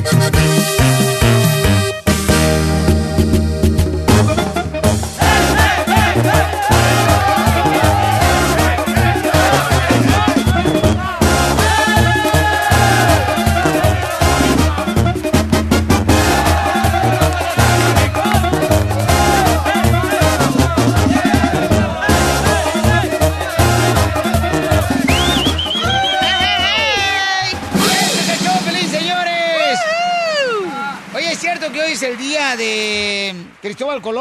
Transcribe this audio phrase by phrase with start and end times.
[0.00, 0.28] diferente.
[0.28, 0.37] ¡Este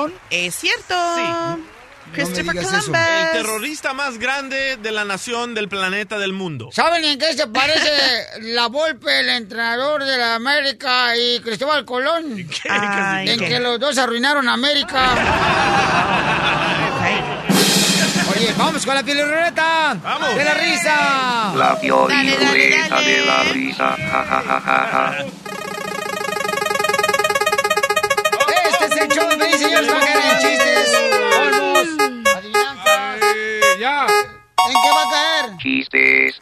[0.08, 0.20] Colón?
[0.30, 0.96] Es cierto.
[2.14, 2.92] Christopher digas eso.
[2.92, 3.00] Columbus.
[3.00, 6.70] El terrorista más grande de la nación, del planeta, del mundo.
[6.72, 7.90] ¿Saben en qué se parece
[8.42, 12.48] la Volpe, el entrenador de la América, y Cristóbal Colón?
[12.70, 13.48] Ay, en ¿qué?
[13.48, 15.10] que los dos arruinaron América.
[18.36, 19.98] Oye, vamos con la pilorreta.
[20.04, 20.36] Vamos.
[20.36, 21.54] De la risa.
[21.56, 22.38] La dale.
[22.38, 23.96] de la risa.
[23.98, 25.26] Ja, ja, ja, ja, ja.
[35.86, 36.34] Caer?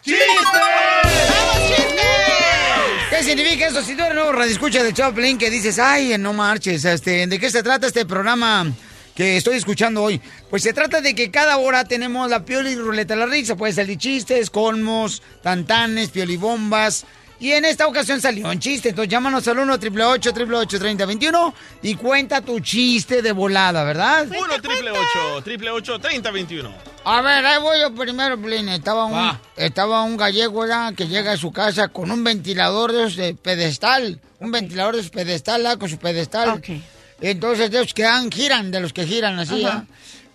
[3.10, 3.82] ¿Qué significa eso?
[3.82, 7.50] Si tú eres nuevo radioescucha de Chaplin que dices, ay, no marches, este, ¿de qué
[7.50, 8.66] se trata este programa
[9.14, 10.20] que estoy escuchando hoy?
[10.50, 13.56] Pues se trata de que cada hora tenemos la pioli y ruleta de la risa.
[13.56, 17.06] Puede salir chistes, colmos, tantanes, piolibombas.
[17.38, 18.90] Y en esta ocasión salió un chiste.
[18.90, 24.26] Entonces llámanos al 1 888 3021 y cuenta tu chiste de volada, ¿verdad?
[24.26, 26.74] 1 triple 8 triple 8 30 21.
[27.04, 28.68] A ver, ahí voy yo primero, Plin.
[28.70, 30.94] Estaba un, estaba un gallego ¿verdad?
[30.94, 34.18] que llega a su casa con un ventilador de, pedestal.
[34.40, 35.78] Un ventilador de pedestal, ¿verdad?
[35.78, 36.50] con su pedestal.
[36.50, 36.70] Ok.
[37.20, 39.64] Entonces, de los que dan, giran, de los que giran así.
[39.64, 39.86] ¿ah?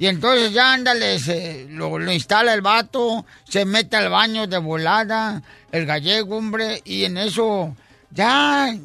[0.01, 5.44] Y entonces ya ándale, se- lo, instala el vato, se mete al baño de volada,
[5.72, 7.75] el gallego, hombre, y en eso
[8.09, 8.75] ya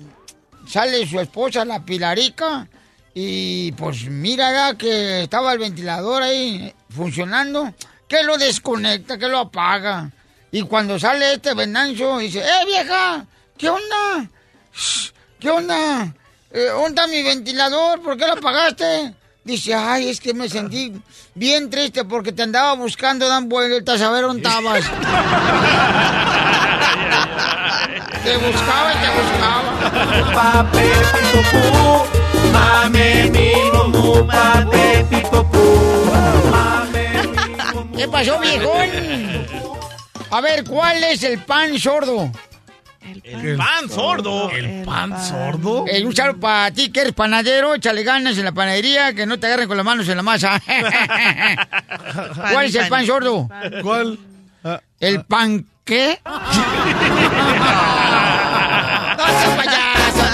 [0.68, 2.68] sale su esposa, la Pilarica,
[3.14, 7.72] y pues mira ya que estaba el ventilador ahí funcionando,
[8.06, 10.10] que lo desconecta, que lo apaga.
[10.52, 13.24] Y cuando sale este Venancio, dice, ¡eh, vieja!
[13.56, 14.28] ¿Qué onda?
[15.40, 16.14] ¿Qué onda?
[16.50, 18.02] Eh, ¿Dónde está mi ventilador?
[18.02, 19.14] ¿Por qué lo apagaste?
[19.46, 20.92] Dice, ay, es que me sentí
[21.36, 24.84] bien triste porque te andaba buscando, dan vueltas a ver dónde estabas.
[28.24, 30.66] te buscaba y te buscaba.
[37.96, 38.90] ¿Qué pasó, viejón?
[40.28, 42.32] A ver, ¿cuál es el pan sordo?
[43.00, 44.50] El pan sordo.
[44.50, 45.84] ¿El pan sordo?
[45.86, 49.46] El un para ti que eres panadero, échale ganas en la panadería, que no te
[49.46, 50.60] agarren con las manos en la masa.
[52.52, 53.48] ¿Cuál es el pan sordo?
[53.82, 54.18] ¿Cuál?
[55.00, 56.20] ¿El pan qué?
[56.24, 56.52] no
[59.26, 60.26] seas payaso,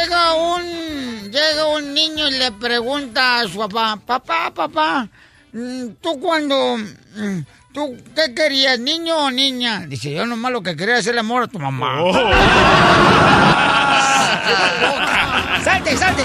[0.06, 5.08] llega un llega un niño y le pregunta a su papá, papá, papá,
[5.52, 7.40] mm, ¿tú cuando mm,
[7.74, 9.86] tú qué querías, niño o niña?
[9.88, 11.96] Dice, yo nomás lo que quería es el amor a tu mamá.
[15.64, 16.24] ¡Salte, salte!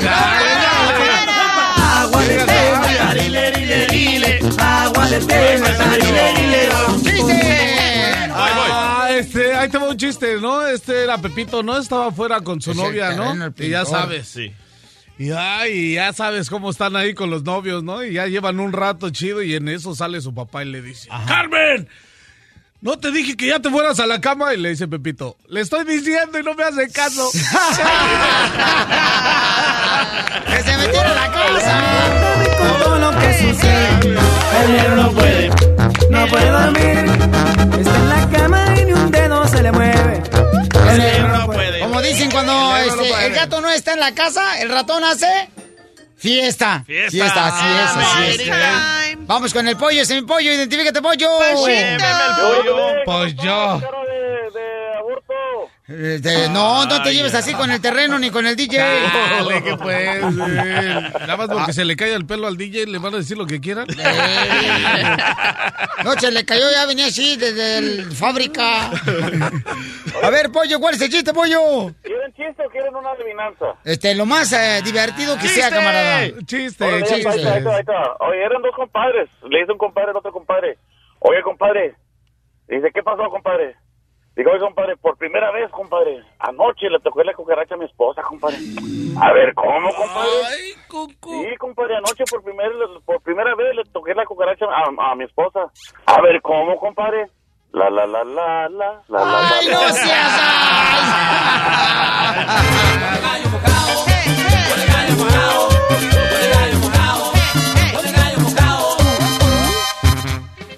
[1.96, 4.40] Agua de tema, rile, rile, rile.
[4.58, 6.68] Agua de tema, rile, rile.
[7.02, 8.30] ¡Chiste!
[9.20, 10.66] Este, ahí te va un chiste, ¿no?
[10.66, 11.76] Este era Pepito, ¿no?
[11.76, 13.52] Estaba afuera con su Es novia, ¿no?
[13.58, 14.28] Y ya sabes.
[14.28, 14.50] Sí.
[15.18, 18.02] Y, ay, ya sabes cómo están ahí con los novios, ¿no?
[18.02, 21.10] Y ya llevan un rato chido y en eso sale su papá y le dice,
[21.28, 21.86] ¡Carmen!
[22.80, 24.54] ¿No te dije que ya te fueras a la cama?
[24.54, 27.30] Y le dice Pepito, le estoy diciendo y no me hace caso.
[30.46, 31.78] ¡Que se metieron a la casa!
[32.80, 34.16] todo lo que sucede.
[34.96, 35.50] No puede,
[36.10, 36.98] no puede dormir.
[37.78, 40.22] Está en la cama y ni un dedo se le mueve.
[40.90, 41.80] El negro no puede.
[41.80, 44.68] Como dicen cuando El negro no este, el gato no está en la casa, el
[44.68, 45.48] ratón hace
[46.16, 46.84] fiesta.
[46.86, 47.46] Fiesta.
[47.46, 48.44] así es, así es.
[48.44, 49.26] Time.
[49.26, 51.38] Vamos con el pollo, ese mi pollo, identifícate pollo.
[51.38, 53.80] Lléveme el pollo.
[55.92, 58.78] Este, no, no te lleves así con el terreno ni con el DJ.
[58.78, 59.96] Dale, que pues.
[59.98, 63.36] eh, Nada más porque se le cae el pelo al DJ, le van a decir
[63.36, 63.86] lo que quieran.
[66.04, 68.90] No, se le cayó, ya venía así desde el fábrica.
[70.22, 71.92] A ver, pollo, ¿cuál es el chiste, pollo?
[72.02, 73.66] ¿Quieren chiste o quieren una adivinanza?
[73.84, 75.70] Este, lo más eh, divertido que sea, ¡Chiste!
[75.74, 76.28] camarada.
[76.46, 78.14] Chiste, Órale, ahí está, ahí está, ahí está, ahí está.
[78.20, 79.28] Oye, eran dos compadres.
[79.48, 80.78] Le dice un compadre al otro compadre.
[81.18, 81.94] Oye, compadre.
[82.68, 83.74] Dice, ¿qué pasó, compadre?
[84.40, 86.24] Digo, oye, compadre, por primera vez, compadre.
[86.38, 88.56] Anoche le tocó la cucaracha a mi esposa, compadre.
[89.20, 90.30] A ver, ¿cómo, compadre?
[90.48, 91.28] Ay, Coco.
[91.28, 92.70] Sí, compadre, anoche por, primer,
[93.04, 95.70] por primera vez le toqué la cucaracha a, a mi esposa.
[96.06, 97.26] A ver, ¿cómo, compadre?
[97.72, 100.40] La, la, la, la, la, la, la, ¡Ay, la, no seas!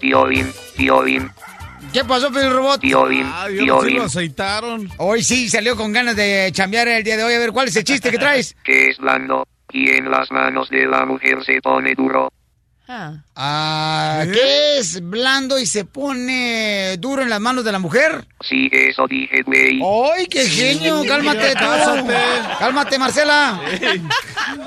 [0.00, 1.30] Piolín, Piolín,
[1.92, 2.80] ¿Qué pasó, Pedro Robot?
[2.80, 3.96] Piolín, Piolín.
[3.98, 4.88] lo aceitaron.
[4.96, 7.34] Hoy sí salió con ganas de chambear el día de hoy.
[7.34, 8.56] A ver, ¿cuál es el chiste que traes?
[8.64, 12.32] que es blando, y en las manos de la mujer se pone duro.
[12.88, 13.14] Ah.
[13.36, 18.26] Ah, ¿Qué es blando y se pone duro en las manos de la mujer?
[18.40, 19.80] Sí, eso dije, güey.
[19.82, 21.02] ¡Ay, qué genio!
[21.06, 21.58] Cálmate, tú.
[21.58, 22.14] Cásate.
[22.58, 23.60] Cálmate, Marcela.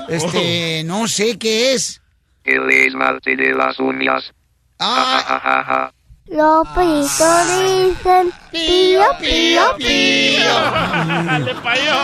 [0.08, 2.00] Este, no sé qué es.
[2.44, 4.32] El esmalte de las uñas.
[4.78, 5.92] Ah, Ajajaja.
[6.28, 10.54] Los perritos dicen pío, pío, pío.
[11.24, 11.94] Dale, payo.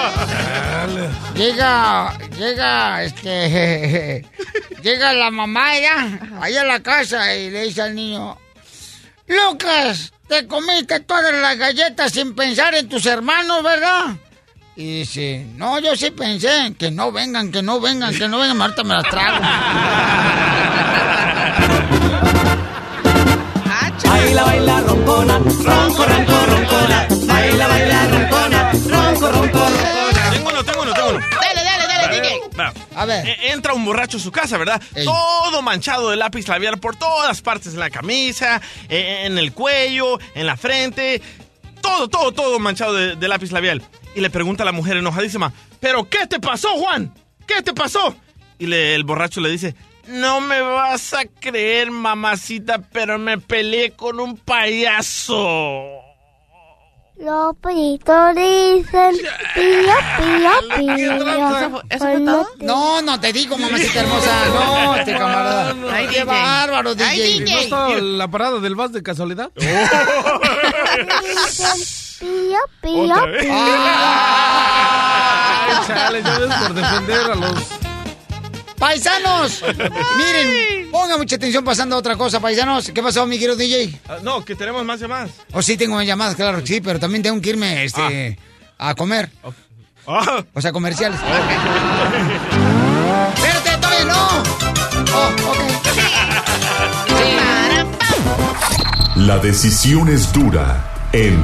[1.35, 4.25] llega, llega, este,
[4.83, 8.39] llega la mamá ya, ahí a la casa y le dice al niño,
[9.27, 14.17] Lucas, te comiste todas las galletas sin pensar en tus hermanos, ¿verdad?
[14.77, 18.63] Y dice, no, yo sí pensé, que no vengan, que no vengan, que no vengan,
[18.63, 19.39] ahorita me las trago.
[24.34, 27.06] Baila, baila, roncona, ronco, ronco, roncona.
[27.26, 30.31] Baila, baila, roncona, ronco, ronco, roncona.
[30.32, 31.19] Tengo uno, tengo uno, tengo uno.
[31.20, 32.40] Dale, dale, dale, DJ.
[32.58, 32.73] Va.
[32.96, 33.29] A ver.
[33.29, 34.81] E- Entra un borracho a su casa, ¿verdad?
[34.94, 35.05] Ey.
[35.05, 40.19] Todo manchado de lápiz labial por todas partes, en la camisa, e- en el cuello,
[40.35, 41.20] en la frente.
[41.82, 43.82] Todo, todo, todo manchado de, de lápiz labial.
[44.14, 47.12] Y le pregunta a la mujer enojadísima, ¿pero qué te pasó, Juan?
[47.46, 48.17] ¿Qué te pasó?
[48.58, 49.75] Y le- el borracho le dice,
[50.06, 55.99] no me vas a creer, mamacita, pero me peleé con un payaso.
[57.19, 59.14] Los perritos dicen
[59.54, 60.50] pío, pío,
[60.96, 61.81] pío.
[61.88, 62.46] ¿Eso fue todo?
[62.58, 65.75] No, no te digo, mamacita hermosa, no, este camarada.
[65.93, 66.25] Ay, Qué DJ.
[66.25, 67.44] bárbaro, Ay, DJ.
[67.44, 67.69] DJ.
[67.70, 69.50] ¿No la parada del VAS de casualidad?
[72.19, 73.52] Pío, pío, pío.
[73.52, 74.43] Ah.
[75.87, 77.81] Chale, ya ves por defender a los...
[78.82, 79.62] Paisanos,
[80.19, 82.90] miren, pongan mucha atención pasando a otra cosa, paisanos.
[82.93, 84.00] ¿Qué pasó, mi querido DJ?
[84.08, 85.31] Ah, no, que tenemos más llamadas.
[85.52, 88.37] O sí tengo llamadas, claro, sí, pero también tengo que irme este,
[88.79, 89.31] a comer.
[90.05, 91.20] Ah, O sea, comerciales.
[93.37, 94.43] Espérate, todavía no.
[95.14, 95.87] Oh, ok.
[99.26, 101.38] La decisión es dura en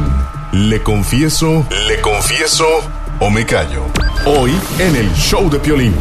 [0.51, 2.67] Le Confieso, Le Confieso
[3.21, 3.85] o Me Callo.
[4.27, 5.95] Hoy en el show de Piolín.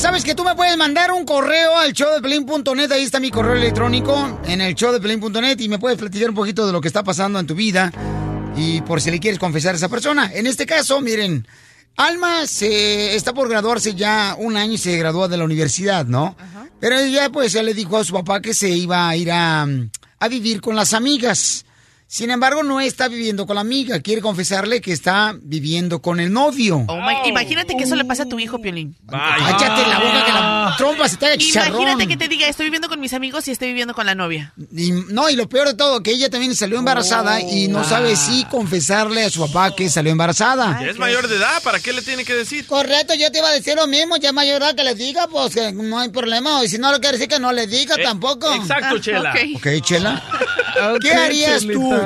[0.00, 2.90] Sabes que tú me puedes mandar un correo al showdepelín.net.
[2.90, 6.72] Ahí está mi correo electrónico en el showdepelín.net y me puedes platicar un poquito de
[6.72, 7.92] lo que está pasando en tu vida
[8.56, 10.30] y por si le quieres confesar a esa persona.
[10.32, 11.46] En este caso, miren,
[11.96, 16.34] Alma se está por graduarse ya un año y se graduó de la universidad, ¿no?
[16.80, 19.66] Pero ella pues ya le dijo a su papá que se iba a ir a,
[20.18, 21.66] a vivir con las amigas.
[22.12, 24.00] Sin embargo, no está viviendo con la amiga.
[24.00, 26.84] Quiere confesarle que está viviendo con el novio.
[26.88, 28.96] Oh my- Imagínate que eso le pasa a tu hijo, Piolín.
[29.04, 29.36] vaya.
[29.56, 31.82] Cállate la boca que la trompa se te haga chicharrón.
[31.82, 34.52] Imagínate que te diga, estoy viviendo con mis amigos y estoy viviendo con la novia.
[34.76, 38.16] Y, no, y lo peor de todo, que ella también salió embarazada y no sabe
[38.16, 40.80] si confesarle a su papá que salió embarazada.
[40.82, 42.66] Ya es mayor de edad, ¿para qué le tiene que decir?
[42.66, 45.28] Correcto, yo te iba a decir lo mismo, ya es mayor edad que le diga,
[45.28, 46.64] pues que no hay problema.
[46.64, 48.52] Y si no lo quiere decir, que no le diga Eh, tampoco.
[48.52, 49.30] Exacto, Ah, Chela.
[49.32, 49.38] ok.
[49.58, 50.24] Ok, Chela.
[51.00, 51.78] ¿Qué harías Chelita.
[51.78, 51.99] tú?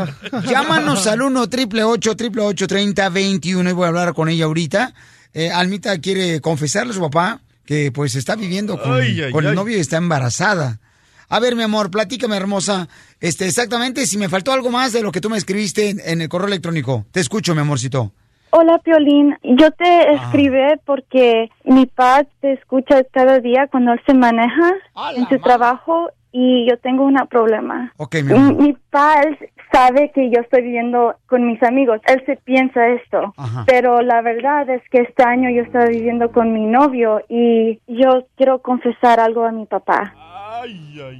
[0.48, 4.94] Llámanos al 1 888 3021 y voy a hablar con ella ahorita.
[5.32, 9.44] Eh, Almita quiere confesarle a su papá que pues está viviendo con, Ay, ay, con
[9.44, 9.56] el ay.
[9.56, 10.80] novio y está embarazada.
[11.28, 12.88] A ver, mi amor, platícame, hermosa.
[13.20, 16.20] Este, exactamente, si me faltó algo más de lo que tú me escribiste en, en
[16.20, 17.06] el correo electrónico.
[17.10, 18.12] Te escucho, mi amorcito.
[18.50, 19.34] Hola, Piolín.
[19.42, 20.12] Yo te Ah.
[20.26, 24.68] escribí porque mi padre te escucha cada día cuando él se maneja
[25.16, 25.38] en su madre.
[25.42, 27.92] trabajo y yo tengo un problema.
[27.96, 28.60] Ok, mi amor.
[28.60, 29.38] Mi, padre
[29.70, 32.00] sabe que yo estoy viviendo con mis amigos.
[32.08, 33.32] Él se piensa esto.
[33.36, 33.64] Ajá.
[33.68, 38.26] Pero la verdad es que este año yo estaba viviendo con mi novio y yo
[38.36, 40.12] quiero confesar algo a mi papá.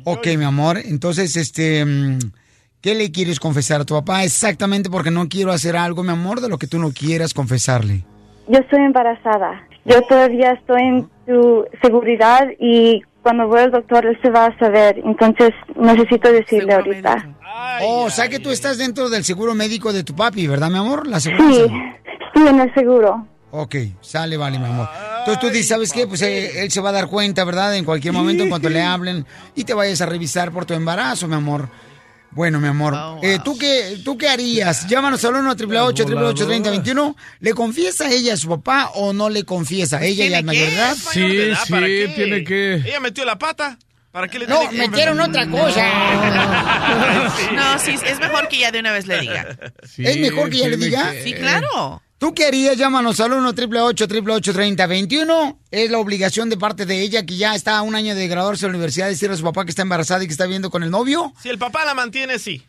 [0.03, 0.79] Ok, mi amor.
[0.85, 2.19] Entonces, este, mm,
[2.81, 4.25] ¿qué le quieres confesar a tu papá?
[4.25, 8.03] Exactamente porque no quiero hacer algo, mi amor, de lo que tú no quieras confesarle.
[8.49, 9.63] Yo estoy embarazada.
[9.85, 14.59] Yo todavía estoy en tu seguridad y cuando voy al doctor él se va a
[14.59, 15.01] saber.
[15.05, 17.27] Entonces necesito decirle ahorita.
[17.83, 20.79] oh, o sea que tú estás dentro del seguro médico de tu papi, ¿verdad, mi
[20.79, 21.09] amor?
[21.09, 23.27] La Sí, estoy en el seguro.
[23.51, 24.89] Ok, sale, vale, mi amor.
[25.21, 26.07] Entonces tú dices, ¿sabes qué?
[26.07, 27.75] Pues eh, él se va a dar cuenta, ¿verdad?
[27.77, 31.27] En cualquier momento, en cuanto le hablen y te vayas a revisar por tu embarazo,
[31.27, 31.69] mi amor.
[32.35, 34.87] Bueno, mi amor, eh, ¿tú, qué, ¿tú qué harías?
[34.89, 40.03] Llámanos al 1 888 3021 ¿Le confiesa ella a su papá o no le confiesa?
[40.03, 40.97] ¿Ella ya es mayor de edad?
[40.97, 42.75] Sí, sí, tiene que...
[42.75, 43.79] Ella metió la pata.
[44.11, 45.85] ¿Para qué le No, tiene que metieron otra cosa.
[47.55, 49.57] No, sí, es mejor que ya de una vez le diga.
[49.99, 51.13] ¿Es mejor que ya le diga?
[51.23, 52.01] Sí, claro.
[52.25, 52.79] ¿Tú qué harías?
[52.79, 57.77] Llámanos al 1 888 3021 Es la obligación de parte de ella que ya está
[57.77, 60.25] a un año de graduarse de la universidad decirle a su papá que está embarazada
[60.25, 61.35] y que está viviendo con el novio.
[61.43, 62.63] Si el papá la mantiene, sí.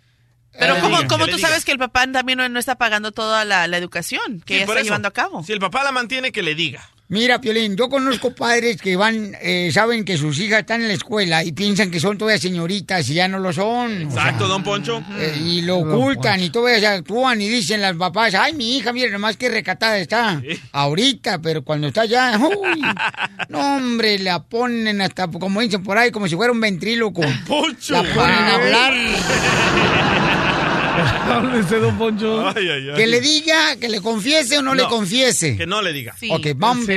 [0.59, 3.13] Pero le ¿cómo, diga, cómo tú sabes que el papá también no, no está pagando
[3.13, 4.83] toda la, la educación que Sí, ella está eso.
[4.83, 5.41] llevando a cabo?
[5.45, 6.89] Si el papá la mantiene, que le diga.
[7.07, 10.95] Mira, Piolín, yo conozco padres que van, eh, saben que sus hijas están en la
[10.95, 14.07] escuela y piensan que son todavía señoritas y ya no lo son.
[14.07, 15.03] O sea, Exacto, don Poncho.
[15.19, 18.91] eh, y lo ocultan y todavía se actúan y dicen las papás, ay, mi hija,
[18.91, 20.41] mira, nomás que recatada está.
[20.71, 22.81] Ahorita, pero cuando está ya, uy,
[23.50, 27.21] no, hombre, la ponen hasta, como dicen por ahí, como si fuera un ventríloco.
[27.47, 27.93] Poncho.
[27.93, 28.93] La ponen a hablar.
[30.95, 32.47] Háblese, don Poncho.
[32.47, 32.95] Ay, ay, ay.
[32.95, 35.57] Que le diga, que le confiese o no, le confiese.
[35.57, 36.15] Que no le diga.
[36.29, 36.85] ok, vamos.
[36.85, 36.93] Sí,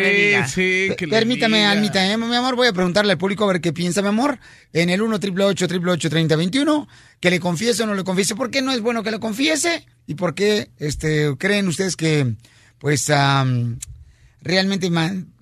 [0.46, 1.70] sí, que le Permítame, diga.
[1.72, 4.38] Almita, ¿eh, mi amor, voy a preguntarle al público a ver qué piensa, mi amor.
[4.72, 6.88] En el 1 888 3021
[7.20, 8.34] que le confiese o no le confiese.
[8.34, 9.84] ¿Por qué no es bueno que le confiese?
[10.06, 12.34] ¿Y por qué este, creen ustedes que,
[12.78, 13.10] pues,
[14.40, 14.90] realmente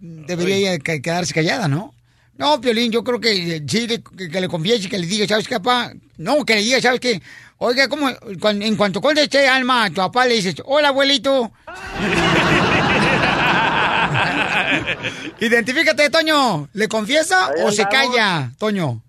[0.01, 1.93] debería quedarse callada, no?
[2.39, 5.07] No, Piolín, yo creo que eh, sí, le- que, que le confiese y que le
[5.07, 5.95] diga, ¿sabes qué, papá?
[6.19, 7.23] No, que le diga, ¿sabes qué?
[7.59, 8.11] Oiga, ¿cómo?
[8.11, 11.51] En cuanto conteste Alma, a tu papá le dices, hola, abuelito.
[15.41, 16.69] Identifícate, Toño.
[16.73, 19.03] ¿Le confiesa Ahí o se calla, Toño?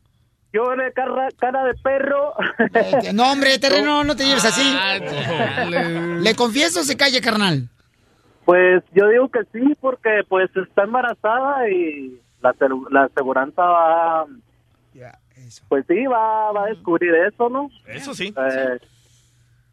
[0.53, 2.33] Yo de cara, cara de perro.
[2.73, 4.75] Eh, No, hombre, terreno, no te lleves así.
[4.75, 5.65] Ah,
[6.21, 7.69] ¿Le confiesa o se calla, carnal?
[8.45, 12.55] Pues yo digo que sí, porque pues está embarazada y la,
[12.91, 14.25] la aseguranza va...
[15.69, 17.69] Pues sí, va, va a descubrir eso, ¿no?
[17.87, 18.33] Eso sí.
[18.37, 18.79] Eh,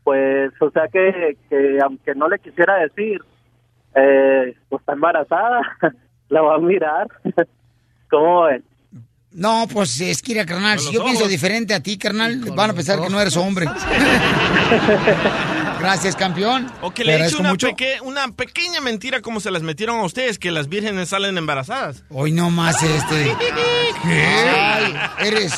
[0.02, 3.20] Pues, o sea que, que aunque no le quisiera decir,
[3.94, 5.60] eh, pues está embarazada,
[6.28, 7.08] la va a mirar.
[8.10, 8.62] ¿Cómo ven?
[9.32, 12.74] No, pues es que, mira, carnal, si yo pienso diferente a ti, carnal, van a
[12.74, 13.66] pensar que no eres hombre.
[15.84, 16.66] Gracias, campeón.
[16.80, 17.66] O que le eche agradezco una, mucho.
[17.68, 22.04] peque- una pequeña mentira como se las metieron a ustedes, que las vírgenes salen embarazadas.
[22.08, 23.32] Hoy no más este.
[24.04, 25.52] Ay, eres.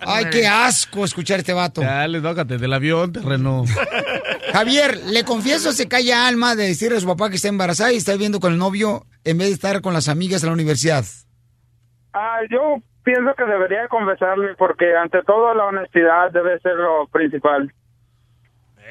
[0.00, 1.80] Ay, qué asco escuchar este vato.
[1.80, 3.64] Dale, tócate del avión, terreno.
[4.52, 7.96] Javier, ¿le confieso se calla Alma de decirle a su papá que está embarazada y
[7.96, 11.04] está viviendo con el novio en vez de estar con las amigas en la universidad?
[12.12, 17.72] Ah, yo pienso que debería confesarle porque ante todo la honestidad debe ser lo principal.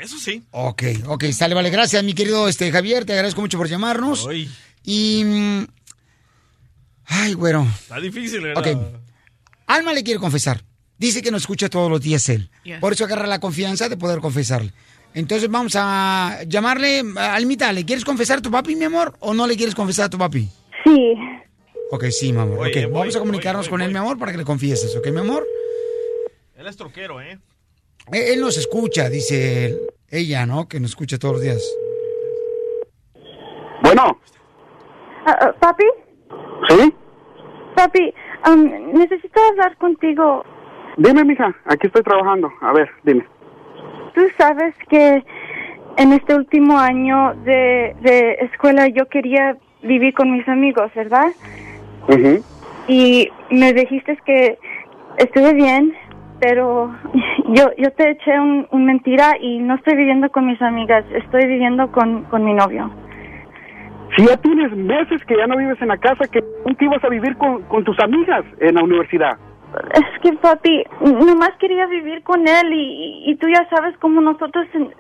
[0.01, 0.43] Eso sí.
[0.51, 1.69] Ok, ok, sale, vale.
[1.69, 3.05] Gracias, mi querido este, Javier.
[3.05, 4.27] Te agradezco mucho por llamarnos.
[4.83, 5.23] Y.
[5.23, 5.65] mm,
[7.05, 7.63] Ay, güero.
[7.81, 8.65] Está difícil, ¿verdad?
[8.67, 8.81] Ok.
[9.67, 10.63] Alma le quiere confesar.
[10.97, 12.49] Dice que nos escucha todos los días él.
[12.79, 14.71] Por eso agarra la confianza de poder confesarle.
[15.13, 17.03] Entonces vamos a llamarle.
[17.17, 19.15] Almita, ¿le quieres confesar a tu papi, mi amor?
[19.19, 20.47] ¿O no le quieres confesar a tu papi?
[20.85, 21.13] Sí.
[21.91, 22.57] Ok, sí, mi amor.
[22.57, 25.45] Voy, vamos a comunicarnos con él, mi amor, para que le confieses, ¿ok, mi amor?
[26.55, 27.37] Él es troquero, ¿eh?
[28.13, 29.79] Eh, Él nos escucha, dice él-
[30.11, 30.67] ella, ¿no?
[30.67, 31.63] Que nos escucha todos los días.
[33.83, 34.19] Bueno.
[35.25, 35.85] Ah, ah, papi,
[36.69, 36.93] ¿Sí?
[37.75, 38.13] papi,
[38.43, 40.43] am, necesito hablar contigo.
[40.97, 42.51] Dime, mija, aquí estoy trabajando.
[42.61, 43.25] A ver, dime.
[44.13, 45.23] Tú sabes que
[45.97, 51.31] en este último año de, de escuela yo quería vivir con mis amigos, ¿verdad?
[52.87, 54.57] Y me dijiste que
[55.17, 55.93] estuve bien,
[56.41, 56.93] pero
[57.47, 61.45] yo yo te eché un, un mentira y no estoy viviendo con mis amigas, estoy
[61.47, 62.91] viviendo con, con mi novio.
[64.17, 67.07] Si ya tienes meses que ya no vives en la casa, que nunca ibas a
[67.07, 69.37] vivir con, con tus amigas en la universidad.
[69.93, 74.67] Es que papi, nomás quería vivir con él y, y tú ya sabes cómo nosotros
[74.73, 74.91] sen-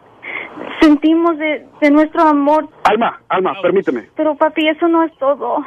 [0.79, 2.69] sentimos de, de nuestro amor.
[2.85, 4.03] Alma, Alma, permíteme.
[4.15, 5.57] Pero papi, eso no es todo.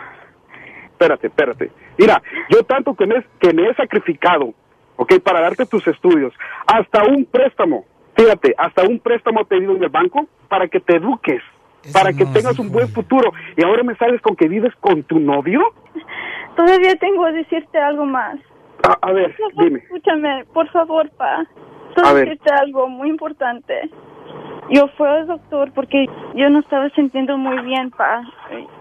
[0.86, 1.70] Espérate, espérate.
[1.98, 4.54] Mira, yo tanto que me, que me he sacrificado
[4.96, 5.20] ¿ok?
[5.22, 6.32] Para darte tus estudios.
[6.66, 7.84] Hasta un préstamo,
[8.16, 11.42] fíjate, hasta un préstamo pedido en el banco para que te eduques,
[11.92, 13.32] para que tengas un buen futuro.
[13.56, 15.62] Y ahora me sales con que vives con tu novio.
[16.56, 18.36] Todavía tengo que decirte algo más.
[18.86, 19.78] A, a ver, Por favor, dime.
[19.80, 21.36] Escúchame, por favor, pa.
[21.40, 21.46] A
[21.94, 22.24] Solo ver.
[22.28, 23.90] decirte algo muy importante.
[24.70, 28.22] Yo fui al doctor porque yo no estaba sintiendo muy bien, pa.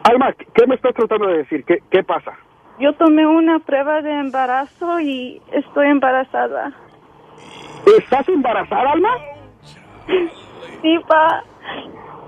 [0.04, 1.64] Alma, ¿qué me estás tratando de decir?
[1.66, 2.34] ¿Qué, qué pasa?
[2.80, 6.72] Yo tomé una prueba de embarazo y estoy embarazada.
[8.00, 9.10] ¿Estás embarazada, Alma?
[10.82, 11.44] Sí, pa.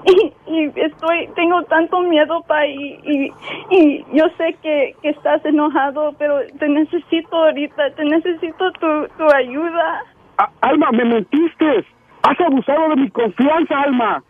[0.05, 3.33] Y, y estoy, tengo tanto miedo, pa, y, y,
[3.71, 9.23] y yo sé que, que estás enojado, pero te necesito ahorita, te necesito tu, tu
[9.35, 10.03] ayuda.
[10.37, 11.85] A- Alma, me mentiste.
[12.21, 14.23] Has abusado de mi confianza, Alma.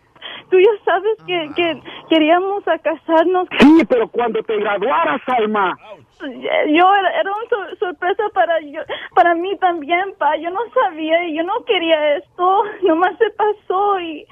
[0.50, 3.46] Tú ya sabes que, que queríamos a casarnos.
[3.58, 5.76] Sí, pero cuando te graduaras, Alma.
[6.20, 8.80] Yo era, era una sor- sorpresa para yo,
[9.14, 10.36] para mí también, pa.
[10.36, 12.62] Yo no sabía y yo no quería esto.
[12.82, 14.26] Nomás se pasó y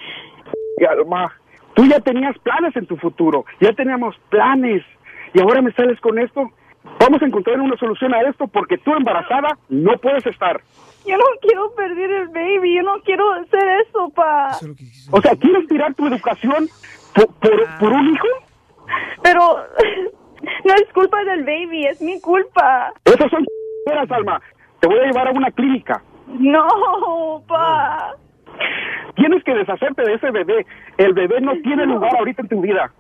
[0.78, 1.32] Y, Alma,
[1.74, 3.44] tú ya tenías planes en tu futuro.
[3.60, 4.82] Ya teníamos planes.
[5.32, 6.50] Y ahora me sales con esto.
[7.00, 10.60] Vamos a encontrar una solución a esto porque tú embarazada no puedes estar.
[11.06, 12.76] yo no quiero perder el baby.
[12.76, 14.50] Yo no quiero hacer eso, pa.
[15.10, 16.68] O sea, ¿quieres tirar tu educación
[17.14, 18.26] por, por, por un hijo?
[19.22, 19.40] Pero
[20.74, 22.92] es culpa del baby, es mi culpa.
[23.04, 24.40] Esas son chingaderas, Alma.
[24.80, 26.02] Te voy a llevar a una clínica.
[26.26, 28.14] No, pa.
[29.16, 30.66] Tienes que deshacerte de ese bebé.
[30.98, 32.92] El bebé no tiene lugar ahorita en tu vida.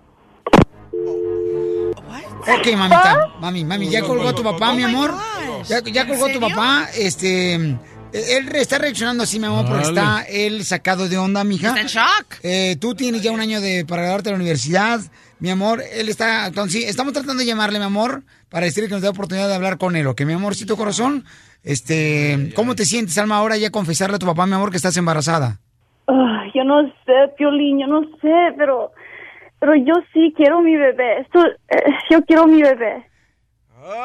[2.40, 5.12] Ok, mamita, mami, mami, ya colgó a tu papá, mi amor.
[5.64, 7.54] Ya, ya colgó a tu papá, este...
[8.14, 11.68] Él está reaccionando así, mi amor, porque está él sacado de onda, mija.
[11.68, 12.26] Está en shock.
[12.44, 15.00] Eh, tú tienes ya un año de para graduarte de la universidad,
[15.44, 15.82] mi amor.
[15.92, 19.08] Él está actuando sí, Estamos tratando de llamarle, mi amor, para decirle que nos dé
[19.08, 20.22] oportunidad de hablar con él, ¿ok?
[20.22, 21.24] Mi amorcito corazón,
[21.62, 22.50] este...
[22.56, 25.60] ¿Cómo te sientes, Alma, ahora ya confesarle a tu papá, mi amor, que estás embarazada?
[26.54, 28.92] Yo no sé, Piolín, yo no sé, pero
[29.58, 31.20] pero yo sí quiero mi bebé.
[31.20, 31.26] Eh,
[32.10, 33.06] yo quiero mi bebé.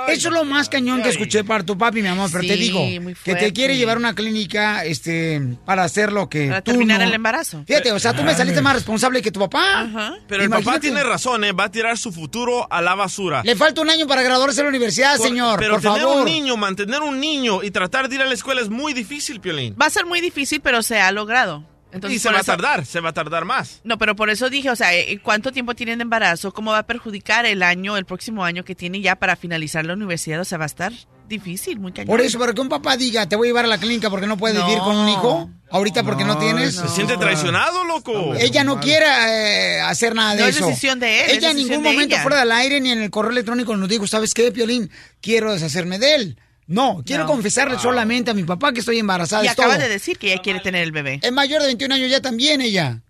[0.09, 2.79] Eso es lo más cañón que escuché para tu papi, mi amor, pero te digo
[3.23, 6.99] que te quiere llevar a una clínica este para hacer lo que Para tú terminar
[6.99, 7.63] no- el embarazo.
[7.65, 9.87] Fíjate, o sea, tú me saliste más responsable que tu papá.
[10.27, 10.79] Pero el papá Imagínate.
[10.81, 11.51] tiene razón, ¿eh?
[11.51, 13.41] Va a tirar su futuro a la basura.
[13.43, 16.19] Le falta un año para graduarse de la universidad, Por- señor, pero por tener favor.
[16.19, 19.39] un niño, mantener un niño y tratar de ir a la escuela es muy difícil,
[19.39, 19.75] Piolín.
[19.81, 21.63] Va a ser muy difícil, pero se ha logrado.
[21.91, 23.81] Entonces, y se va a tardar, se va a tardar más.
[23.83, 26.53] No, pero por eso dije, o sea, eh, ¿cuánto tiempo tienen de embarazo?
[26.53, 29.93] ¿Cómo va a perjudicar el año, el próximo año que tiene ya para finalizar la
[29.93, 30.39] universidad?
[30.41, 30.93] O sea, va a estar
[31.27, 32.07] difícil, muy cañón.
[32.07, 34.27] Por eso, para que un papá diga, te voy a llevar a la clínica porque
[34.27, 36.75] no puedes vivir con un hijo, ahorita porque no, tienes.
[36.75, 38.35] Se siente traicionado, loco.
[38.35, 40.67] Ella no quiere eh, hacer nada de No es eso.
[40.67, 42.23] decisión de él, es Ella en ningún momento ella.
[42.23, 44.91] fuera del aire ni en el correo electrónico nos dijo, ¿sabes qué, Piolín?
[45.21, 46.39] Quiero deshacerme de él.
[46.69, 47.31] No, quiero No.
[47.31, 49.43] confesarle solamente a mi papá que estoy embarazada.
[49.43, 49.81] Y es acaba todo.
[49.83, 51.19] de decir que ella quiere tener el bebé.
[51.23, 53.01] Es mayor de 21 años ya también ella.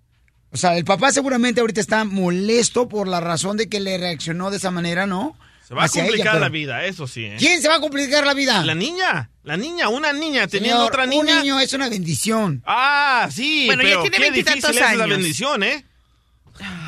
[0.51, 4.49] O sea, el papá seguramente ahorita está molesto por la razón de que le reaccionó
[4.49, 5.37] de esa manera, ¿no?
[5.67, 7.25] Se va a ella, complicar pero- la vida, eso sí.
[7.25, 7.35] ¿eh?
[7.37, 8.65] ¿Quién se va a complicar la vida?
[8.65, 11.35] La niña, la niña, una niña teniendo Señor, otra niña.
[11.35, 12.63] Un niño es una bendición.
[12.65, 15.17] Ah, sí, Bueno, ya pero tiene qué veintitantos difícil es esa años.
[15.17, 15.85] bendición, ¿eh?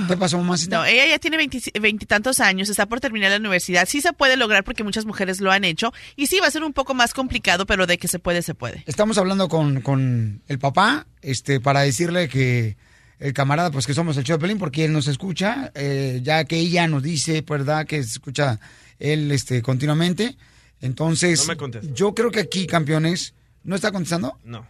[0.08, 0.78] ¿Qué pasó, mamacita?
[0.78, 3.88] No, ella ya tiene veinti- veintitantos años, está por terminar la universidad.
[3.88, 5.94] Sí se puede lograr porque muchas mujeres lo han hecho.
[6.16, 8.54] Y sí, va a ser un poco más complicado, pero de que se puede, se
[8.56, 8.84] puede.
[8.88, 12.78] Estamos hablando con, con el papá, este, para decirle que
[13.20, 16.44] el camarada, pues que somos el show de Pelín, porque él nos escucha, eh, ya
[16.46, 17.86] que ella nos dice, ¿verdad?
[17.86, 18.60] Que se escucha
[19.00, 20.36] él, este, continuamente.
[20.82, 21.94] Entonces, No me contesta.
[21.94, 24.40] yo creo que aquí, campeones, ¿no está contestando?
[24.44, 24.66] No.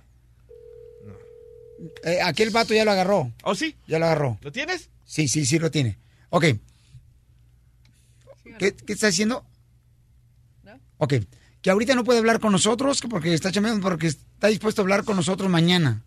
[2.03, 3.31] Eh, aquel vato ya lo agarró.
[3.43, 3.75] ¿Oh, sí?
[3.87, 4.37] Ya lo agarró.
[4.41, 4.89] ¿Lo tienes?
[5.05, 5.97] Sí, sí, sí lo tiene.
[6.29, 6.45] Ok.
[8.59, 9.45] ¿Qué, qué está haciendo?
[10.97, 11.15] Ok.
[11.61, 14.83] Que ahorita no puede hablar con nosotros que porque está chambeando, porque está dispuesto a
[14.83, 16.03] hablar con nosotros mañana.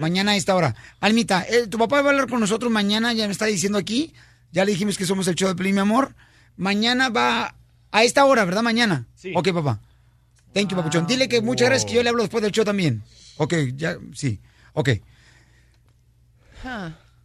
[0.00, 0.74] Mañana a esta hora.
[1.00, 4.14] Almita, eh, tu papá va a hablar con nosotros mañana, ya me está diciendo aquí.
[4.52, 6.14] Ya le dijimos que somos el show de Pelín, mi amor.
[6.56, 7.54] Mañana va
[7.90, 8.62] a esta hora, ¿verdad?
[8.62, 9.06] Mañana.
[9.14, 9.32] Sí.
[9.36, 9.80] Ok, papá.
[10.54, 11.06] Thank you, papuchón.
[11.06, 13.02] Dile que muchas gracias, que yo le hablo después del show también.
[13.36, 14.40] Ok, ya, sí.
[14.72, 14.90] Ok.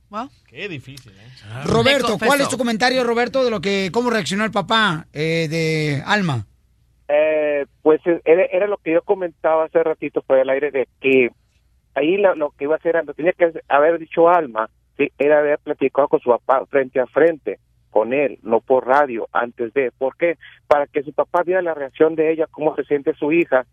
[0.10, 0.27] Well.
[0.47, 1.63] Qué difícil, ¿eh?
[1.65, 6.04] Roberto, ¿cuál es tu comentario, Roberto, de lo que, cómo reaccionó el papá eh, de
[6.06, 6.45] Alma?
[7.08, 10.88] Eh, pues eh, era, era lo que yo comentaba hace ratito por el aire de
[10.99, 11.30] que
[11.95, 15.12] ahí lo, lo que iba a hacer, lo tenía que haber dicho Alma, ¿sí?
[15.17, 19.73] era haber platicado con su papá frente a frente con él, no por radio, antes
[19.73, 20.38] de, ¿por qué?
[20.67, 23.65] Para que su papá viera la reacción de ella, cómo se siente su hija,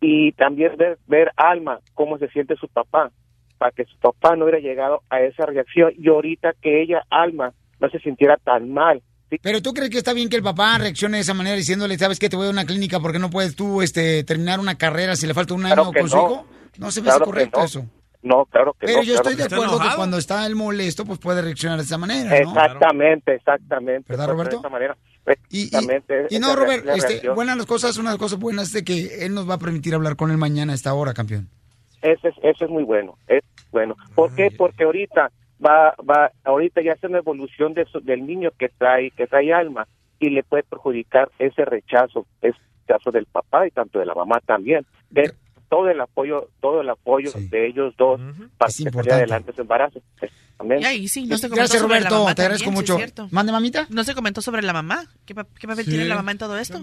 [0.00, 3.10] y también ver, ver Alma, cómo se siente su papá,
[3.58, 7.52] para que su papá no hubiera llegado a esa reacción, y ahorita que ella, Alma,
[7.80, 9.02] no se sintiera tan mal
[9.42, 12.18] Pero tú crees que está bien que el papá reaccione de esa manera diciéndole, sabes
[12.18, 15.26] que te voy a una clínica porque no puedes tú este, terminar una carrera si
[15.26, 16.22] le falta un año Claro con su no.
[16.22, 16.46] hijo?
[16.78, 17.64] No se me hace Claro que correcto no.
[17.64, 17.86] eso.
[18.22, 19.04] No, claro que Pero no.
[19.04, 21.98] yo claro estoy de acuerdo que cuando está él molesto, pues puede reaccionar de esa
[21.98, 22.50] manera, ¿no?
[22.50, 24.06] Exactamente, exactamente.
[24.08, 24.56] ¿Verdad, Roberto?
[24.56, 24.96] De esa manera.
[25.50, 29.34] Y, no, Robert, este, buenas las cosas, una de las cosas buenas de que él
[29.34, 31.48] nos va a permitir hablar con él mañana a esta hora, campeón.
[32.12, 33.42] Ese es, eso es muy bueno, es
[33.72, 33.96] bueno.
[34.14, 34.50] ¿Por qué?
[34.56, 35.30] Porque ahorita
[35.64, 39.52] va, va, ahorita ya es una evolución de su- del niño que trae, que trae
[39.52, 39.86] alma
[40.20, 44.40] y le puede perjudicar ese rechazo, ese rechazo del papá y tanto de la mamá
[44.46, 44.86] también.
[45.10, 45.32] De
[45.68, 48.20] todo el apoyo, todo el apoyo de ellos dos
[48.56, 50.00] para que salga adelante su embarazo.
[50.78, 53.24] Y ahí sí, no se comentó Gracias, sobre la Roberto, mamá te agradezco también, mucho.
[53.24, 53.32] es.
[53.32, 53.86] ¿Mande, mamita?
[53.90, 55.04] No se comentó sobre la mamá.
[55.26, 55.90] ¿Qué, qué papel Sí.
[55.90, 56.80] tiene la mamá en todo esto?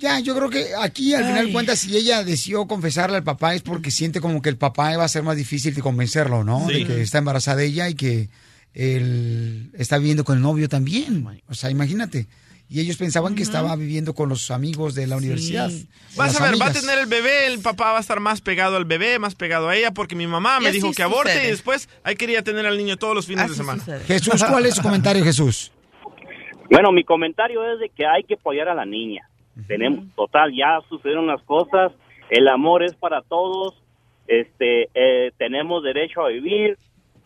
[0.00, 3.54] Ya, yo creo que aquí al final de cuentas, si ella decidió confesarle al papá
[3.54, 6.66] es porque siente como que el papá va a ser más difícil de convencerlo, ¿no?
[6.68, 6.72] Sí.
[6.72, 8.30] De que está embarazada ella y que
[8.72, 11.26] él está viviendo con el novio también.
[11.48, 12.28] O sea, imagínate.
[12.70, 15.70] Y ellos pensaban que estaba viviendo con los amigos de la universidad.
[16.16, 18.76] Vas a ver, va a tener el bebé, el papá va a estar más pegado
[18.76, 21.48] al bebé, más pegado a ella, porque mi mamá me dijo que aborte sucede.
[21.48, 23.82] y después ahí quería tener al niño todos los fines de semana.
[24.06, 25.72] Jesús, ¿cuál es su comentario, Jesús?
[26.70, 29.28] Bueno, mi comentario es de que hay que apoyar a la niña.
[29.66, 31.92] Tenemos, total, ya sucedieron las cosas,
[32.30, 33.74] el amor es para todos,
[34.26, 36.76] este, eh, tenemos derecho a vivir,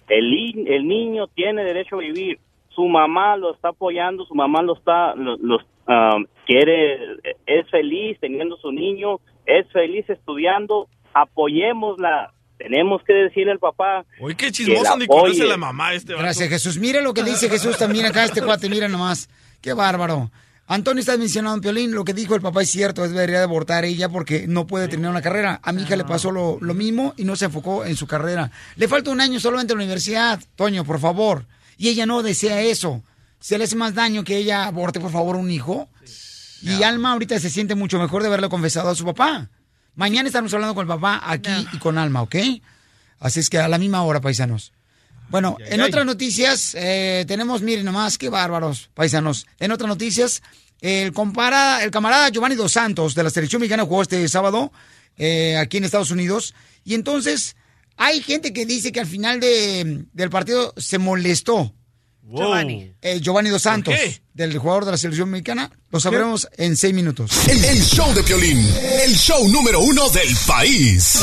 [0.08, 2.38] el, el niño tiene derecho a vivir,
[2.74, 6.98] su mamá lo está apoyando, su mamá lo está, lo, lo, um, quiere,
[7.46, 14.04] es feliz teniendo su niño, es feliz estudiando, apoyémosla, tenemos que decirle al papá.
[14.20, 16.22] Uy, qué que chismoso ni conoce la mamá este vato.
[16.22, 16.78] Gracias, Jesús.
[16.78, 19.28] Mira lo que dice Jesús también acá, este cuate, mira nomás.
[19.60, 20.30] Qué bárbaro.
[20.66, 23.85] Antonio está mencionando, Piolín, lo que dijo el papá es cierto, es debería de abortar
[23.85, 25.61] ella porque no puede terminar una carrera.
[25.62, 28.50] A mi hija le pasó lo, lo mismo y no se enfocó en su carrera.
[28.77, 31.44] Le falta un año solamente en la universidad, Toño, por favor.
[31.77, 33.03] Y ella no desea eso.
[33.40, 35.88] Se le hace más daño que ella aborte, por favor, un hijo.
[36.62, 39.50] Y Alma ahorita se siente mucho mejor de haberle confesado a su papá.
[39.96, 42.37] Mañana estamos hablando con el papá aquí y con Alma, ¿ok?
[43.20, 44.72] Así es que a la misma hora, paisanos.
[45.28, 45.88] Bueno, en ay.
[45.88, 49.46] otras noticias, eh, tenemos, miren nomás, qué bárbaros, paisanos.
[49.58, 50.42] En otras noticias,
[50.80, 54.72] el, compara, el camarada Giovanni Dos Santos de la selección mexicana jugó este sábado
[55.16, 56.54] eh, aquí en Estados Unidos.
[56.84, 57.56] Y entonces,
[57.96, 61.74] hay gente que dice que al final de- del partido se molestó.
[62.26, 62.92] Giovanni.
[63.02, 63.94] Eh, Giovanni Dos Santos,
[64.32, 65.70] del jugador de la selección mexicana.
[65.90, 67.30] Lo sabremos en seis minutos.
[67.48, 68.58] El, el show de Piolín,
[69.04, 71.18] el show número uno del país.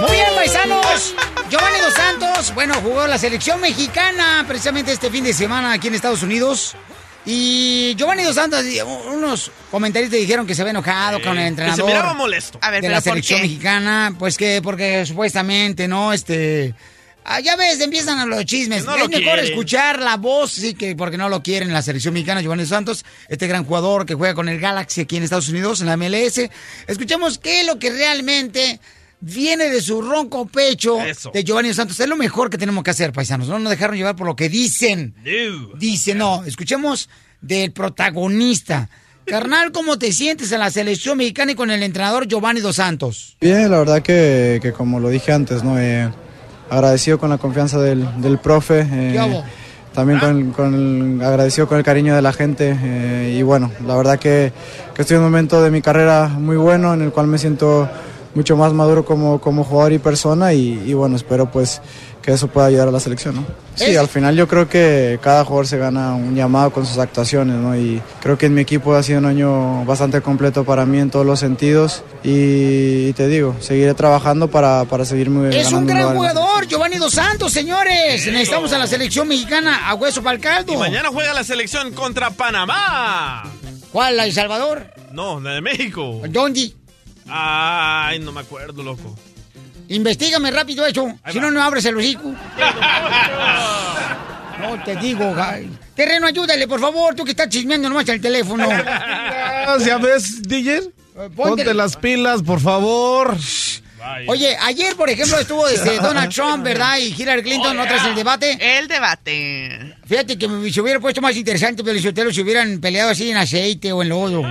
[0.00, 1.14] Muy bien, paisanos.
[1.52, 5.94] Giovanni Dos Santos, bueno, jugó la selección mexicana precisamente este fin de semana aquí en
[5.94, 6.74] Estados Unidos.
[7.26, 8.64] Y Giovanni Dos Santos,
[9.12, 11.76] unos comentaristas dijeron que se había enojado con el Que entrenador.
[11.86, 12.58] se miraba molesto.
[12.62, 13.48] A ver, de la ¿por selección qué?
[13.48, 16.14] mexicana, pues que porque supuestamente, ¿no?
[16.14, 16.74] Este.
[17.22, 18.84] ah, ya ves, empiezan a los chismes.
[18.84, 19.44] Que no es lo mejor quieren.
[19.44, 23.04] escuchar la voz, sí, que porque no lo quieren la selección mexicana, Giovanni Dos Santos,
[23.28, 26.48] este gran jugador que juega con el Galaxy aquí en Estados Unidos, en la MLS.
[26.86, 28.80] Escuchemos qué es lo que realmente
[29.24, 31.30] viene de su ronco pecho Eso.
[31.32, 31.98] de Giovanni Dos Santos.
[32.00, 33.48] Es lo mejor que tenemos que hacer, paisanos.
[33.48, 35.14] No nos dejaron llevar por lo que dicen.
[35.78, 37.08] Dice, no, escuchemos
[37.40, 38.88] del protagonista.
[39.24, 43.36] Carnal, ¿cómo te sientes en la selección mexicana y con el entrenador Giovanni Dos Santos?
[43.40, 45.78] Bien, la verdad que, que como lo dije antes, ¿no?
[45.78, 46.10] Eh,
[46.68, 48.80] agradecido con la confianza del, del profe.
[48.90, 49.42] eh,
[49.94, 52.76] también con, con el- agradecido con el cariño de la gente.
[52.82, 54.52] eh, y bueno, la verdad que,
[54.94, 57.88] que estoy en un momento de mi carrera muy bueno en el cual me siento
[58.34, 60.52] mucho más maduro como, como jugador y persona.
[60.52, 61.80] Y, y bueno, espero pues
[62.22, 63.44] que eso pueda ayudar a la selección, ¿no?
[63.74, 67.56] Sí, al final yo creo que cada jugador se gana un llamado con sus actuaciones,
[67.56, 67.76] ¿no?
[67.76, 71.10] Y creo que en mi equipo ha sido un año bastante completo para mí en
[71.10, 72.04] todos los sentidos.
[72.22, 77.14] Y, te digo, seguiré trabajando para, para seguir muy Es un gran jugador, Giovanni Dos
[77.14, 78.24] Santos, señores.
[78.26, 80.72] Necesitamos a la selección mexicana a hueso para el caldo.
[80.72, 83.42] Y mañana juega la selección contra Panamá.
[83.90, 84.16] ¿Cuál?
[84.16, 84.86] ¿La de Salvador?
[85.12, 86.22] No, la de México.
[86.28, 86.72] ¿Dónde?
[87.28, 89.16] Ay, no me acuerdo, loco.
[89.88, 91.12] Investígame rápido eso.
[91.30, 92.32] Si no, no abres el hocico.
[94.60, 95.68] No te digo, gay.
[95.96, 98.68] Terreno, ayúdale, por favor, tú que estás chismeando nomás el teléfono.
[99.84, 100.82] ¿Ya ves, DJ?
[101.34, 103.36] Ponte las pilas, por favor.
[104.28, 106.98] Oye, ayer, por ejemplo, estuvo este Donald Trump, ¿verdad?
[106.98, 108.78] Y Hillary Clinton, otras en el debate.
[108.78, 109.96] El debate.
[110.06, 113.36] Fíjate que me- se hubiera puesto más interesante, pero si se hubieran peleado así en
[113.38, 114.42] aceite o en lodo.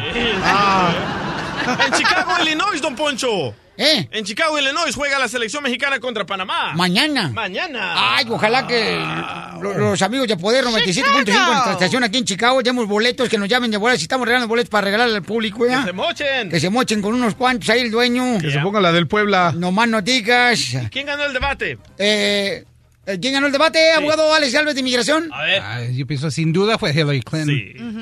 [1.87, 3.53] En Chicago, Illinois, don Poncho.
[3.77, 4.07] ¿Eh?
[4.11, 6.73] En Chicago, Illinois juega la selección mexicana contra Panamá.
[6.75, 7.29] Mañana.
[7.29, 7.93] Mañana.
[8.15, 8.99] Ay, ojalá que
[9.59, 13.37] lo- los amigos de Poder 97.5 en nuestra estación aquí en Chicago demos boletos, que
[13.39, 13.99] nos llamen de boletos.
[14.01, 15.79] Si estamos regalando boletos para regalarle al público, ¿ya?
[15.79, 16.49] Que se mochen.
[16.49, 18.37] Que se mochen con unos cuantos ahí el dueño.
[18.39, 19.53] Que se ponga la del Puebla.
[19.55, 20.59] No más no digas.
[20.91, 21.77] ¿Quién ganó el debate?
[21.97, 22.65] Eh, Eh,
[23.19, 25.29] ¿Quién ganó el debate, abogado Alex Galvez de Inmigración?
[25.33, 27.55] Ah, yo pienso, sin duda fue Hillary Clinton.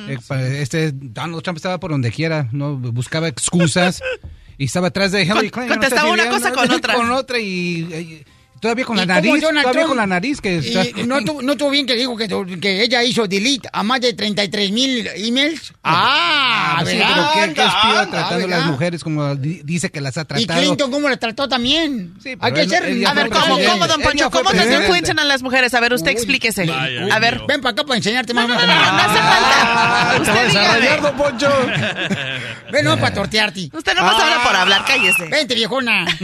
[0.09, 4.01] Eh, pa- Este Donald Trump estaba por donde quiera, no buscaba excusas
[4.57, 5.67] y estaba atrás de Hillary Con- Clinton.
[5.67, 6.55] no contestaba sé si una cosa ¿no?
[6.55, 6.93] con otra.
[6.95, 8.25] Con otra y, y
[8.59, 9.87] todavía con ¿Y la nariz, todavía Trump?
[9.87, 10.83] con la nariz que está...
[10.99, 12.27] Y no, tu- no tuvo bien que dijo que,
[12.61, 15.73] que ella hizo delete a más de 33 mil emails.
[15.83, 17.29] Ah, Ah, sí, ¿verdad?
[17.33, 20.25] pero qué, qué Anda, tratando a las mujeres como di- dice que las ha Y
[20.25, 20.59] tratado.
[20.61, 22.13] Clinton, ¿cómo la trató también?
[22.25, 22.85] Hay pero que él- ser.
[22.85, 24.29] él A ver, ¿cómo, cómo, don Poncho?
[24.29, 24.87] ¿Cómo presidente.
[24.89, 25.73] Clinton a las mujeres?
[25.73, 26.71] A ver, usted explíquese.
[27.11, 28.47] A ver, Ven para acá para enseñarte más.
[28.47, 30.17] No, no, no hace falta.
[30.21, 30.47] Usted
[30.81, 31.11] dígame.
[31.17, 31.49] Poncho.
[32.71, 33.69] Ven, no, para tortearte.
[33.73, 35.25] Usted no más habla por hablar, cállese.
[35.25, 36.05] Vente, viejona.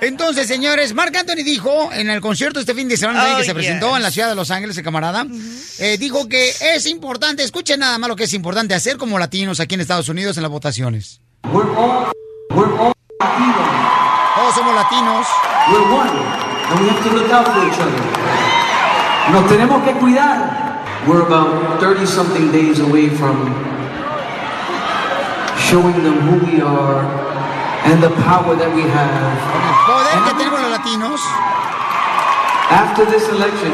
[0.00, 3.54] Entonces, señores, Marc Anthony dijo en el concierto este fin de semana Oh, que se
[3.54, 3.96] presentó yes.
[3.96, 5.26] en la ciudad de Los Ángeles, el camarada,
[5.78, 9.60] eh, dijo que es importante, escuchen nada más lo que es importante hacer como latinos
[9.60, 11.20] aquí en Estados Unidos en las votaciones.
[14.34, 15.26] Todos somos latinos.
[15.70, 18.00] We're one, and we have to look out for each other.
[19.32, 20.84] Nos tenemos que cuidar.
[21.06, 23.54] We're about 30 something days away from
[25.58, 27.04] showing them who we are
[27.84, 29.38] and the power that we have.
[29.86, 31.20] Poder que tenemos los latinos.
[32.70, 33.72] After this election,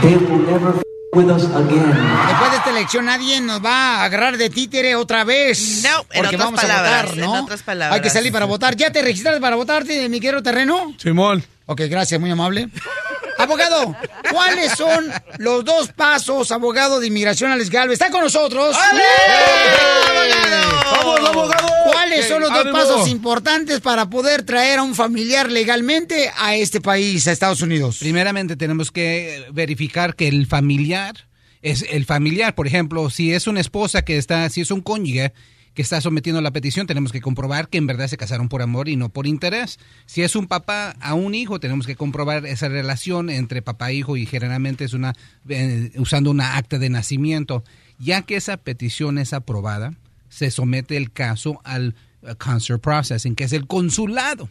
[0.00, 1.92] they will never f- with us again.
[2.28, 5.82] Después de esta elección nadie nos va a agarrar de títere otra vez.
[5.84, 7.36] No, en porque otras vamos palabras, a votar, ¿no?
[7.36, 7.94] en otras palabras.
[7.96, 8.76] Hay que salir para votar.
[8.76, 10.94] ¿Ya te registraste para votarte, mi querido terreno?
[10.98, 11.44] Simón.
[11.66, 12.68] Ok, gracias, muy amable.
[13.38, 13.96] Abogado,
[14.32, 17.94] ¿cuáles son los dos pasos, abogado de inmigración Alex Galvez?
[17.94, 18.76] Está con nosotros.
[20.92, 21.68] ¡Vamos, abogado!
[21.92, 22.76] ¿Cuáles son los dos ¡Ánimo!
[22.76, 27.98] pasos importantes para poder traer a un familiar legalmente a este país, a Estados Unidos?
[28.00, 31.28] Primeramente tenemos que verificar que el familiar
[31.62, 32.56] es el familiar.
[32.56, 35.32] Por ejemplo, si es una esposa que está, si es un cónyuge
[35.78, 38.88] que está sometiendo la petición, tenemos que comprobar que en verdad se casaron por amor
[38.88, 39.78] y no por interés.
[40.06, 43.94] Si es un papá a un hijo, tenemos que comprobar esa relación entre papá e
[43.94, 45.14] hijo y generalmente es una
[45.48, 47.62] eh, usando una acta de nacimiento.
[48.00, 49.94] Ya que esa petición es aprobada,
[50.28, 54.48] se somete el caso al uh, consular processing, que es el consulado.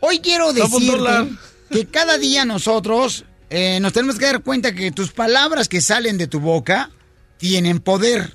[0.00, 1.30] Hoy quiero decirte
[1.70, 6.18] que cada día nosotros eh, nos tenemos que dar cuenta que tus palabras que salen
[6.18, 6.90] de tu boca
[7.38, 8.32] tienen poder.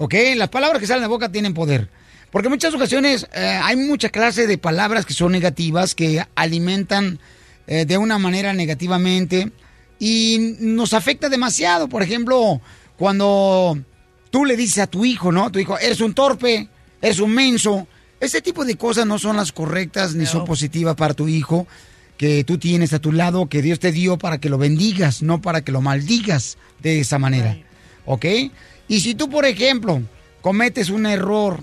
[0.00, 0.14] ¿Ok?
[0.34, 1.90] Las palabras que salen de la boca tienen poder.
[2.32, 7.18] Porque en muchas ocasiones eh, hay mucha clase de palabras que son negativas, que alimentan
[7.66, 9.52] eh, de una manera negativamente
[9.98, 11.86] y nos afecta demasiado.
[11.86, 12.62] Por ejemplo,
[12.96, 13.78] cuando
[14.30, 15.52] tú le dices a tu hijo, ¿no?
[15.52, 16.70] Tu hijo, eres un torpe,
[17.02, 17.86] eres un menso.
[18.20, 21.66] Ese tipo de cosas no son las correctas ni son positivas para tu hijo
[22.16, 25.42] que tú tienes a tu lado, que Dios te dio para que lo bendigas, no
[25.42, 27.58] para que lo maldigas de esa manera.
[28.06, 28.24] ¿Ok?
[28.90, 30.02] Y si tú, por ejemplo,
[30.42, 31.60] cometes un error,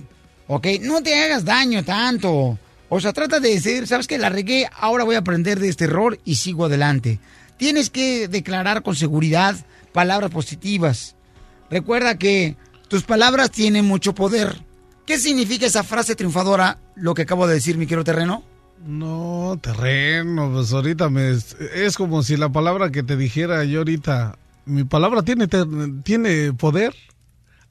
[0.47, 0.65] ¿ok?
[0.83, 2.57] No te hagas daño tanto.
[2.87, 4.17] O sea, trata de decir, ¿sabes qué?
[4.17, 7.19] La regué, ahora voy a aprender de este error y sigo adelante.
[7.57, 9.57] Tienes que declarar con seguridad
[9.91, 11.17] palabras positivas.
[11.69, 12.55] Recuerda que
[12.87, 14.63] tus palabras tienen mucho poder.
[15.05, 18.41] ¿Qué significa esa frase triunfadora, lo que acabo de decir, mi querido terreno?
[18.85, 21.31] No, terreno, pues ahorita me...
[21.75, 25.49] Es como si la palabra que te dijera yo ahorita, mi palabra tiene,
[26.03, 26.95] tiene poder.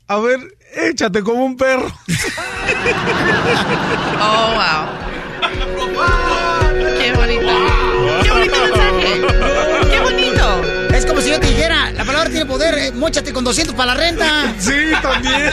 [0.09, 0.39] A ver,
[0.73, 1.93] échate como un perro.
[4.21, 4.87] Oh, wow.
[7.01, 7.53] Qué bonito.
[8.23, 9.21] Qué bonito mensaje.
[9.91, 10.63] Qué bonito.
[10.95, 13.95] Es como si yo te dijera, la palabra tiene poder, eh, móchate con 200 para
[13.95, 14.55] la renta.
[14.61, 15.51] Sí, también.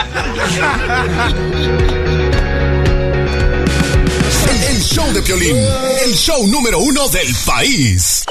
[4.69, 5.57] El show de Piolín,
[6.05, 8.23] el show número uno del país.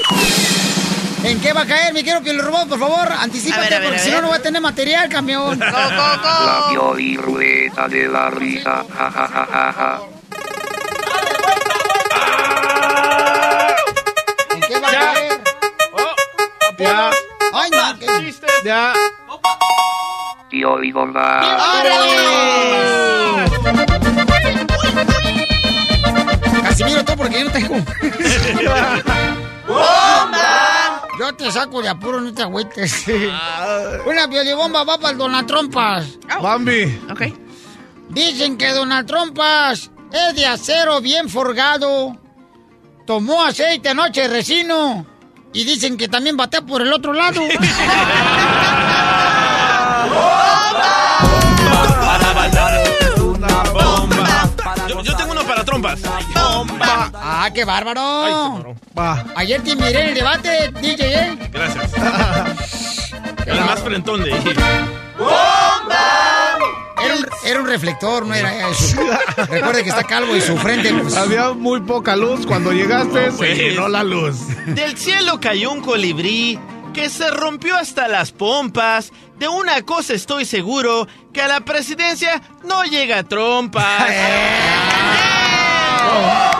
[1.23, 2.67] ¿En qué va a caer, mi querido Piolín Robot?
[2.67, 5.07] Por favor, anticípate, A ver, a ver, porque si no, no va a tener material,
[5.07, 5.57] camión.
[5.57, 8.83] La Pioli Ruleta de la Risa.
[8.93, 10.01] Ja, ja, ja, ja, ja.
[14.53, 15.41] ¿En qué va a caer?
[16.77, 17.11] Ya.
[17.53, 18.33] Ay, no, que...
[18.65, 18.93] Ya.
[20.49, 21.57] Pioli Bomba.
[26.63, 27.75] Casimiro, tú porque yo no tengo.
[31.33, 33.05] Yo te saco de apuro, no te agüites.
[34.05, 36.19] Una piolibomba va para el Donald Trompas.
[36.39, 37.01] Bambi.
[37.09, 37.21] Ok.
[38.09, 42.15] Dicen que Donald Trompas es de acero bien forgado.
[43.07, 45.07] Tomó aceite anoche de resino.
[45.53, 47.41] Y dicen que también batea por el otro lado.
[54.87, 55.99] Yo, yo tengo uno para trompas.
[57.33, 57.45] ¡Bomba!
[57.45, 58.75] ¡Ah, qué bárbaro!
[59.35, 61.37] Ayer te miré en el debate, DJ, ¿eh?
[61.51, 61.91] Gracias.
[63.45, 64.43] El más frentón de ahí.
[67.03, 68.95] Era un, era un reflector, no era eso.
[69.49, 70.93] Recuerde que está calvo y su frente...
[70.93, 72.45] pues, Había muy poca luz.
[72.45, 73.57] Cuando llegaste, No, pues.
[73.57, 74.37] se llenó la luz.
[74.67, 76.57] Del cielo cayó un colibrí
[76.93, 79.11] que se rompió hasta las pompas.
[79.37, 84.07] De una cosa estoy seguro, que a la presidencia no llega trompas.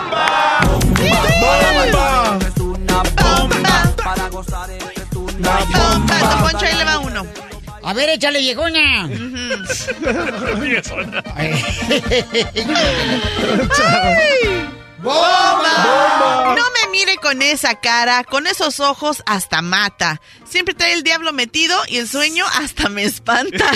[5.40, 7.26] Bomba, Don Poncho, ahí le va uno.
[7.82, 9.08] A ver, échale, viejona.
[15.04, 16.54] ¡Bomba!
[16.56, 20.20] No me mire con esa cara, con esos ojos hasta mata.
[20.44, 23.66] Siempre trae el diablo metido y el sueño hasta me espanta.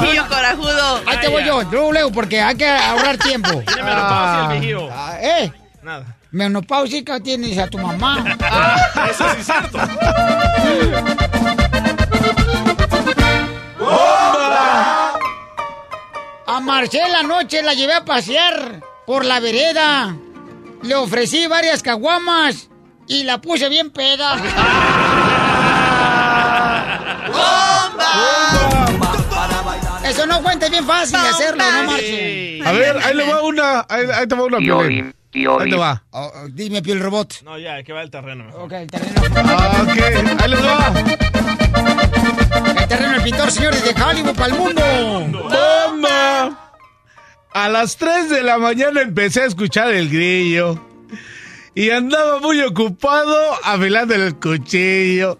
[0.00, 1.02] Viejillo corajudo.
[1.06, 3.62] Ahí te voy yo, luego, luego, porque hay que ahorrar tiempo.
[3.66, 4.88] Tiene menopausia el viejillo.
[4.92, 5.52] Ah, ¿Eh?
[5.82, 6.16] Nada.
[6.30, 8.36] Menopáusica tienes a tu mamá.
[9.10, 9.78] Eso sí es cierto.
[16.58, 20.16] A Marcela anoche la llevé a pasear por la vereda.
[20.82, 22.68] Le ofrecí varias caguamas
[23.06, 24.34] y la puse bien peda.
[30.04, 32.66] Eso no cuenta, es bien fácil de hacerlo, no marchen.
[32.66, 33.86] A ver, ahí le va una.
[33.88, 35.14] Ahí, ahí te va una, Piolín.
[35.32, 36.02] Ahí te va.
[36.10, 37.40] Oh, oh, dime, piel robot.
[37.44, 38.46] No, ya, que va el terreno.
[38.46, 38.62] mejor.
[38.62, 39.14] Ok, el terreno.
[39.36, 40.92] Ah, ok, ahí les va.
[42.66, 44.82] El terreno del pintor, señores, de Hollywood para el mundo.
[45.42, 46.72] ¡Bomba!
[47.52, 50.84] A las 3 de la mañana empecé a escuchar el grillo.
[51.74, 55.38] Y andaba muy ocupado afilando el cuchillo.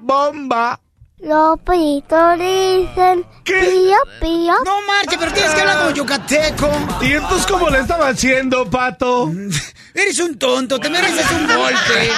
[0.00, 0.81] ¡Bomba!
[1.22, 4.54] Los pollitos dicen pío, pío.
[4.64, 6.70] No marche, pero tienes que hablar como yucateco.
[7.00, 9.30] ¿Y entonces cómo le estaba haciendo, pato?
[9.94, 12.10] Eres un tonto, te mereces un golpe.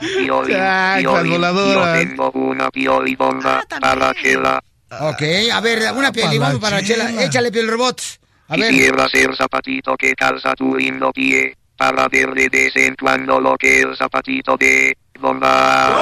[0.00, 1.98] Pioli, Ay, las Pioli, yo voladoras.
[1.98, 4.62] tengo una Pioli Bomba para Chela.
[4.98, 7.22] Ok, a ver, una pielibomba para Chela.
[7.22, 8.00] Échale, piel robot.
[8.48, 8.70] A ver.
[8.70, 13.56] Quisiera ser zapatito que calza tu lindo pie, para ver de vez en cuando lo
[13.56, 15.94] que el zapatito de bomba.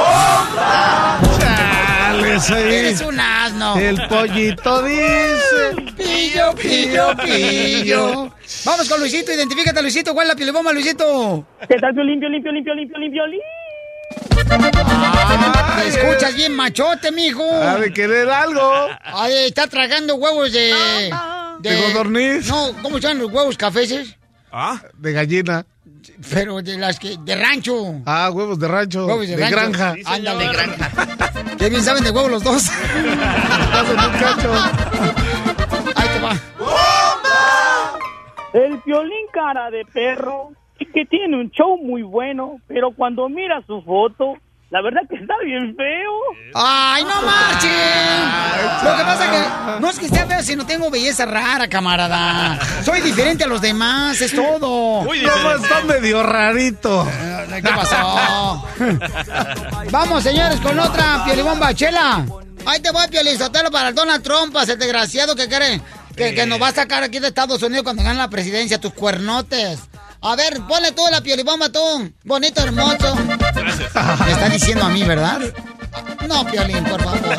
[2.29, 2.75] Ahí.
[2.75, 3.77] Eres un asno.
[3.79, 5.93] El pollito dice.
[5.97, 8.31] Pillo, pillo, pillo.
[8.65, 10.13] Vamos con Luisito, identifícate, Luisito.
[10.13, 11.47] ¿Cuál es la pielibomba, Luisito?
[11.69, 13.41] ¿Qué tal, Piolín, Piolín, Piolín, Piolín, Piolín, Piolín?
[15.79, 17.45] Te escuchas bien machote, mijo.
[17.51, 18.89] Ha de querer algo.
[19.03, 20.75] Ay, está tragando huevos de...
[21.61, 22.49] ¿De codorniz?
[22.49, 24.17] No, ¿cómo se llaman los huevos cafeses?
[24.53, 25.67] Ah, de gallina.
[26.31, 27.17] Pero de las que...
[27.19, 28.03] de rancho.
[28.07, 29.07] Ah, huevos de rancho.
[29.07, 29.57] Huevos de, de rancho.
[29.57, 29.95] granja.
[30.05, 30.47] Ándale.
[30.47, 30.91] De granja.
[31.59, 32.69] Qué bien saben de huevos los dos.
[35.95, 36.37] Ahí te va.
[38.53, 43.63] El Piolín cara de perro, y que tiene un show muy bueno, pero cuando mira
[43.67, 44.35] su foto,
[44.71, 46.13] la verdad que está bien feo.
[46.55, 48.85] ¡Ay, no marchen!
[48.85, 52.59] Lo que pasa es que no es que sea feo, sino tengo belleza rara, camarada.
[52.85, 55.03] Soy diferente a los demás, es todo.
[55.05, 57.09] Muy está medio rarito.
[57.55, 58.67] ¿Qué pasó?
[59.91, 62.27] Vamos, señores, con otra piolibomba, chela.
[62.67, 65.81] Ahí te voy, piolizotelo para el Donald Trump, ese desgraciado que cree
[66.19, 68.93] que, que nos va a sacar aquí de Estados Unidos cuando gane la presidencia, tus
[68.93, 69.79] cuernotes.
[70.21, 72.13] A ver, ponle tú la piolibomba, tú.
[72.25, 73.15] Bonito, hermoso.
[73.15, 75.41] Me está diciendo a mí, ¿verdad?
[76.27, 77.39] No, Piolín, por favor.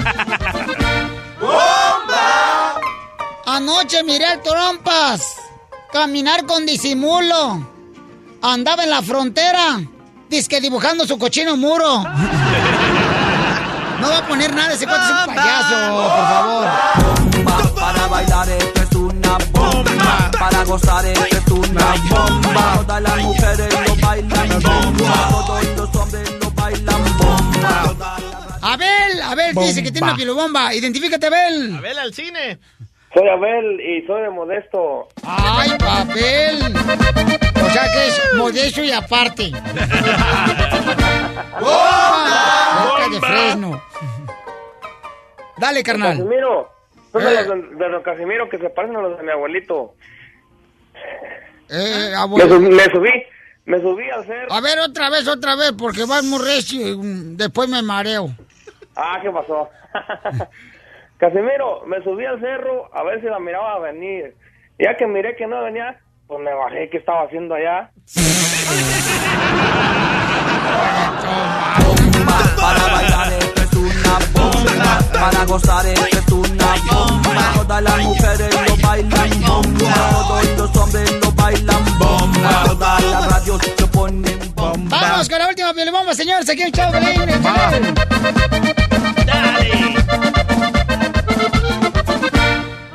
[3.45, 5.21] Anoche miré al Trompas
[5.91, 7.67] caminar con disimulo.
[8.41, 9.81] Andaba en la frontera,
[10.29, 12.03] disque dibujando su cochino muro.
[13.99, 17.18] No va a poner nada, ese cuate es un payaso, por favor.
[18.19, 20.31] Para bailar esto es una bomba.
[20.37, 22.75] Para gozar esto es una bomba.
[22.81, 25.29] Todas las mujeres lo bailan bomba.
[25.29, 27.95] Todos los hombres lo bailan bomba.
[28.61, 30.73] Abel, Abel dice que tiene una pilobomba.
[30.73, 31.77] Identifícate, Abel.
[31.77, 32.59] Abel al cine.
[33.13, 35.07] Soy Abel y soy de Modesto.
[35.23, 36.75] Ay, papel.
[37.55, 39.49] O sea que es modesto y aparte.
[41.61, 43.81] Boca de Fresno.
[45.57, 46.17] Dale, carnal.
[46.17, 46.78] Casimiro.
[47.11, 47.45] Son de Eh.
[47.45, 49.93] los de, don Casimiro que se parecen a los de mi abuelito.
[51.69, 52.55] Eh, Me, abuelo.
[52.57, 53.11] subí, me subí,
[53.65, 54.51] me subí al cerro.
[54.53, 58.29] A ver, otra vez, otra vez, porque vas muy recio y mm, después me mareo.
[58.95, 59.69] Ah, ¿qué pasó?
[61.17, 64.35] Casimiro, me subí al cerro a ver si la miraba venir.
[64.77, 66.89] Ya que miré que no venía, pues me bajé.
[66.89, 67.91] ¿Qué estaba haciendo allá?
[72.59, 74.99] Para bailar esto es una bomba.
[75.13, 76.18] Para gozar esto es
[76.59, 77.53] una bomba.
[77.55, 80.09] Todas las mujeres lo bailan bomba.
[80.11, 82.63] Todos los hombres lo bailan bomba.
[82.65, 85.01] Todas las radios se ponen bomba.
[85.01, 86.49] Vamos con la última pilobomba, señores.
[86.49, 86.93] Aquí el chavo.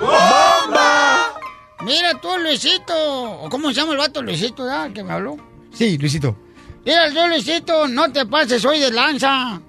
[0.01, 1.35] ¡Bomba!
[1.83, 2.95] Mira tú, Luisito.
[3.43, 5.37] ¿O ¿Cómo se llama el vato Luisito, ya, que me habló?
[5.73, 6.37] Sí, Luisito.
[6.85, 9.61] Mira tú, Luisito, no te pases hoy de lanza.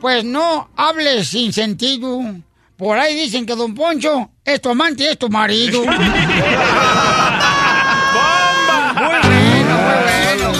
[0.00, 2.20] Pues no hables sin sentido.
[2.82, 5.82] Por ahí dicen que Don Poncho es tu amante y es tu marido.
[5.84, 6.02] ¡Bomba!
[8.96, 10.52] Muy bueno, muy bueno.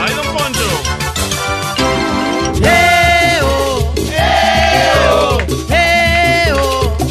[0.00, 0.68] ¡Ay, don Poncho!
[2.64, 3.92] ¡Eo!
[5.68, 5.68] ¡Eo!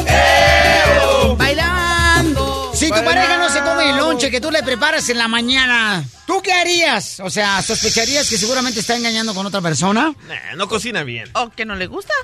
[0.08, 1.36] ¡Eo!
[1.36, 2.72] ¡Bailando!
[2.74, 6.04] Si tu pareja no se come el lonche que tú le preparas en la mañana,
[6.26, 7.20] ¿tú qué harías?
[7.20, 10.12] O sea, ¿sospecharías que seguramente está engañando con otra persona?
[10.28, 11.30] Nah, no cocina bien.
[11.36, 12.16] O que no le gusta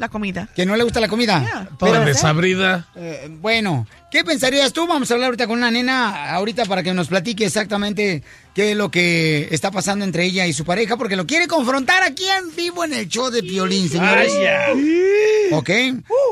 [0.00, 0.48] la comida.
[0.56, 1.68] ¿Que no le gusta la comida?
[1.78, 2.88] Toda Pero- desabrida.
[2.96, 4.86] Eh, bueno, ¿qué pensarías tú?
[4.86, 8.22] Vamos a hablar ahorita con una nena, ahorita para que nos platique exactamente
[8.54, 12.02] qué es lo que está pasando entre ella y su pareja, porque lo quiere confrontar
[12.02, 14.32] aquí en vivo en el show de Piolín, señores.
[14.34, 15.56] Ay, ya.
[15.56, 15.70] ¿Ok?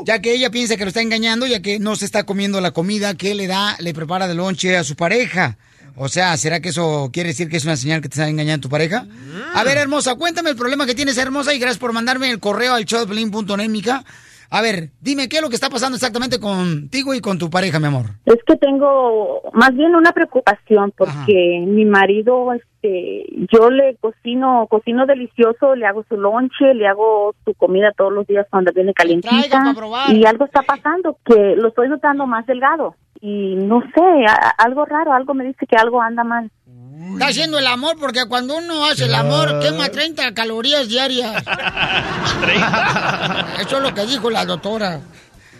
[0.05, 2.71] Ya que ella piensa que lo está engañando, ya que no se está comiendo la
[2.71, 5.57] comida que le da, le prepara de lonche a su pareja.
[6.01, 8.61] O sea, ¿será que eso quiere decir que es una señal que te está engañando
[8.63, 9.05] tu pareja?
[9.53, 12.73] A ver, hermosa, cuéntame el problema que tienes, hermosa, y gracias por mandarme el correo
[12.73, 14.05] al showdepiolín.net, mica.
[14.51, 17.79] A ver, dime qué es lo que está pasando exactamente contigo y con tu pareja,
[17.79, 18.05] mi amor.
[18.25, 25.05] Es que tengo más bien una preocupación porque mi marido, este, yo le cocino, cocino
[25.05, 29.35] delicioso, le hago su lonche, le hago su comida todos los días cuando viene calientita
[30.13, 34.85] y algo está pasando que lo estoy notando más delgado y no sé, a- algo
[34.85, 36.49] raro, algo me dice que algo anda mal.
[37.13, 41.43] Está haciendo el amor porque cuando uno hace el amor quema 30 calorías diarias.
[43.61, 45.01] Eso es lo que dijo la doctora.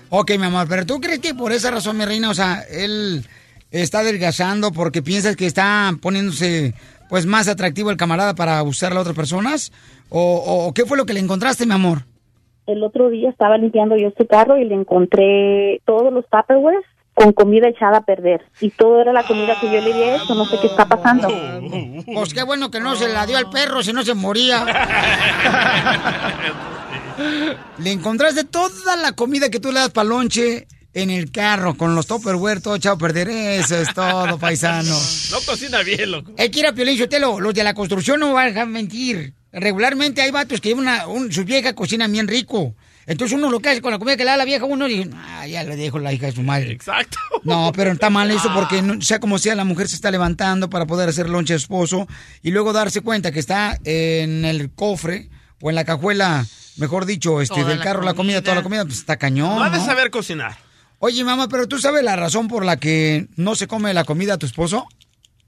[0.09, 3.25] Ok, mi amor, pero ¿tú crees que por esa razón, mi reina, o sea, él
[3.71, 6.73] está adelgazando porque piensas que está poniéndose
[7.09, 9.71] pues más atractivo el camarada para usar a otras personas?
[10.09, 12.03] ¿O, o- o qué fue lo que le encontraste, mi amor?
[12.65, 16.83] El otro día estaba limpiando yo este carro y le encontré todos los Tupperwares
[17.19, 20.35] con comida echada a perder y todo era la comida que yo le había hecho,
[20.35, 21.27] no sé qué está pasando.
[22.05, 24.65] Pues qué bueno que no se la dio al perro, si no se moría.
[27.77, 31.93] Le encontraste toda la comida que tú le das para lonche en el carro, con
[31.93, 33.27] los topperware todo echado a perder.
[33.29, 34.97] Eso es todo, paisano.
[35.31, 36.31] No cocina bien, loco.
[36.37, 37.41] Hay que ir a Piolín Sotelo.
[37.41, 39.33] Los de la construcción no van a dejar mentir.
[39.51, 42.75] Regularmente hay vatos que una, un, su vieja cocina bien rico.
[43.09, 45.09] Entonces uno lo que hace con la comida que le da la vieja, uno dice,
[45.15, 46.71] ah, ya le dejo la hija de su madre.
[46.71, 47.17] Exacto.
[47.43, 50.69] No, pero está mal eso porque no- sea como sea, la mujer se está levantando
[50.69, 52.07] para poder hacer lonche a esposo
[52.43, 55.29] y luego darse cuenta que está en el cofre
[55.59, 56.45] o en la cajuela,
[56.77, 59.55] mejor dicho, este, Toda del la carro, la comida, toda la comida, pues está cañón.
[59.55, 59.85] No ha de ¿no?
[59.85, 60.55] saber cocinar.
[60.99, 64.35] Oye, mamá, pero tú sabes la razón por la que no se come la comida
[64.35, 64.85] a tu esposo?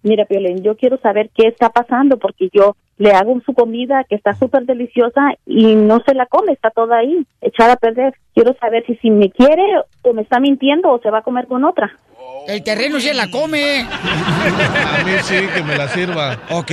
[0.01, 4.13] Mira, Piolín, yo quiero saber qué está pasando porque yo le hago su comida que
[4.13, 8.13] está súper deliciosa y no se la come, está toda ahí, echada a perder.
[8.35, 9.63] Quiero saber si, si me quiere
[10.03, 11.97] o me está mintiendo o se va a comer con otra.
[12.47, 13.81] El terreno se la come.
[13.81, 16.41] A mí sí, que me la sirva.
[16.51, 16.71] Ok.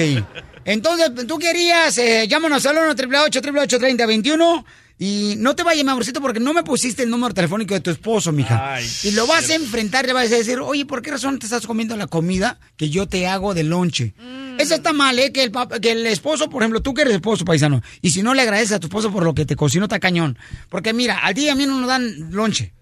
[0.67, 4.65] Entonces, tú querías, eh, llámanos al 1 888 3021
[4.99, 7.91] y no te vayas, mi amorcito, porque no me pusiste el número telefónico de tu
[7.91, 8.75] esposo, mija.
[8.75, 11.47] Ay, y lo vas a enfrentar, le vas a decir, oye, ¿por qué razón te
[11.47, 14.15] estás comiendo la comida que yo te hago de lonche?
[14.59, 15.31] Eso está mal, ¿eh?
[15.31, 18.35] Que el, que el esposo, por ejemplo, tú que eres esposo, paisano, y si no
[18.35, 20.37] le agradeces a tu esposo por lo que te cocinó, está cañón.
[20.69, 22.73] Porque mira, al día a mí no nos dan lonche.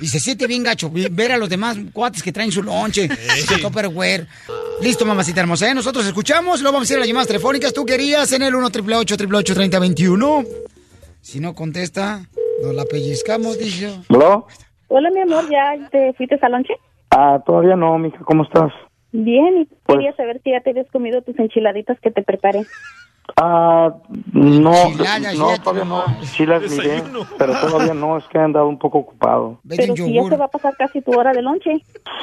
[0.00, 3.08] Y se siente bien gacho ver a los demás cuates que traen su lonche,
[3.48, 4.26] su tupperware.
[4.80, 5.68] Listo, mamacita hermosa.
[5.68, 5.74] ¿eh?
[5.74, 7.72] Nosotros escuchamos, luego vamos a ir a las llamadas telefónicas.
[7.72, 10.44] ¿Tú querías en el 1 888 3021
[11.24, 12.20] Si no contesta,
[12.62, 13.98] nos la pellizcamos, dice.
[14.10, 14.46] ¿Aló?
[14.88, 16.74] Hola, mi amor, ¿ya te fuiste al lonche?
[17.10, 18.70] Ah, todavía no, mija, ¿cómo estás?
[19.10, 22.66] Bien, y Pues- quería saber si ya te habías comido tus enchiladitas que te preparé.
[23.40, 23.94] Ah,
[24.34, 26.04] no, Enchiladas, no, ya todavía no.
[26.24, 27.02] Sí las miré,
[27.38, 29.60] pero todavía no, es que he andado un poco ocupado.
[29.66, 31.72] Pero si ya se va a pasar casi tu hora de lonche.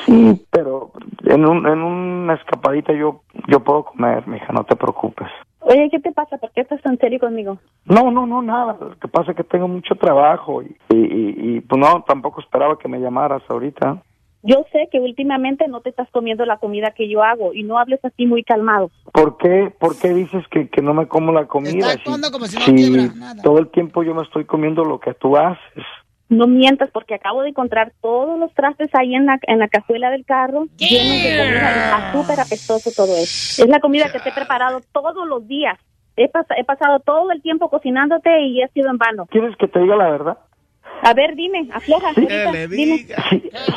[0.05, 0.91] Sí, pero
[1.25, 5.27] en, un, en una escapadita yo, yo puedo comer, mija, no te preocupes.
[5.61, 6.37] Oye, ¿qué te pasa?
[6.37, 7.59] ¿Por qué estás tan serio conmigo?
[7.85, 8.77] No, no, no, nada.
[8.79, 12.41] Lo que pasa es que tengo mucho trabajo y, y, y, y, pues no, tampoco
[12.41, 14.01] esperaba que me llamaras ahorita.
[14.43, 17.77] Yo sé que últimamente no te estás comiendo la comida que yo hago y no
[17.77, 18.89] hables así muy calmado.
[19.13, 21.93] ¿Por qué, por qué dices que, que no me como la comida?
[21.93, 23.43] Está Si- como si no si nada.
[23.43, 25.85] todo el tiempo yo me estoy comiendo lo que tú haces.
[26.31, 30.09] No mientas porque acabo de encontrar todos los trastes ahí en la, en la cajuela
[30.09, 33.63] del carro llenos de comida está súper apestoso todo eso.
[33.63, 35.77] Es la comida que te he preparado todos los días.
[36.15, 39.25] He, pas- he pasado todo el tiempo cocinándote y he sido en vano.
[39.29, 40.37] ¿Quieres que te diga la verdad?
[41.03, 42.09] A ver, dime, afloja.
[42.09, 43.05] ahorita, dime.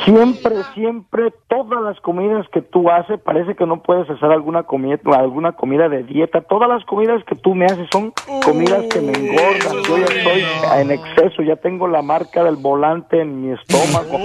[0.05, 4.97] Siempre, siempre, todas las comidas que tú haces, parece que no puedes hacer alguna comida,
[5.13, 6.41] alguna comida de dieta.
[6.41, 8.13] Todas las comidas que tú me haces son
[8.43, 9.83] comidas que me engordan.
[9.87, 10.43] Yo ya estoy
[10.81, 14.17] en exceso, ya tengo la marca del volante en mi estómago.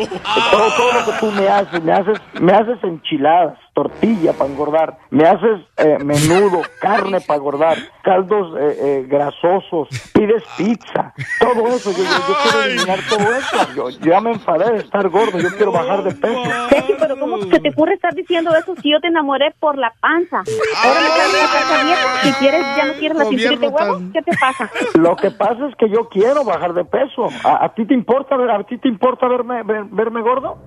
[0.50, 4.98] Todo, todo lo que tú me haces, me haces, me haces enchiladas, tortilla para engordar,
[5.10, 11.90] me haces eh, menudo, carne para engordar, caldos eh, eh, grasosos, pides pizza, todo eso.
[11.92, 13.56] Yo, yo, yo quiero eliminar todo eso.
[13.74, 16.42] Yo, yo ya me enfadé de estar gordo, yo quiero bajar de peso.
[16.68, 19.92] Ceci, pero ¿cómo se te ocurre estar diciendo eso si yo te enamoré por la
[20.00, 20.42] panza?
[20.84, 22.22] Ahora me estás diciendo esa dieta.
[22.22, 24.70] Si quieres, ya no quieres la cinturita de huevos, ¿qué te pasa?
[24.94, 27.28] Lo que pasa es que yo quiero bajar de peso.
[27.44, 30.58] ¿A, a ti te importa ver, a ti te importa verme ver- verme gordo?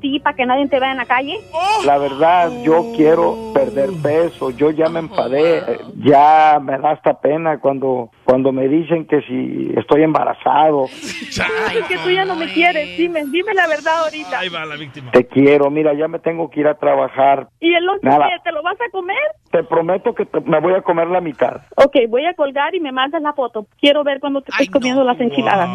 [0.00, 1.38] Sí, para que nadie te vea en la calle.
[1.84, 4.50] La verdad, yo quiero perder peso.
[4.50, 5.58] Yo ya me enfadé.
[5.58, 10.84] eh, Ya me da hasta pena cuando cuando me dicen que si estoy embarazado.
[10.86, 12.96] Es que tú ya no me quieres.
[12.96, 14.38] Dime, dime la verdad ahorita.
[14.38, 15.10] Ahí va la víctima.
[15.10, 15.70] Te quiero.
[15.70, 17.48] Mira, ya me tengo que ir a trabajar.
[17.60, 18.08] ¿Y el lonche
[18.42, 19.16] te lo vas a comer?
[19.50, 21.62] Te prometo que te- me voy a comer la mitad.
[21.76, 23.66] Ok, voy a colgar y me mandas la foto.
[23.80, 25.68] Quiero ver cuando te estés comiendo las enchiladas.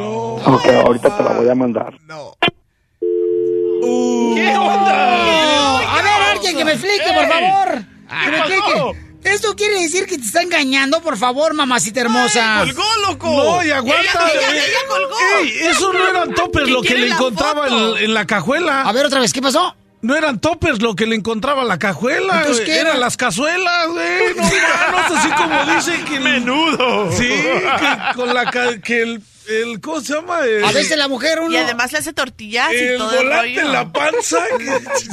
[0.48, 1.94] Ok, ahorita te la voy a mandar.
[3.82, 5.98] ¿Qué onda?
[5.98, 7.30] A ver, alguien que me explique, por Ey.
[7.30, 7.84] favor.
[8.10, 8.54] ¿Qué Que me pasó?
[8.90, 9.06] explique.
[9.24, 12.60] ¿Esto quiere decir que te está engañando, por favor, mamacita hermosa?
[12.64, 13.28] colgó, loco!
[13.28, 14.30] No, y aguanta.
[14.32, 15.16] Ella- ella- eh, ella colgó.
[15.42, 18.84] ey, eso no eran toppers lo que le encontraba en, en la cajuela.
[18.84, 19.76] A ver, otra vez, ¿qué pasó?
[20.04, 22.42] No eran toppers lo que le encontraba en la cajuela.
[22.42, 23.00] Entonces, güey, ¿qué eran era?
[23.00, 24.36] las cazuelas, güey.
[24.36, 26.16] No mames, así como dicen que...
[26.18, 27.12] el- Menudo.
[27.12, 28.46] Sí, que con la...
[28.52, 29.80] ca- que el, el...
[29.82, 30.40] ¿Cómo se llama?
[30.46, 31.52] El- A veces la mujer uno...
[31.54, 33.62] Y además le hace tortillas y El todo el volante rollo.
[33.62, 34.38] en la panza.
[34.58, 34.66] que-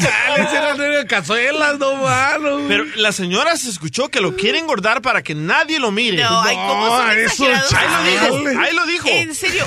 [0.03, 2.63] Chales, eran, eran cazuelas, no malos.
[2.69, 6.23] Pero la señora se escuchó que lo quiere engordar para que nadie lo mire.
[6.23, 7.45] No, ay, ¿cómo son eso?
[7.45, 8.59] Ahí lo dijo, chale.
[8.67, 9.09] ahí lo dijo.
[9.09, 9.67] En serio,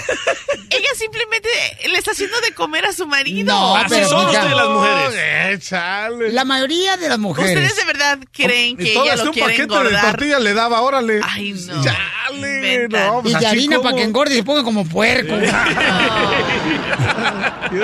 [0.70, 1.50] ella simplemente
[1.90, 3.54] le está haciendo de comer a su marido.
[3.54, 5.14] No, Así pero son ustedes las mujeres.
[5.18, 6.32] Eh, chale.
[6.32, 7.52] La mayoría de las mujeres.
[7.56, 10.06] ¿Ustedes de verdad creen que Y todo ella lo un quiere paquete de engordar?
[10.12, 11.22] tortillas le daba, órale.
[11.24, 11.84] Ay, no.
[11.84, 15.34] Chale, no, pues Y de harina como- para que engorde y se como puerco.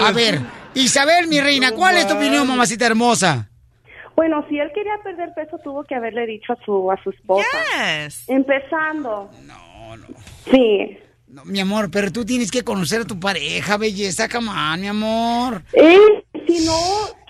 [0.01, 0.39] A ver,
[0.73, 3.49] Isabel, mi reina, ¿cuál es tu opinión, mamacita hermosa?
[4.15, 7.45] Bueno, si él quería perder peso, tuvo que haberle dicho a su, a su esposa.
[8.05, 8.29] Yes.
[8.29, 9.29] Empezando.
[9.45, 10.07] No, no.
[10.51, 10.97] Sí.
[11.27, 15.63] No, mi amor, pero tú tienes que conocer a tu pareja, belleza, camán, mi amor.
[15.71, 16.25] Él,
[16.59, 16.73] si no...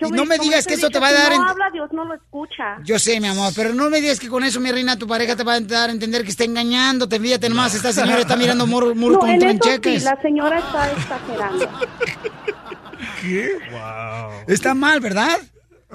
[0.00, 1.90] yo no me digas que eso te va a si dar no en- habla, Dios
[1.92, 2.78] no lo escucha.
[2.84, 5.36] Yo sé, mi amor, pero no me digas que con eso, mi reina, tu pareja
[5.36, 7.18] te va a dar a entender que está engañándote.
[7.20, 10.02] Fíjate nomás, esta señora está mirando muro, muro no, con en eso sí, trancheques.
[10.04, 11.70] la señora está exagerando.
[13.20, 13.50] ¿Qué?
[14.48, 15.38] Está mal, ¿verdad?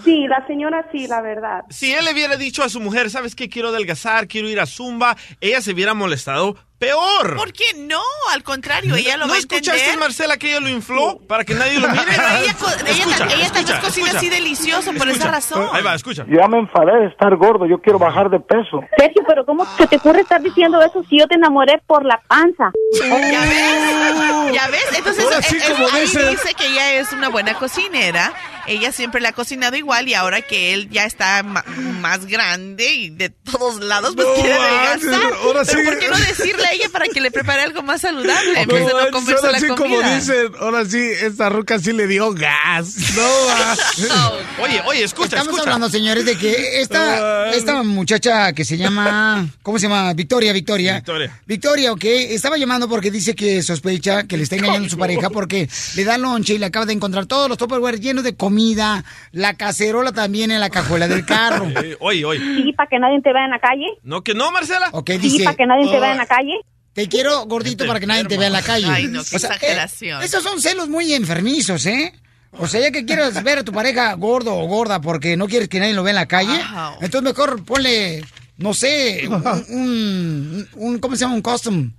[0.03, 1.61] Sí, la señora sí, la verdad.
[1.69, 3.49] Si él le hubiera dicho a su mujer, ¿sabes qué?
[3.49, 7.35] Quiero adelgazar, quiero ir a Zumba, ella se hubiera molestado peor.
[7.35, 8.01] ¿Por qué no?
[8.31, 9.99] Al contrario, ella lo ¿No va a escuchaste, entender.
[9.99, 12.03] Marcela, que ella lo infló para que nadie lo mire?
[12.07, 14.17] Pero ella, co- ella, Escucha, ella tal vez escucha, cocina escucha.
[14.17, 15.67] así delicioso por esa razón.
[15.73, 16.25] Ahí va, escucha.
[16.27, 18.81] Yo ya me enfadé de estar gordo, yo quiero bajar de peso.
[18.97, 22.21] Sergio, pero ¿cómo se te ocurre estar diciendo eso si yo te enamoré por la
[22.27, 22.71] panza?
[22.93, 24.53] ¿Ya ves?
[24.53, 24.85] ¿Ya ves?
[24.97, 28.33] Entonces, Ahora sí, como ahí dice- dice que ella es una buena cocinera.
[28.67, 31.63] Ella siempre le ha cocinado igual y ahora que él ya está ma-
[32.01, 35.33] más grande y de todos lados, pues No quiere adelgazar.
[35.41, 35.85] ahora Pero sí.
[35.85, 38.73] ¿por qué no decirle a ella para que le prepare algo más saludable en No
[38.75, 42.07] vez de no comerse ahora la sí, como dicen, ahora sí, esta ruca sí le
[42.07, 42.95] dio gas.
[43.15, 43.27] No.
[44.63, 45.63] Oye, oye, escucha, Estamos escucha.
[45.63, 50.13] hablando, señores, de que esta, esta muchacha que se llama, ¿cómo se llama?
[50.13, 50.95] Victoria, Victoria.
[50.95, 51.39] Victoria.
[51.45, 55.29] Victoria, ok, estaba llamando porque dice que sospecha que le está engañando a su pareja
[55.29, 59.03] porque le da lonche y le acaba de encontrar todos los Tupperware llenos de comida,
[59.31, 61.67] la cacerola también en la cajuela del carro.
[61.99, 62.39] Oye, oye.
[62.39, 63.85] Sí, para que nadie te vea en la calle.
[64.03, 64.89] No, que no, Marcela.
[64.91, 66.56] Ok, Sí, dice, para que nadie te vea en la calle.
[66.97, 68.87] Te quiero gordito para que nadie te vea en la calle.
[68.89, 70.19] Ay, no, qué eh, exageración.
[70.23, 72.11] esos son celos muy enfermizos, ¿eh?
[72.53, 75.69] O sea, ya que quieres ver a tu pareja gordo o gorda porque no quieres
[75.69, 76.59] que nadie lo vea en la calle,
[77.01, 78.25] entonces mejor ponle,
[78.57, 81.35] no sé, un, un- un- ¿cómo se llama?
[81.35, 81.91] Un custom.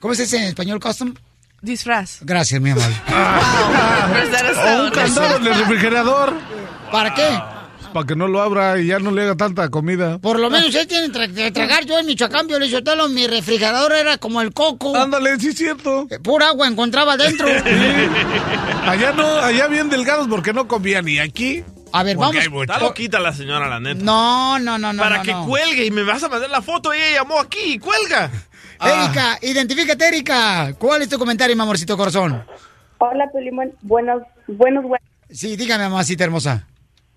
[0.00, 1.14] ¿Cómo se dice en español custom?
[1.60, 2.18] Disfraz.
[2.22, 2.82] Gracias, mi amor.
[4.66, 6.34] O un candado en el refrigerador.
[6.90, 7.28] ¿Para qué?
[7.92, 10.18] Para que no lo abra y ya no le haga tanta comida.
[10.18, 11.84] Por lo menos él tiene tra- que tragar.
[11.84, 14.96] Yo en Michoacán, Pio Lizotelo, mi refrigerador era como el coco.
[14.96, 16.06] Ándale, sí es cierto.
[16.22, 17.46] Pura agua encontraba dentro.
[18.86, 21.62] Allá no, allá bien delgados porque no comía ni aquí.
[21.92, 22.62] A ver, Porque vamos.
[22.62, 24.02] Está loquita la señora, la neta.
[24.02, 25.02] No, no, no, no.
[25.02, 25.46] Para no, que no.
[25.46, 26.92] cuelgue y me vas a mandar la foto.
[26.92, 28.30] Ella llamó aquí y cuelga.
[28.80, 30.74] Erika, identifícate, Erika.
[30.78, 32.44] ¿Cuál es tu comentario, mi amorcito corazón?
[32.98, 33.56] Hola, Piolín.
[33.82, 35.06] Buenos, buenos, buenos.
[35.30, 36.66] Sí, dígame, mamacita hermosa.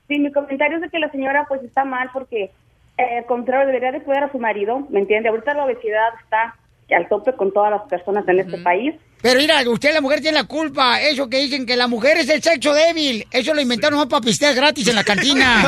[0.07, 2.51] Sí, mi comentario es de que la señora pues está mal porque,
[2.97, 5.29] eh, al contrario, debería de cuidar a su marido, ¿me entiende?
[5.29, 6.55] Ahorita la obesidad está
[6.95, 8.93] al tope con todas las personas en este país.
[9.23, 11.01] Pero mira, usted la mujer tiene la culpa.
[11.01, 13.25] Eso que dicen que la mujer es el sexo débil.
[13.31, 15.63] Eso lo inventaron nomás para pistear gratis en la cantina.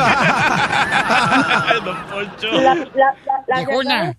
[2.52, 3.14] La, la,
[3.48, 4.14] la, verdad-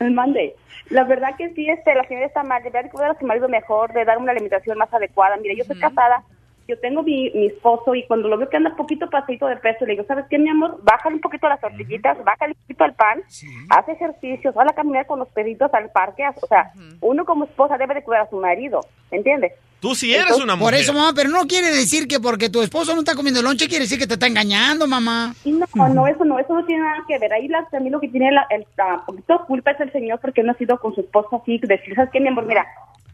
[0.00, 0.54] Mande.
[0.90, 2.62] La verdad que sí, este, la señora está mal.
[2.62, 5.36] Debería de cuidar a su marido mejor, de dar una alimentación más adecuada.
[5.36, 6.22] Mire, yo soy casada,
[6.68, 9.86] yo tengo mi, mi esposo y cuando lo veo que anda poquito pasadito de peso,
[9.86, 10.78] le digo, ¿sabes qué, mi amor?
[10.82, 13.22] Bájale un poquito las tortillitas, bájale un poquito al pan,
[13.70, 16.24] haz ejercicios, sal a caminar con los perritos al parque.
[16.42, 19.52] O sea, uno como esposa debe de cuidar a su marido, ¿me entiendes?
[19.80, 20.74] Tú sí eres una mujer.
[20.74, 23.68] Por eso, mamá, pero no quiere decir que porque tu esposo no está comiendo lonche,
[23.68, 25.34] quiere decir que te está engañando, mamá.
[25.74, 27.32] No, no, eso no, eso no tiene nada que ver.
[27.32, 30.42] Ahí la, también lo que tiene la, el la poquito culpa es el señor porque
[30.42, 32.44] no ha sido con su esposa así, decir, ¿sabes qué, mi amor?
[32.46, 32.66] Mira,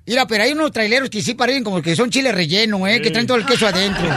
[0.07, 3.01] Mira, pero hay unos traileros que sí parecen como que son chile relleno, ¿eh?
[3.01, 4.05] Que traen todo el queso adentro.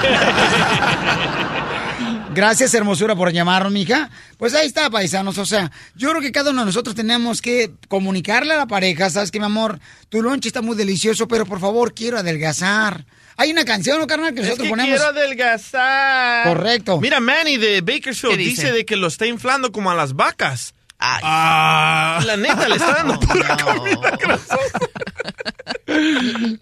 [2.33, 4.09] Gracias, hermosura, por llamarnos, mija.
[4.37, 5.37] Pues ahí está, paisanos.
[5.39, 9.09] O sea, yo creo que cada uno de nosotros tenemos que comunicarle a la pareja,
[9.09, 9.79] ¿sabes qué, mi amor?
[10.09, 13.05] Tu lonche está muy delicioso, pero por favor, quiero adelgazar.
[13.37, 14.33] Hay una canción, ¿no, carnal?
[14.33, 14.89] Que Es nosotros que ponemos.
[14.99, 16.47] quiero adelgazar.
[16.47, 16.99] Correcto.
[17.01, 18.61] Mira, Manny de Bakersfield ¿Qué dice?
[18.63, 18.73] dice?
[18.73, 20.75] de que lo está inflando como a las vacas.
[20.99, 24.17] Ah, la neta, le está dando pura comida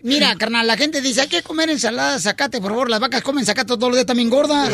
[0.01, 2.89] Mira, carnal, la gente dice, hay que comer ensalada, zacate, por favor.
[2.89, 4.69] Las vacas comen zacate todos los días también gordas.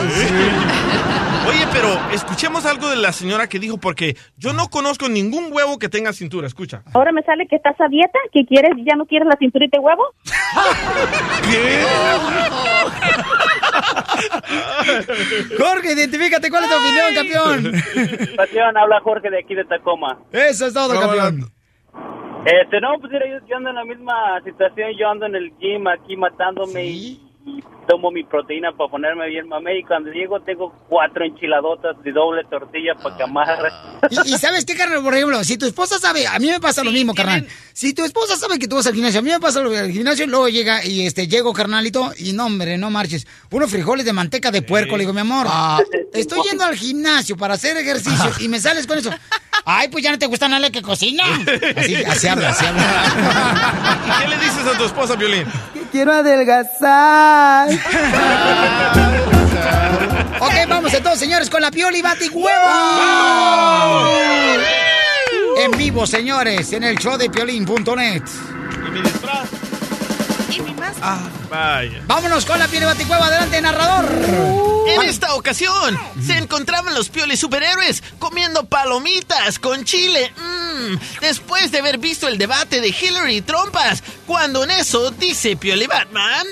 [1.47, 5.79] Oye, pero escuchemos algo de la señora que dijo, porque yo no conozco ningún huevo
[5.79, 6.47] que tenga cintura.
[6.47, 6.83] Escucha.
[6.93, 9.83] ahora me sale que estás a dieta, que quieres, ya no quieres la cinturita de
[9.83, 10.03] huevo.
[15.57, 17.71] Jorge, identifícate, ¿cuál es tu opinión, campeón?
[18.35, 20.19] Pasión, habla Jorge de aquí de Tacoma.
[20.31, 21.51] Eso es todo, campeón.
[22.45, 25.51] Este, no, pues mira, yo, yo ando en la misma situación, yo ando en el
[25.59, 30.39] gym aquí matándome y, y tomo mi proteína para ponerme bien mamé y cuando llego
[30.41, 33.69] tengo cuatro enchiladotas de doble tortilla para que amarre.
[34.09, 36.83] Y, y sabes qué, carnal, por ejemplo, si tu esposa sabe, a mí me pasa
[36.83, 37.47] lo mismo, carnal.
[37.73, 39.91] Si tu esposa sabe que tú vas al gimnasio, a mí me pasa lo al
[39.91, 43.25] gimnasio, luego llega y este llego, carnalito, y no, hombre, no marches.
[43.49, 45.47] Unos frijoles de manteca de puerco, le digo, mi amor,
[46.13, 49.11] estoy yendo al gimnasio para hacer ejercicio y me sales con eso.
[49.65, 51.23] Ay, pues ya no te gusta nada que cocina.
[51.75, 54.19] Así, así habla, así habla.
[54.21, 55.45] ¿Qué le dices a tu esposa, Violín?
[55.91, 57.69] Quiero adelgazar.
[60.43, 62.65] Ok, vamos entonces, señores, con la pioli bati huevo.
[65.63, 68.23] En vivo, señores, en el show de piolín.net.
[68.87, 69.47] ¿Y mi disfraz?
[71.01, 71.19] Ah,
[71.49, 72.01] vaya.
[72.05, 73.23] Vámonos con la pioli bati huevo.
[73.23, 74.05] Adelante, narrador.
[74.87, 80.33] En esta ocasión se encontraban los pioles superhéroes comiendo palomitas con chile.
[80.35, 85.55] Mm, después de haber visto el debate de Hillary y Trompas, cuando en eso dice
[85.55, 86.47] Pioli Batman.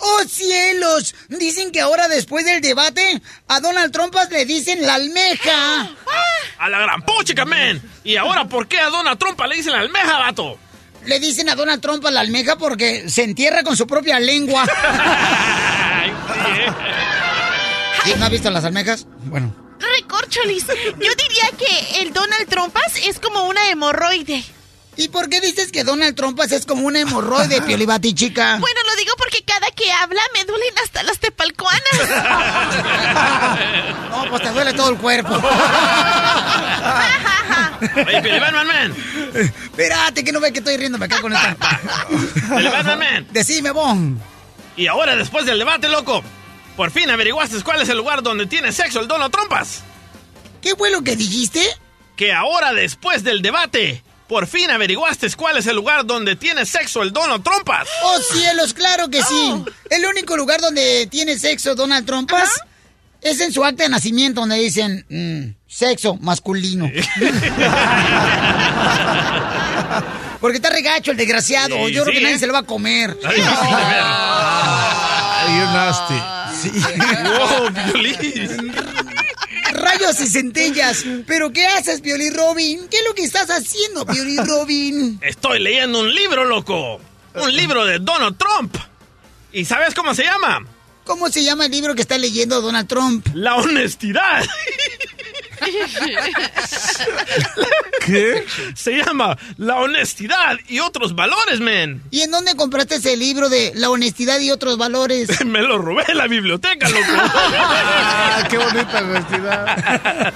[0.00, 1.14] ¡Oh, cielos!
[1.28, 5.90] Dicen que ahora, después del debate, a Donald Trumpas le dicen la almeja.
[6.58, 7.82] A la gran puchica, men.
[8.04, 10.58] ¿Y ahora por qué a Donald Trump le dicen la almeja, vato?
[11.04, 14.64] Le dicen a Donald Trump la almeja porque se entierra con su propia lengua.
[18.04, 19.06] ¿Sí, ¿No has visto las almejas?
[19.24, 19.54] Bueno.
[19.78, 24.42] Recorcholis, yo diría que el Donald Trumpas es como una hemorroide.
[24.96, 28.56] ¿Y por qué dices que Donald Trumpas es como una hemorroide, Piolibati, chica?
[28.58, 31.82] Bueno, lo digo porque cada que habla me duelen hasta las tepalcuanas.
[34.10, 35.32] No, pues te duele todo el cuerpo.
[37.80, 38.94] Oye, Batman, man.
[39.34, 41.56] Espérate, que no ve que estoy riéndome acá con esta.
[42.48, 43.26] Pioli Batman, man.
[43.30, 44.20] Decime, Bon.
[44.76, 46.22] Y ahora, después del debate, loco,
[46.76, 49.82] por fin averiguaste cuál es el lugar donde tiene sexo el Donald Trumpas.
[50.62, 51.60] ¿Qué fue lo que dijiste?
[52.16, 57.02] Que ahora, después del debate, por fin averiguaste cuál es el lugar donde tiene sexo
[57.02, 57.88] el Donald Trumpas.
[58.04, 59.64] Oh, cielos, claro que sí.
[59.90, 62.60] El único lugar donde tiene sexo Donald Trumpas
[63.20, 66.90] es en su acta de nacimiento, donde dicen mm, sexo masculino.
[70.40, 71.86] Porque está regacho el desgraciado.
[71.86, 73.18] Sí, Yo creo sí, que nadie se lo va a comer.
[73.20, 73.36] You're
[75.72, 76.14] nasty.
[77.28, 78.72] Wow, Piolín.
[79.72, 81.04] Rayos y centellas.
[81.26, 82.88] ¿Pero qué haces, Piolín Robin?
[82.90, 85.18] ¿Qué es lo que estás haciendo, Piolín Robin?
[85.22, 87.00] Estoy leyendo un libro, loco.
[87.34, 88.76] Un libro de Donald Trump.
[89.52, 90.60] ¿Y sabes cómo se llama?
[91.04, 93.26] ¿Cómo se llama el libro que está leyendo Donald Trump?
[93.34, 94.44] La honestidad.
[98.04, 98.44] ¿Qué?
[98.74, 102.02] Se llama La honestidad y otros valores, men.
[102.10, 105.28] ¿Y en dónde compraste ese libro de La honestidad y otros valores?
[105.44, 107.04] Me lo robé en la biblioteca, loco.
[107.60, 110.34] Ah, qué bonita honestidad.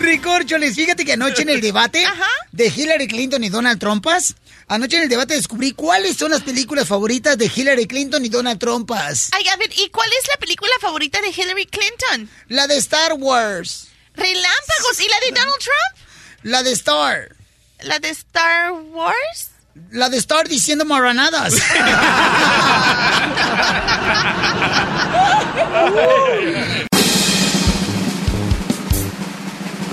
[0.00, 2.04] Ricorcholes, fíjate que anoche en el debate
[2.52, 4.34] de Hillary Clinton y Donald Trumpas,
[4.68, 8.58] anoche en el debate descubrí cuáles son las películas favoritas de Hillary Clinton y Donald
[8.58, 9.30] Trumpas.
[9.32, 12.30] Ay, a ver, ¿y cuál es la película favorita de Hillary Clinton?
[12.48, 13.88] La de Star Wars.
[14.16, 15.00] Relámpagos.
[15.00, 15.96] ¿Y la de Donald Trump?
[16.42, 17.36] La de Star.
[17.80, 19.50] ¿La de Star Wars?
[19.90, 21.54] La de Star diciendo marranadas.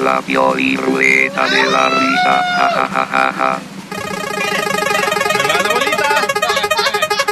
[0.03, 2.43] La Pioli Rueda de la Risa.
[2.57, 3.51] Ja, ja, ja, ja, ja.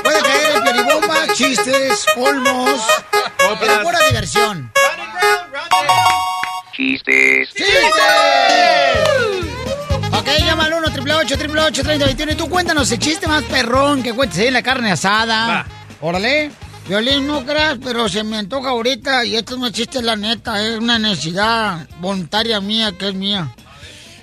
[0.02, 2.80] Puede caer el piolibomba, chistes, colmos.
[3.60, 4.72] Pero pura diversión.
[6.74, 7.50] Chistes.
[10.14, 14.40] Ok, llama al 1 888 3021 y tú cuéntanos el chiste más perrón que cuentes
[14.40, 15.66] en la carne asada.
[16.02, 16.52] Órale.
[16.88, 20.62] Violín, no creas, pero se me antoja ahorita y esto no es chiste, la neta,
[20.66, 23.54] es una necesidad voluntaria mía que es mía.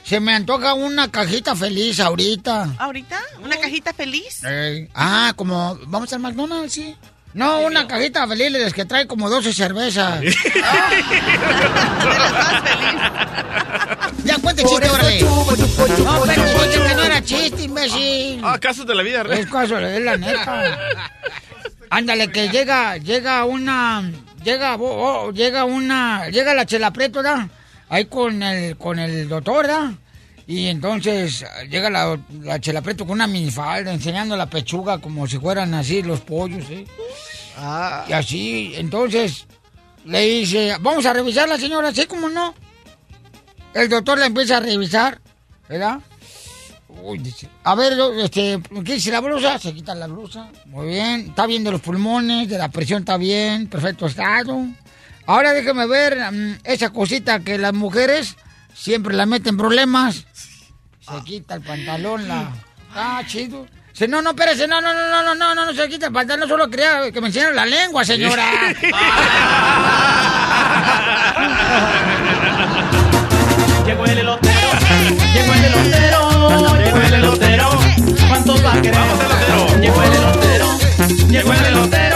[0.03, 2.75] Se me antoja una cajita feliz ahorita.
[2.79, 3.21] ¿Ahorita?
[3.43, 4.43] ¿Una cajita feliz?
[4.43, 4.89] Ey.
[4.95, 6.97] Ah, como, vamos al McDonald's, sí.
[7.35, 10.21] No, una cajita feliz de las que trae como 12 cervezas.
[14.25, 15.21] ya cuente chiste, órale.
[15.21, 15.47] No,
[16.27, 18.41] pero chiste que no era chiste, imbécil.
[18.43, 19.41] Ah, casos de la vida real.
[19.41, 20.79] Es caso, es la neta.
[21.91, 24.11] Ándale, que llega, llega una,
[24.43, 27.47] llega, oh, llega una, llega la chela preto, ¿verdad?
[27.89, 29.93] Ahí con el, con el doctor, ¿verdad?
[30.49, 35.39] Y entonces llega la, la chela preto con una minifalda, enseñando la pechuga como si
[35.39, 36.87] fueran así los pollos, ¿eh?
[38.09, 39.47] Y así, entonces,
[40.07, 42.55] le dice, vamos a revisar la señora, ¿sí como no?
[43.75, 45.21] El doctor la empieza a revisar,
[45.69, 46.01] ¿verdad?
[47.03, 49.59] Uy, dice, a ver, este, ¿qué dice la blusa?
[49.59, 50.51] Se quita la blusa.
[50.65, 51.27] Muy bien.
[51.29, 54.67] Está bien de los pulmones, de la presión está bien, perfecto estado.
[55.27, 58.37] Ahora déjeme ver mm, esa cosita que las mujeres
[58.75, 60.25] siempre la meten en problemas.
[61.09, 62.53] Se quita el pantalón, la.
[62.95, 63.67] Ah, chido.
[63.93, 66.13] Dice, no, no, espérese, no, no, no, no, no, no, no, no se quita el
[66.13, 68.45] pantalón, solo quería que me enseñaran la lengua, señora.
[73.87, 74.69] Llegó el elotero,
[75.33, 77.71] llegó el elotero, llegó el elotero.
[78.29, 79.01] ¿Cuántos va a querer?
[79.81, 80.79] Llegó el elotero,
[81.31, 82.08] llegó el elotero.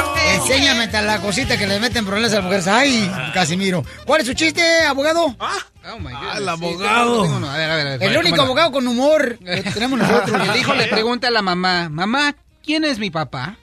[0.43, 2.67] Enséñame la cosita que le meten problemas a las mujeres.
[2.67, 3.85] Ay, Casimiro.
[4.05, 5.37] ¿Cuál es su chiste, abogado?
[6.37, 7.25] el abogado.
[7.49, 10.49] A ver, a ver, a ver, El único abogado con humor que tenemos nosotros.
[10.49, 12.35] El hijo le pregunta a la mamá, mamá,
[12.65, 13.57] ¿quién es mi papá?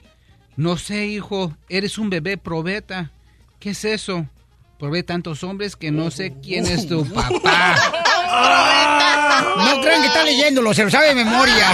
[0.56, 3.12] No sé, hijo, eres un bebé probeta.
[3.60, 4.26] ¿Qué es eso?
[4.78, 7.76] Probé tantos hombres que no sé quién es tu papá.
[9.58, 11.68] No crean que está leyéndolo, se lo sabe de memoria.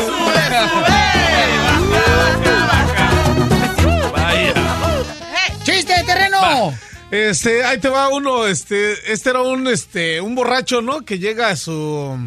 [5.63, 6.73] ¡Chiste de terreno!
[7.11, 11.01] Este, ahí te va uno, este, este era un, este, un borracho, ¿no?
[11.01, 12.17] Que llega a su,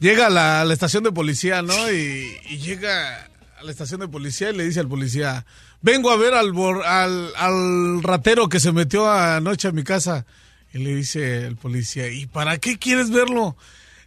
[0.00, 1.92] llega a la, a la estación de policía, ¿no?
[1.92, 3.28] Y, y llega
[3.58, 5.44] a la estación de policía y le dice al policía,
[5.82, 10.24] vengo a ver al, bor- al, al ratero que se metió anoche a mi casa.
[10.72, 13.56] Y le dice el policía, ¿y para qué quieres verlo?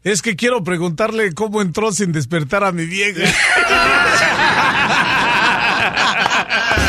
[0.03, 3.21] Es que quiero preguntarle cómo entró sin despertar a mi vieja.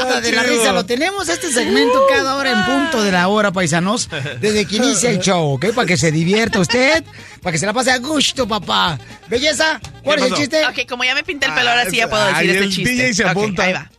[0.00, 0.72] ruleta de la risa.
[0.72, 4.08] Lo tenemos este segmento cada hora en punto de la hora, paisanos.
[4.40, 5.72] Desde que inicia el show, ¿ok?
[5.74, 7.04] Para que se divierta usted,
[7.42, 8.98] para que se la pase a gusto, papá.
[9.28, 10.66] Belleza, ¿cuál es el chiste?
[10.66, 12.70] Ok, como ya me pinté el pelo, ahora sí ya puedo decir Ay, este el
[12.70, 12.90] chiste.
[12.90, 13.64] DJ se apunta.
[13.64, 13.90] ahí va.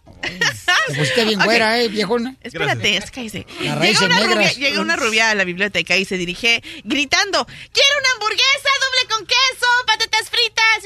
[0.88, 2.36] Te pusiste bien güera, ¿eh, viejona?
[2.41, 3.46] Espérate, es cállese.
[3.62, 7.89] Las Llega una, rubia, llega una rubia a la biblioteca y se dirige gritando, quiero
[8.00, 10.83] una hamburguesa doble con queso, patatas fritas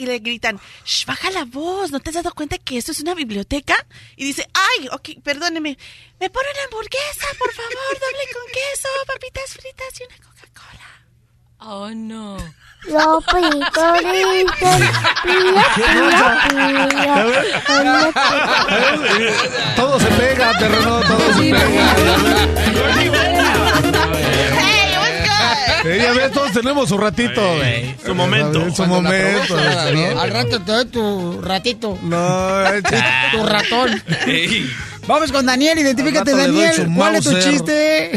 [0.00, 3.00] y le gritan, Shh, baja la voz, ¿no te has dado cuenta que esto es
[3.00, 3.76] una biblioteca?
[4.16, 5.76] Y dice, ay, ok, perdóneme,
[6.18, 10.88] ¿me pone una hamburguesa, por favor, doble con queso, papitas fritas y una Coca-Cola?
[11.58, 12.38] Oh, no.
[12.84, 13.26] Los.
[19.76, 21.94] Todo se pega, terreno, todo se pega.
[25.84, 27.40] Eh, ya ves, todos tenemos su ratito.
[28.04, 28.70] Su momento.
[28.74, 29.56] Su momento.
[29.56, 30.20] ¿no?
[30.20, 31.98] Al rato te doy tu ratito.
[32.02, 32.62] No,
[33.32, 34.02] tu ratón.
[35.10, 36.86] Vamos con Daniel, identifícate Daniel.
[36.96, 38.12] ¿Cuál es tu chiste?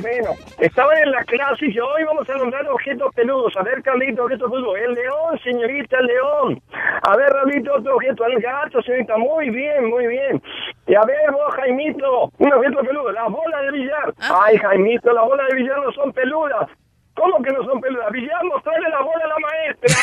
[0.00, 3.52] Bueno, estaban en la clase y yo, hoy vamos a nombrar objetos peludos.
[3.56, 4.78] A ver, Carlito, objetos peludos.
[4.78, 6.62] El león, señorita, el león.
[7.02, 8.24] A ver, Raulito, otro objeto.
[8.24, 9.16] El gato, señorita.
[9.18, 10.40] Muy bien, muy bien.
[10.86, 13.10] Y a ver, vos, Jaimito, un objeto peludo.
[13.10, 14.14] La bola de billar.
[14.18, 16.70] Ay, Jaimito, las bolas de billar no son peludas.
[17.16, 18.12] ¿Cómo que no son peludas?
[18.12, 19.96] Billar, mostrarle la bola a la maestra.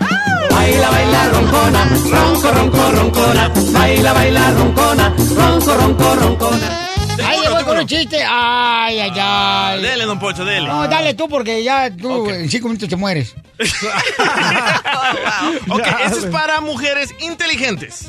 [0.50, 3.48] Baila, baila, roncona, ronco, ronco, roncona.
[3.72, 6.86] Baila, baila, roncona, ronco, ronco, roncona.
[7.24, 8.24] Ahí voy con un chiste.
[8.26, 9.82] Ay, ay, ay.
[9.82, 10.66] Dele, don Pocho, dele.
[10.66, 13.34] No, dale tú porque ya tú en cinco minutos te mueres.
[15.68, 18.08] Ok, este es para mujeres inteligentes.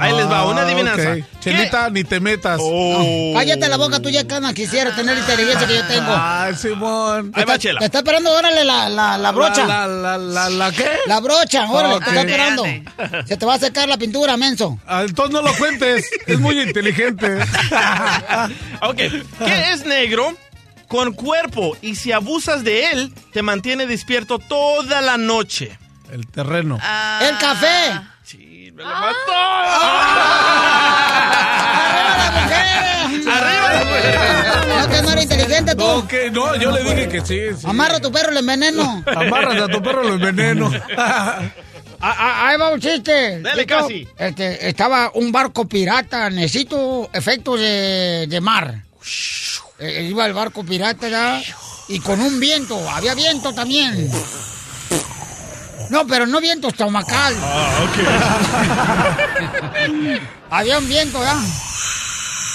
[0.00, 1.12] Ahí les va, una Ah, adivinanza.
[1.12, 1.40] ok.
[1.40, 2.58] Chelita, ni te metas.
[2.62, 3.34] Oh.
[3.36, 6.12] Cállate la boca, tú ya cana quisiera tener la inteligencia que yo tengo.
[6.16, 7.32] Ay, Simón.
[7.34, 7.78] Ahí va, Chela.
[7.80, 9.66] Te está esperando, órale, la, la, la brocha.
[9.66, 10.88] La, la, la, la, ¿qué?
[11.06, 12.64] La brocha, órale, te está esperando.
[13.26, 14.78] Se te va a secar la pintura, menso.
[14.86, 16.06] Ah, entonces no lo cuentes.
[16.26, 17.38] Es muy inteligente.
[18.82, 20.34] Ok, ¿qué es negro
[20.88, 25.78] con cuerpo y si abusas de él, te mantiene despierto toda la noche?
[26.10, 26.78] El terreno.
[27.20, 28.00] El café.
[28.80, 29.32] Me lo mató.
[33.30, 34.68] ¡Arriba la mujer!
[34.68, 35.82] No, que no era inteligente tú.
[36.32, 37.40] No, yo le dije que sí.
[37.60, 37.66] sí.
[37.66, 39.04] Amarra a tu perro, le enveneno.
[39.06, 40.70] Amárrate a tu perro, lo enveneno.
[42.02, 43.42] Ah, ah, Ahí va un chiste.
[43.42, 44.08] Dale, casi.
[44.16, 46.30] Este, estaba un barco pirata.
[46.30, 48.84] Necesito efectos de, de mar.
[49.78, 51.42] Eh, iba el barco pirata ya.
[51.88, 52.88] Y con un viento.
[52.88, 54.10] Había viento también.
[55.90, 57.34] No, pero no viento estomacal.
[60.50, 61.36] Había un viento ya.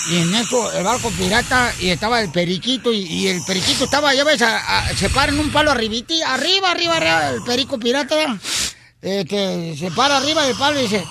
[0.08, 4.14] Y en eso el barco pirata y estaba el periquito y, y el periquito estaba,
[4.14, 7.80] ya ves, a- a- se para en un palo arribiti, arriba, arriba, arriba, el perico
[7.80, 8.38] pirata ya.
[9.02, 11.04] Este, se para arriba del palo y dice,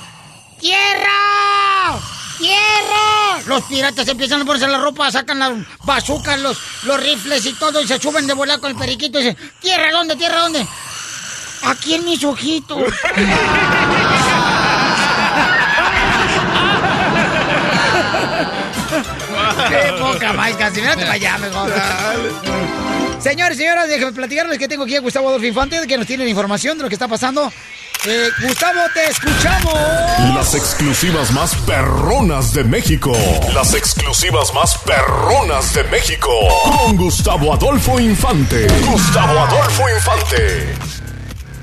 [0.60, 1.98] ¡Tierra!
[2.38, 3.40] ¡Tierra!
[3.46, 5.52] Los piratas empiezan a ponerse la ropa, sacan las
[5.84, 9.24] bazucas, los, los rifles y todo y se suben de volar con el periquito y
[9.24, 10.14] dicen, ¿Tierra dónde?
[10.14, 10.64] ¿Tierra dónde?
[11.62, 12.82] Aquí en mis ojitos.
[19.68, 20.80] ¡Qué poca más, casi!
[20.80, 21.72] Mírate para allá, mejor.
[23.20, 26.30] Señores, señoras, déjenme platicarles que tengo aquí a Gustavo Adolfo Infante, que nos tiene la
[26.30, 27.50] información de lo que está pasando.
[28.06, 29.74] Eh, Gustavo, te escuchamos.
[30.34, 33.16] Las exclusivas más perronas de México.
[33.54, 36.30] Las exclusivas más perronas de México.
[36.64, 38.66] Con Gustavo Adolfo Infante.
[38.84, 41.03] Gustavo Adolfo Infante.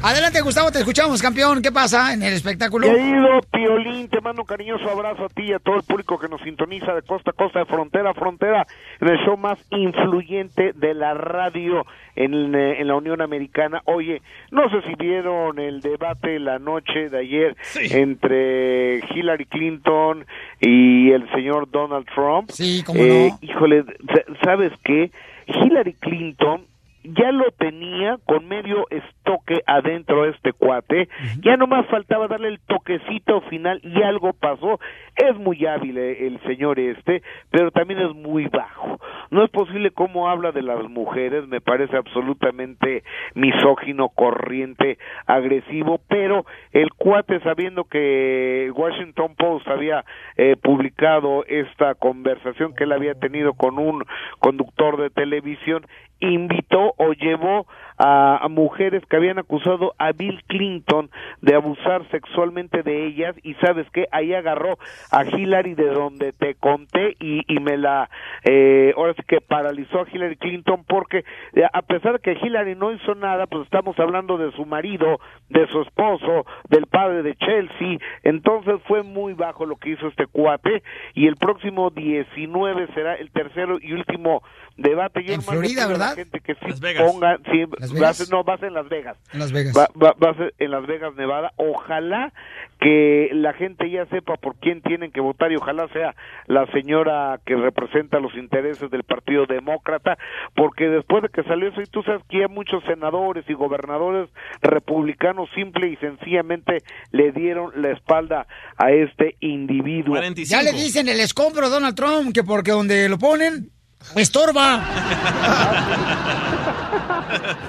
[0.04, 1.62] Adelante, Gustavo, te escuchamos, campeón.
[1.62, 2.88] ¿Qué pasa en el espectáculo?
[2.88, 6.28] Querido Piolín, te mando un cariñoso abrazo a ti y a todo el público que
[6.28, 8.66] nos sintoniza de costa a costa, de frontera a frontera,
[9.00, 11.86] en el show más influyente de la radio
[12.16, 13.84] en, eh, en la Unión Americana.
[13.86, 17.56] Oye, no sé si vieron el debate la noche de ayer
[17.92, 20.26] entre Hillary Clinton
[20.60, 22.50] y el señor Donald Trump.
[22.50, 23.48] Sí, cómo Eh, no.
[23.48, 25.12] Híjole, sa- ¿sabes qué?
[25.46, 26.66] Hillary Clinton
[27.04, 31.10] ya lo tenía con medio estoque adentro este cuate,
[31.42, 34.80] ya nomás faltaba darle el toquecito final y algo pasó.
[35.16, 39.00] Es muy hábil eh, el señor este, pero también es muy bajo.
[39.30, 46.46] No es posible cómo habla de las mujeres, me parece absolutamente misógino, corriente, agresivo, pero
[46.72, 50.04] el cuate sabiendo que Washington Post había
[50.38, 54.04] eh, publicado esta conversación que él había tenido con un
[54.40, 55.86] conductor de televisión,
[56.22, 57.66] invitó o llevó
[57.98, 61.10] a, a mujeres que habían acusado a Bill Clinton
[61.42, 64.78] de abusar sexualmente de ellas y sabes qué, ahí agarró
[65.12, 68.10] a Hillary de donde te conté y, y me la,
[68.44, 71.24] eh, ahora sí que paralizó a Hillary Clinton porque
[71.54, 75.20] eh, a pesar de que Hillary no hizo nada, pues estamos hablando de su marido,
[75.50, 80.28] de su esposo, del padre de Chelsea, entonces fue muy bajo lo que hizo este
[80.28, 80.84] cuate
[81.14, 84.44] y el próximo 19 será el tercero y último
[84.78, 85.24] debate.
[85.24, 85.92] Yo En Florida, ¿verdad?
[85.92, 86.16] ¿verdad?
[86.16, 87.12] gente que sí Las Vegas.
[87.12, 88.18] ponga, sí, ¿Las va a Vegas?
[88.18, 89.18] ser- no, va a ser en Las Vegas.
[89.34, 89.74] En Las Vegas.
[89.78, 91.52] Va, va- va a ser en Las Vegas, Nevada.
[91.58, 92.34] Ojalá
[92.80, 96.16] que la gente ya sepa por quién tienen que votar y ojalá sea
[96.48, 100.18] la señora que representa los intereses del Partido Demócrata,
[100.56, 104.30] porque después de que salió eso, y tú sabes que hay muchos senadores y gobernadores
[104.62, 106.80] republicanos simple y sencillamente
[107.12, 110.16] le dieron la espalda a este individuo.
[110.36, 113.70] Ya le dicen el escombro a Donald Trump que porque donde lo ponen,
[114.16, 114.82] estorba.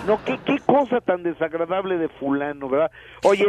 [0.07, 2.91] No, qué, cosa tan desagradable de fulano, ¿verdad?
[3.25, 3.47] Oye,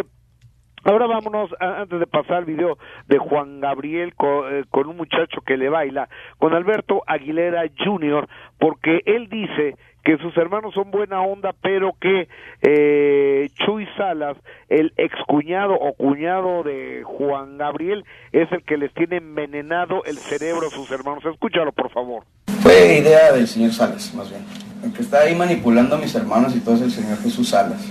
[0.84, 2.78] ahora vámonos, antes de pasar al video
[3.08, 6.08] de Juan Gabriel eh, con, un muchacho que le baila,
[6.38, 8.28] con Alberto Aguilera Jr.,
[8.60, 12.28] porque él dice que sus hermanos son buena onda, pero que
[12.62, 19.18] eh, Chuy Salas, el excuñado o cuñado de Juan Gabriel, es el que les tiene
[19.18, 21.26] envenenado el cerebro a sus hermanos.
[21.26, 22.26] Escúchalo, por favor.
[22.64, 24.42] Fue idea del señor Salas, más bien.
[24.84, 27.82] El que está ahí manipulando a mis hermanos y todo es el señor Jesús Salas,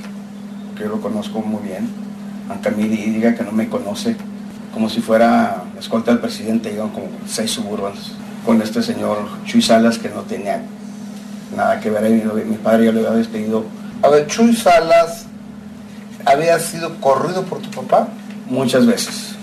[0.76, 1.88] que yo lo conozco muy bien.
[2.48, 4.16] Aunque a mí di- diga que no me conoce,
[4.74, 8.12] como si fuera escolta del presidente, llegan como seis suburbans
[8.46, 10.62] con este señor Chuy Salas que no tenía
[11.56, 12.22] nada que ver ahí.
[12.46, 13.64] Mi, padre ya lo había despedido.
[14.02, 15.26] A ver, Chuy Salas
[16.24, 18.08] había sido corrido por tu papá.
[18.48, 19.34] Muchas veces.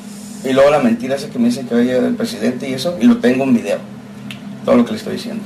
[0.43, 2.73] Y luego la mentira esa que me dicen que va a llegar el presidente y
[2.73, 3.77] eso, y lo tengo en video.
[4.65, 5.43] Todo lo que le estoy diciendo.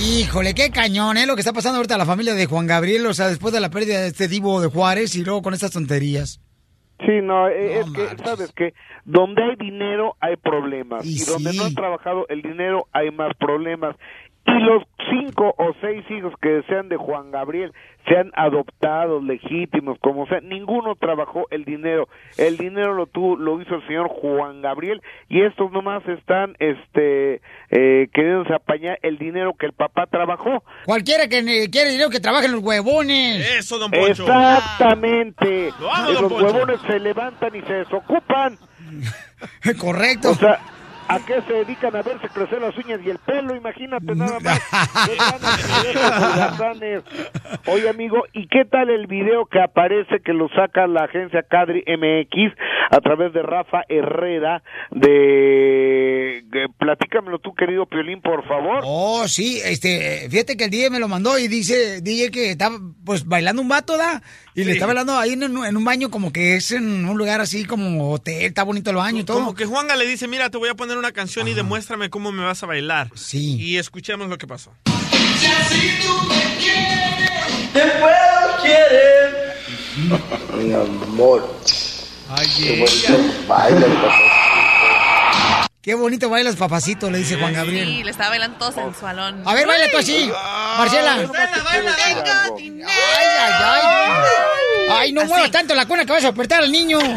[0.00, 1.26] Híjole, qué cañón, ¿eh?
[1.26, 3.60] Lo que está pasando ahorita a la familia de Juan Gabriel, o sea, después de
[3.60, 6.40] la pérdida de este divo de Juárez y luego con estas tonterías.
[7.06, 11.04] Sí, no, eh, es que, ¿sabes que Donde hay dinero hay problemas.
[11.04, 13.96] Y, donde no han trabajado el dinero hay más problemas.
[14.44, 17.72] Y los cinco o seis hijos que sean de Juan Gabriel,
[18.08, 22.08] sean adoptados, legítimos, como sea, ninguno trabajó el dinero.
[22.36, 27.40] El dinero lo tuvo, lo hizo el señor Juan Gabriel y estos nomás están, este,
[27.70, 30.64] eh, queriéndose apañar el dinero que el papá trabajó.
[30.86, 33.48] Cualquiera que quiere dinero que trabaje en los huevones.
[33.58, 35.70] Eso, don Exactamente.
[35.80, 36.46] Lo amo, Eh, don los Poncho.
[36.46, 38.58] huevones se levantan y se desocupan.
[39.80, 40.30] Correcto.
[40.30, 40.58] O sea,
[41.08, 43.54] ¿a qué se dedican a verse crecer las uñas y el pelo?
[43.54, 44.60] Imagínate nada más.
[47.66, 51.84] Oye, amigo, ¿y qué tal el video que aparece que lo saca la agencia Cadri
[51.86, 52.52] MX
[52.90, 56.44] a través de Rafa Herrera de...
[56.78, 58.80] Platícamelo tú, querido Piolín, por favor.
[58.84, 62.76] Oh, sí, este, fíjate que el DJ me lo mandó y dice, DJ que estaba
[63.04, 64.22] pues bailando un vato, ¿da?
[64.54, 64.72] Y le Sí.
[64.72, 67.64] está bailando ahí en, un- en un baño como que es en un lugar así
[67.64, 69.38] como hotel, está bonito el baño y todo.
[69.38, 72.32] Como que Juanga le dice, mira, te voy a poner una canción y demuéstrame cómo
[72.32, 73.10] me vas a bailar.
[73.14, 73.56] Sí.
[73.58, 74.72] Y escuchemos lo que pasó.
[77.72, 79.56] Te puedo querer.
[80.58, 81.56] Mi amor.
[82.58, 83.86] Qué bonito baila.
[85.82, 87.88] Qué bonito bailas, papacito, le dice Juan Gabriel.
[87.88, 89.42] Sí, le estaba bailando todo sensualón.
[89.44, 90.30] A ver, baila tú así,
[90.78, 91.16] Marcela.
[91.16, 91.32] Tengo
[92.56, 92.88] dinero.
[92.88, 93.82] Ay, ay, ay.
[94.90, 96.98] Ay, no muevas tanto la cuna que vas a despertar al niño.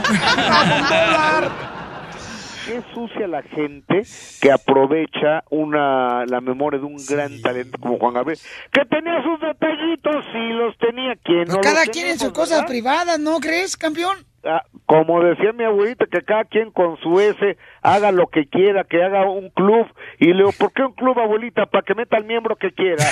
[2.66, 4.02] Qué sucia la gente
[4.42, 8.40] que aprovecha una la memoria de un gran talento como Juan Gabriel,
[8.72, 12.22] que tenía sus detallitos y los tenía quien no Pues cada los quien en sus
[12.22, 12.68] tenemos, cosas ¿verdad?
[12.68, 14.26] privadas, ¿no crees, campeón?
[14.48, 18.84] Ah, como decía mi abuelita, que cada quien con su S haga lo que quiera,
[18.84, 19.88] que haga un club.
[20.20, 21.66] Y le digo, ¿por qué un club, abuelita?
[21.66, 23.04] Para que meta el miembro que quiera.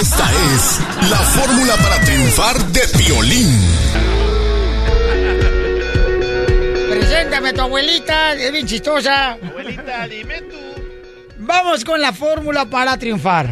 [0.00, 0.24] Esta
[0.54, 0.80] es
[1.10, 3.60] la fórmula para triunfar de violín.
[6.88, 9.32] Preséntame a tu abuelita, es bien chistosa.
[9.32, 10.56] Abuelita, dime tú.
[11.40, 13.50] Vamos con la fórmula para triunfar.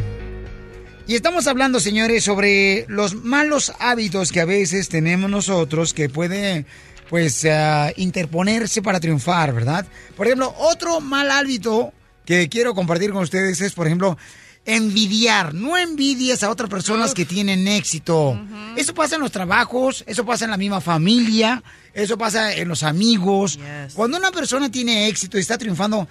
[1.10, 6.66] Y estamos hablando, señores, sobre los malos hábitos que a veces tenemos nosotros que puede,
[7.08, 9.84] pues, ah, interponerse para triunfar, ¿verdad?
[10.16, 11.92] Por ejemplo, otro mal hábito
[12.24, 14.16] que quiero compartir con ustedes es, por ejemplo,
[14.64, 15.52] envidiar.
[15.52, 18.40] No envidies a otras personas que tienen éxito.
[18.76, 21.60] Eso pasa en los trabajos, eso pasa en la misma familia,
[21.92, 23.58] eso pasa en los amigos.
[23.94, 26.06] Cuando una persona tiene éxito y está triunfando,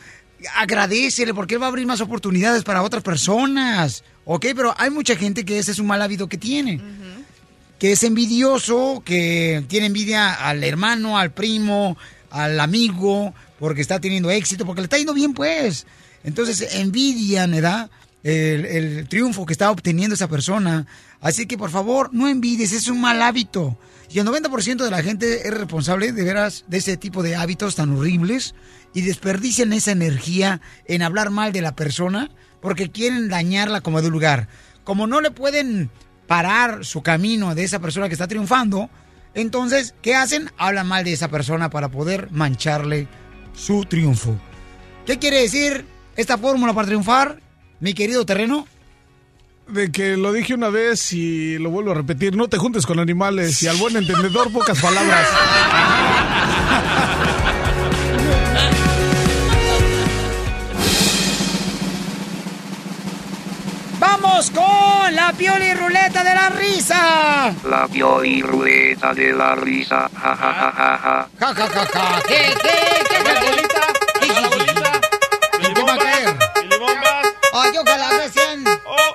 [0.56, 4.04] agradecele porque él va a abrir más oportunidades para otras personas.
[4.26, 4.48] ¿Ok?
[4.56, 6.80] Pero hay mucha gente que ese es un mal hábito que tiene.
[7.80, 11.98] Que es envidioso, que tiene envidia al hermano, al primo,
[12.30, 15.88] al amigo, porque está teniendo éxito, porque le está yendo bien, pues.
[16.24, 17.90] Entonces envidian, ¿verdad?
[18.22, 20.86] El, el triunfo que está obteniendo esa persona.
[21.22, 23.78] Así que por favor, no envidies, es un mal hábito.
[24.12, 27.76] Y el 90% de la gente es responsable de veras de ese tipo de hábitos
[27.76, 28.56] tan horribles
[28.94, 34.10] y desperdician esa energía en hablar mal de la persona porque quieren dañarla como de
[34.10, 34.48] lugar.
[34.84, 35.92] Como no le pueden
[36.26, 38.90] parar su camino de esa persona que está triunfando,
[39.36, 40.52] entonces, ¿qué hacen?
[40.58, 43.08] Hablan mal de esa persona para poder mancharle
[43.54, 44.36] su triunfo.
[45.06, 45.86] ¿Qué quiere decir
[46.16, 47.40] esta fórmula para triunfar,
[47.80, 48.68] mi querido terreno?
[49.72, 53.00] De que lo dije una vez y lo vuelvo a repetir, no te juntes con
[53.00, 55.28] animales y al buen entendedor pocas palabras.
[64.00, 67.54] ¡Vamos con la pioli ruleta de la risa!
[67.70, 70.10] La pioli ruleta de la risa.
[70.16, 71.30] Ja, ja, ja, ja, ja.
[71.40, 72.22] Ja, ja, ja, ja.
[72.28, 73.69] ¿Qué, qué, qué, qué,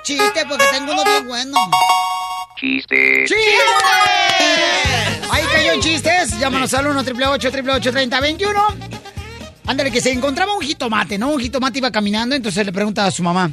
[0.05, 1.57] chistes porque tengo uno bien bueno.
[2.57, 3.25] Chiste.
[3.25, 3.35] ¡Chistes!
[5.31, 6.39] Ahí cayó en chistes.
[6.39, 8.61] Llámanos al 1 888 3021
[9.67, 11.29] Ándale, que se encontraba un jitomate, ¿no?
[11.29, 13.51] Un jitomate iba caminando, entonces le pregunta a su mamá.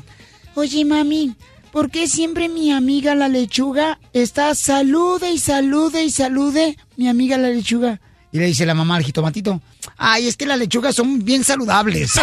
[0.54, 1.34] Oye, mami,
[1.72, 7.38] ¿por qué siempre mi amiga la lechuga está salude y salude y salude mi amiga
[7.38, 7.98] la lechuga?
[8.30, 9.60] Y le dice la mamá al jitomatito,
[9.96, 12.12] ay, es que las lechugas son bien saludables.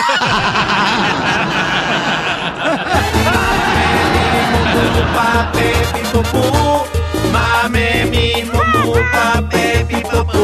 [7.32, 10.44] Mame mi mumu pape pipopu.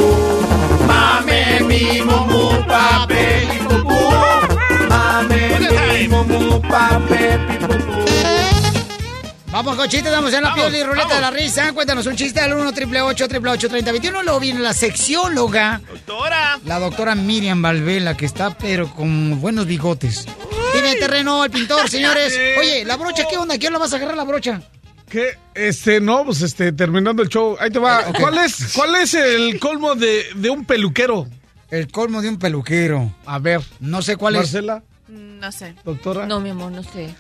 [0.88, 4.00] Mame mi mumu pape pipopu.
[4.90, 7.96] Mame mi mumu pape pipopu.
[9.52, 11.72] Vamos con chistes, vamos en la piel y ruleta de la risa.
[11.74, 15.82] Cuéntanos un chiste al 1 888 3021 Luego viene la sexióloga.
[15.88, 16.60] Doctora.
[16.66, 20.26] La doctora Miriam Valvela, que está pero con buenos bigotes.
[20.86, 22.34] Tiene terreno el pintor, señores.
[22.60, 23.58] Oye, la brocha, ¿qué onda?
[23.58, 24.62] ¿Quién la vas a agarrar la brocha?
[25.10, 25.38] ¿Qué?
[25.54, 27.56] Este, no, pues este, terminando el show.
[27.60, 28.06] Ahí te va.
[28.20, 31.28] ¿Cuál es, cuál es el colmo de, de un peluquero?
[31.70, 33.14] El colmo de un peluquero.
[33.26, 33.62] A ver.
[33.80, 35.76] No sé cuál Marcela, No sé.
[35.84, 36.26] doctora.
[36.26, 37.14] No, mi amor, no sé.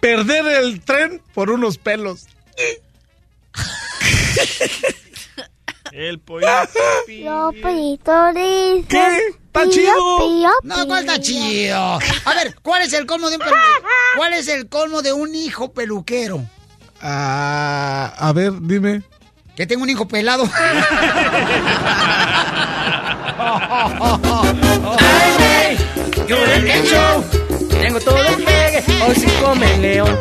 [0.00, 2.26] Perder el tren por unos pelos.
[5.92, 6.46] El pollo.
[7.08, 9.39] Los pitos dicen.
[9.52, 10.18] ¿Está pío, chido?
[10.18, 11.76] pío, No, ¿cuál está chido?
[11.76, 13.64] A ver, ¿cuál es el colmo de un peluquero?
[14.16, 16.40] ¿Cuál es el colmo de un hijo peluquero?
[17.02, 19.02] Ah, a ver, dime.
[19.56, 20.44] Que tengo un hijo pelado.
[26.28, 27.24] Yo de show.
[27.70, 28.84] Tengo todo el pegue.
[29.02, 30.16] Hoy sí come león.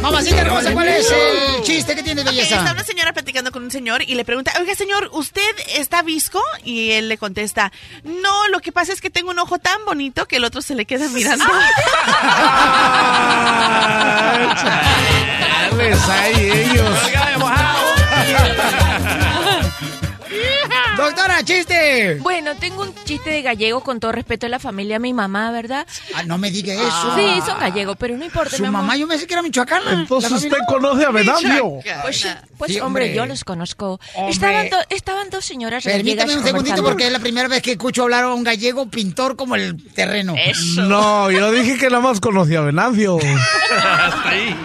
[0.00, 2.56] Mamacita hermosa, ¿cuál es el chiste que tiene belleza?
[2.56, 5.42] está una señora platicando con un señor y le pregunta, oiga señor, ¿usted
[5.76, 6.42] está visco?
[6.64, 7.72] Y él le contesta,
[8.04, 10.74] no, lo que pasa es que tengo un ojo tan bonito que el otro se
[10.74, 11.44] le queda mirando.
[16.10, 16.98] Ahí ellos.
[21.04, 22.16] Doctora, chiste.
[22.20, 25.50] Bueno, tengo un chiste de gallego con todo respeto a la familia de mi mamá,
[25.50, 25.86] ¿verdad?
[26.14, 27.14] Ah, no me diga eso.
[27.16, 28.82] Sí, son gallegos, pero no importa, Su mi amor.
[28.82, 29.92] mamá, yo me sé que era michoacana.
[29.92, 31.80] Entonces La usted conoce a Venancio.
[32.02, 32.28] Pues, sí,
[32.58, 33.14] pues Sí, hombre, hombre.
[33.16, 34.00] yo los conozco.
[34.14, 34.32] Hombre.
[34.32, 37.72] Estaban, do- estaban dos señoras Permítame gallegas un segundito porque es la primera vez que
[37.72, 40.34] escucho hablar a un gallego pintor como el terreno.
[40.76, 43.18] No, yo dije que nada más conocía a Venancio.
[43.18, 44.56] Hasta ahí.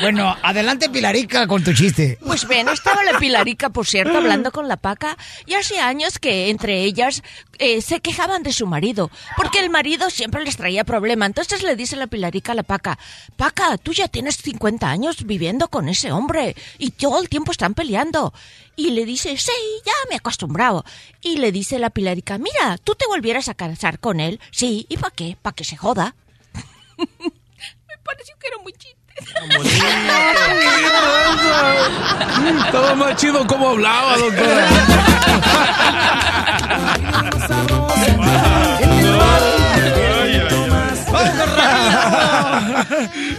[0.00, 2.18] Bueno, adelante Pilarica con tu chiste.
[2.24, 5.16] Pues bien, estaba la Pilarica, por cierto, hablando con la Paca,
[5.46, 7.22] y hace años que entre ellas
[7.58, 11.26] eh, se quejaban de su marido, porque el marido siempre les traía problema.
[11.26, 12.98] Entonces le dice la Pilarica a la Paca,
[13.36, 17.74] Paca, tú ya tienes 50 años viviendo con ese hombre, y todo el tiempo están
[17.74, 18.32] peleando.
[18.76, 19.52] Y le dice, sí,
[19.86, 20.84] ya me he acostumbrado.
[21.20, 24.40] Y le dice la Pilarica, mira, tú te volvieras a casar con él.
[24.50, 25.36] Sí, ¿y para qué?
[25.40, 26.16] Para que se joda.
[26.98, 28.93] me pareció que era muy chiste.
[32.66, 34.68] Estaba más chido como hablaba, doctora.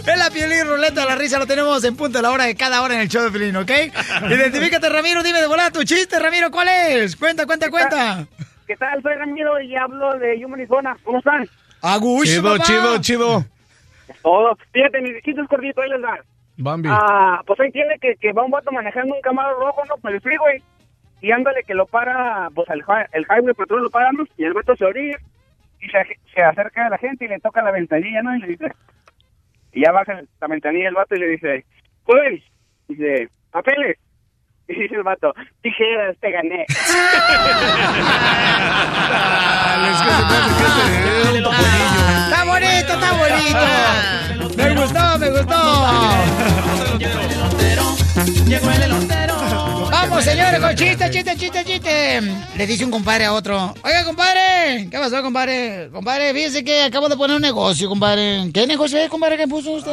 [0.06, 2.44] Es la piel y ruleta de la risa, lo tenemos en punto a la hora
[2.44, 3.70] de cada hora en el show de Pelín, ¿ok?
[4.30, 7.16] Identifícate, Ramiro, dime de volar tu chiste, Ramiro, ¿cuál es?
[7.16, 8.26] Cuenta, cuenta, cuenta.
[8.66, 9.02] ¿Qué tal?
[9.02, 10.96] Soy Ramiro y hablo de Human Arizona.
[11.04, 11.48] ¿Cómo están?
[11.82, 12.64] Agush, Chido, papá.
[12.64, 13.44] chido, chido.
[14.26, 14.58] Todo.
[14.72, 16.18] Fíjate, mi chiste es cortito, ahí les da.
[16.56, 16.88] Bambi.
[16.90, 19.96] Ah, pues ahí tiene que, que va un vato manejando un camaro rojo, ¿no?
[19.98, 20.60] Por el freeway.
[21.20, 24.24] Y ándale que lo para, pues el, el highway patrón lo para, ¿no?
[24.36, 25.16] Y el vato se orilla
[25.80, 28.34] y se, se acerca a la gente y le toca la ventanilla, ¿no?
[28.34, 28.72] Y le dice,
[29.72, 31.64] y ya baja la ventanilla el vato y le dice,
[32.04, 32.42] pues,
[32.88, 33.96] dice, papeles.
[34.68, 35.32] Y dice el vato,
[35.62, 36.66] tijeras, te gané.
[42.24, 43.66] Está bonito, está bonito.
[44.56, 45.56] Me gustó, me gustó.
[48.46, 49.75] Llegó el elotero.
[49.98, 52.20] Vamos, señores, con chiste, chiste, chiste, chiste.
[52.54, 53.74] Le dice un compadre a otro.
[53.82, 54.88] Oiga, compadre.
[54.90, 55.88] ¿Qué pasó, compadre?
[55.90, 58.50] Compadre, fíjese que acabo de poner un negocio, compadre.
[58.52, 59.92] ¿Qué negocio es, compadre, que puso usted?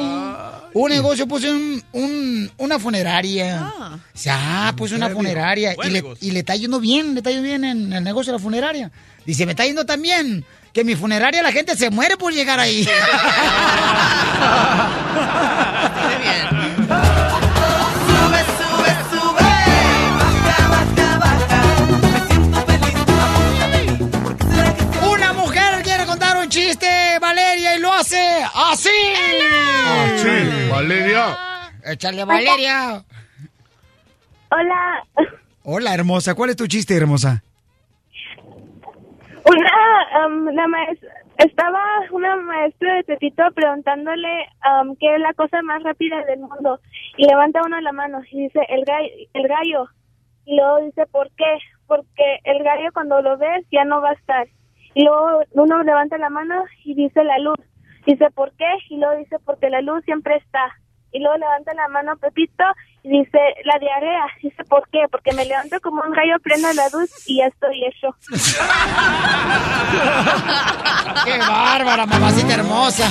[0.74, 3.60] Un negocio, puse un, un- una funeraria.
[3.62, 3.98] Ah,
[4.30, 5.74] ah puso una funeraria.
[5.82, 6.28] Y le, negocio.
[6.28, 8.92] y le está yendo bien, le está yendo bien en el negocio de la funeraria.
[9.26, 10.44] Dice, me está yendo tan bien
[10.74, 12.84] que mi funeraria la gente se muere por llegar ahí.
[15.94, 16.63] Sube,
[27.24, 28.20] Valeria, y lo hace
[28.54, 28.90] así.
[30.18, 31.38] Sí, Valeria.
[31.86, 33.04] Échale, Valeria.
[34.52, 35.04] Hola,
[35.64, 36.36] Hola, hermosa.
[36.36, 37.42] ¿Cuál es tu chiste, hermosa?
[39.46, 41.00] una, um, la maes-
[41.38, 41.80] estaba
[42.12, 44.30] una maestra de Tepito preguntándole
[44.82, 46.80] um, qué es la cosa más rápida del mundo
[47.18, 49.88] y levanta uno la mano y dice el gallo, el gallo
[50.46, 51.58] y luego dice ¿por qué?
[51.88, 54.48] Porque el gallo cuando lo ves ya no va a estar
[54.94, 57.58] y luego uno levanta la mano y dice la luz
[58.06, 58.66] dice ¿por qué?
[58.90, 60.60] y luego dice porque la luz siempre está
[61.12, 62.64] y luego levanta la mano Pepito
[63.04, 65.00] y dice la diarrea dice ¿por qué?
[65.12, 68.16] porque me levanto como un gallo prendo la luz y ya estoy hecho
[71.26, 73.08] ¡Qué bárbara, mamacita hermosa!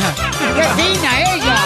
[0.56, 1.56] ¡Qué fina ella!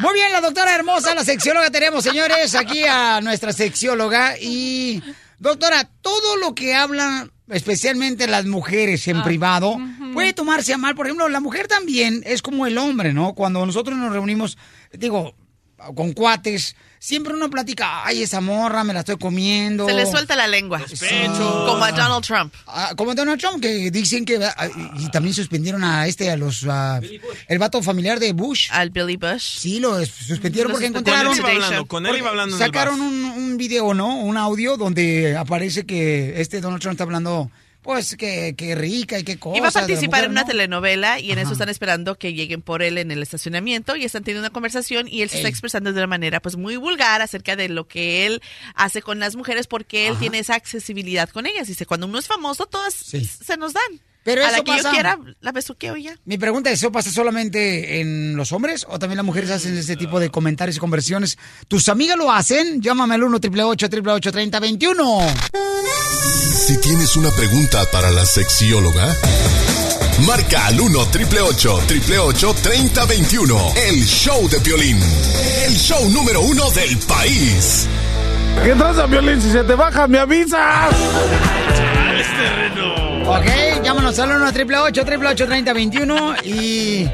[0.00, 4.34] Muy bien, la doctora hermosa, la sexióloga tenemos, señores, aquí a nuestra sexióloga.
[4.38, 5.02] Y,
[5.38, 9.76] doctora, todo lo que hablan, especialmente las mujeres en privado,
[10.12, 10.94] puede tomarse a mal.
[10.94, 13.34] Por ejemplo, la mujer también es como el hombre, ¿no?
[13.34, 14.56] Cuando nosotros nos reunimos,
[14.92, 15.34] digo,
[15.94, 19.86] con cuates, siempre uno platica, ay, esa morra, me la estoy comiendo.
[19.86, 20.80] Se le suelta la lengua.
[21.66, 22.54] Como a Donald Trump.
[22.66, 24.42] Ah, como Donald Trump, que dicen que...
[24.44, 24.68] ah,
[24.98, 26.64] y también suspendieron a este, a los...
[26.68, 27.00] ah,
[27.48, 28.68] el vato familiar de Bush.
[28.70, 29.58] Al Billy Bush.
[29.58, 31.36] Sí, lo suspendieron Lo porque encontraron...
[31.36, 34.16] Con él iba hablando, con él iba hablando en el Sacaron un video, ¿no?
[34.16, 37.50] Un audio donde aparece que este Donald Trump está hablando,
[37.86, 39.56] pues, que, que rica y qué cosa.
[39.56, 40.46] Iba a de la participar mujer, en una ¿no?
[40.48, 44.24] telenovela y en eso están esperando que lleguen por él en el estacionamiento y están
[44.24, 47.56] teniendo una conversación y él se está expresando de una manera pues muy vulgar acerca
[47.56, 48.42] de lo que él
[48.74, 51.68] hace con las mujeres porque él tiene esa accesibilidad con ellas.
[51.68, 54.00] Dice, cuando uno es famoso, todas se nos dan.
[54.26, 56.14] Pero a la eso que pasa- yo quiera, la besuqueo ya.
[56.26, 59.94] Mi pregunta es, ¿eso pasa solamente en los hombres o también las mujeres hacen ese
[59.96, 61.38] tipo de comentarios y conversiones?
[61.68, 62.82] ¿Tus amigas lo hacen?
[62.82, 65.20] Llámame al 1 888 3021
[66.66, 69.14] Si tienes una pregunta para la sexióloga,
[70.26, 74.98] marca al 1 888 3021 El show de violín.
[75.66, 77.86] El show número uno del país.
[78.64, 79.40] ¿Qué traza, Violín?
[79.40, 80.94] Si se te baja, me avisas.
[83.28, 83.46] Ok,
[83.86, 87.06] llámanos al 1 888 3021 y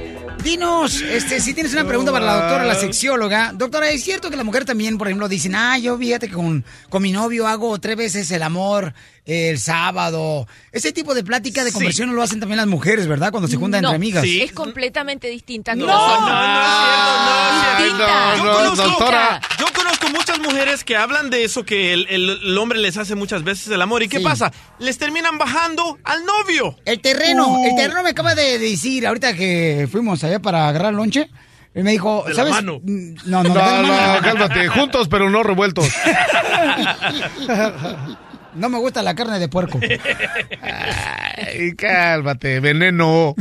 [0.43, 3.53] dinos, este, si tienes una pregunta para la doctora, la sexióloga.
[3.53, 6.65] Doctora, ¿es cierto que las mujeres también, por ejemplo, dicen, ah, yo fíjate que con,
[6.89, 8.95] con mi novio hago tres veces el amor
[9.25, 10.47] el sábado?
[10.73, 11.75] Ese tipo de plática de Sí.
[11.75, 13.31] conversión lo hacen también las mujeres, ¿verdad?
[13.31, 14.25] Cuando se juntan No, entre amigas.
[14.27, 15.75] Es completamente distinta.
[15.75, 16.21] No, corazón.
[16.21, 17.83] no, no es cierto, no es cierto.
[17.83, 18.37] Distinta.
[18.37, 19.41] Yo no, conozco, doctora.
[19.59, 23.15] yo conozco muchas mujeres que hablan de eso, que el, el- el hombre les hace
[23.15, 24.03] muchas veces el amor.
[24.03, 24.25] ¿Y qué Sí.
[24.25, 24.53] pasa?
[24.79, 26.77] Les terminan bajando al novio.
[26.85, 27.67] El terreno, Uh.
[27.69, 31.31] el terreno me acaba de decir ahorita que fuimos allá para agarrar lonche.
[31.75, 32.53] y Me dijo, De la ¿sabes?
[32.53, 32.81] mano.
[32.83, 34.21] Mm, No, no, No, no, mano.
[34.23, 34.69] cálmate.
[34.69, 35.89] Juntos, pero no revueltos.
[38.55, 39.79] No me gusta la carne de puerco.
[40.63, 43.35] Ay, cálmate, veneno.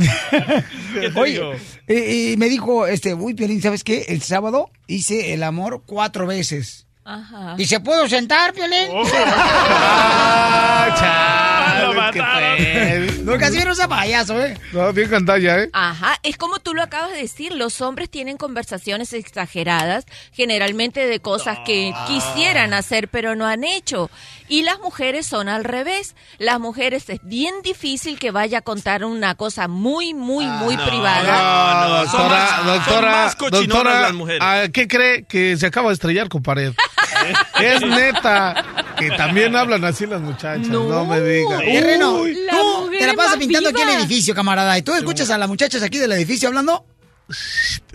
[1.16, 1.40] Oye,
[1.88, 4.06] y, y me dijo, este, uy, Piolín, ¿sabes qué?
[4.08, 6.86] El sábado hice el amor cuatro veces.
[7.04, 7.56] Ajá.
[7.58, 8.88] ¿Y se pudo sentar, Piolín?
[11.82, 13.24] Lo mataron.
[13.24, 14.58] No, casi no sea payaso, ¿eh?
[14.72, 15.70] No, bien cantalla, ¿eh?
[15.72, 21.20] Ajá, es como tú lo acabas de decir, los hombres tienen conversaciones exageradas, generalmente de
[21.20, 24.10] cosas que quisieran hacer pero no han hecho.
[24.48, 26.14] Y las mujeres son al revés.
[26.38, 31.88] Las mujeres es bien difícil que vaya a contar una cosa muy, muy, muy privada.
[31.88, 34.40] No, doctora, Son más- doctora, son más cochinonas doctora, las mujeres.
[34.42, 36.72] ¿a ¿qué cree que se acaba de estrellar con pared?
[37.60, 38.64] es neta
[38.98, 41.60] que también hablan así las muchachas, no, me digas.
[41.60, 44.76] Terreno, Uy, tú te la pasas pintando aquí el edificio, camarada.
[44.78, 46.86] ¿Y tú escuchas a las muchachas aquí del edificio hablando?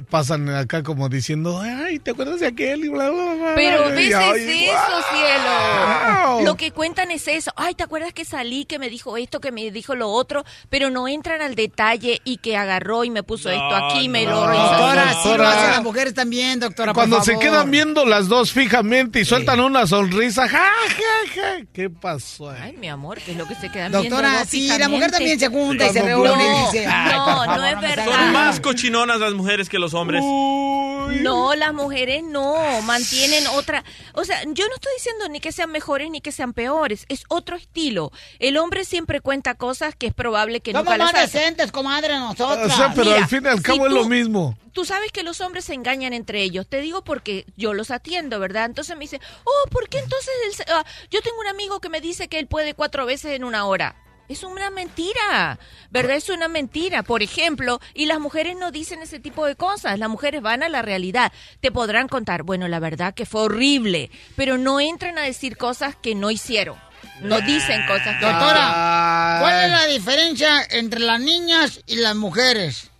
[0.09, 2.85] Pasan acá como diciendo, ay, ¿te acuerdas de aquel?
[2.85, 3.51] Y bla, bla, bla.
[3.55, 4.75] Pero Y, ay, eso,
[5.13, 6.27] cielo.
[6.37, 6.45] Wow.
[6.45, 7.51] Lo que cuentan es eso.
[7.55, 10.43] Ay, ¿te acuerdas que salí, que me dijo esto, que me dijo lo otro?
[10.69, 14.53] Pero no entran al detalle y que agarró y me puso esto aquí, me lo
[14.53, 14.63] hizo.
[14.63, 15.51] Doctora, sí lo doctora.
[15.51, 17.45] hacen las mujeres también, doctora, por Cuando se favor.
[17.45, 20.57] quedan viendo las dos fijamente y sueltan una sonrisa, ja,
[20.89, 21.65] ja, ja.
[21.73, 22.49] ¿Qué pasó?
[22.49, 25.39] Ay, mi amor, que es lo que se quedan Doctora, viendo sí, la mujer también
[25.39, 26.93] se junta y se reúne y No, dice, no,
[27.25, 28.05] por favor, no es verdad.
[28.05, 30.21] Son más cochinonas las mujeres que los hombres.
[30.23, 33.83] Uy, No, las mujeres no, mantienen otra...
[34.13, 37.23] O sea, yo no estoy diciendo ni que sean mejores ni que sean peores, es
[37.29, 38.11] otro estilo.
[38.39, 42.17] El hombre siempre cuenta cosas que es probable que Somos nunca las más decentes, comadre,
[42.19, 42.71] nosotros.
[42.71, 44.57] O sea, pero Mira, al fin y al si cabo es tú- lo mismo.
[44.73, 46.67] Tú sabes que los hombres se engañan entre ellos.
[46.67, 48.65] Te digo porque yo los atiendo, ¿verdad?
[48.65, 51.89] Entonces me dice, oh, ¿por qué entonces él se- ah, yo tengo un amigo que
[51.89, 53.95] me dice que él puede cuatro veces en una hora?
[54.29, 55.57] Es una mentira,
[55.89, 56.17] ¿verdad?
[56.17, 60.09] Es una mentira, por ejemplo, y las mujeres no dicen ese tipo de cosas, las
[60.09, 61.31] mujeres van a la realidad,
[61.61, 65.95] te podrán contar, bueno, la verdad que fue horrible, pero no entran a decir cosas
[65.95, 66.77] que no hicieron,
[67.21, 72.91] no dicen cosas que Doctora, ¿cuál es la diferencia entre las niñas y las mujeres?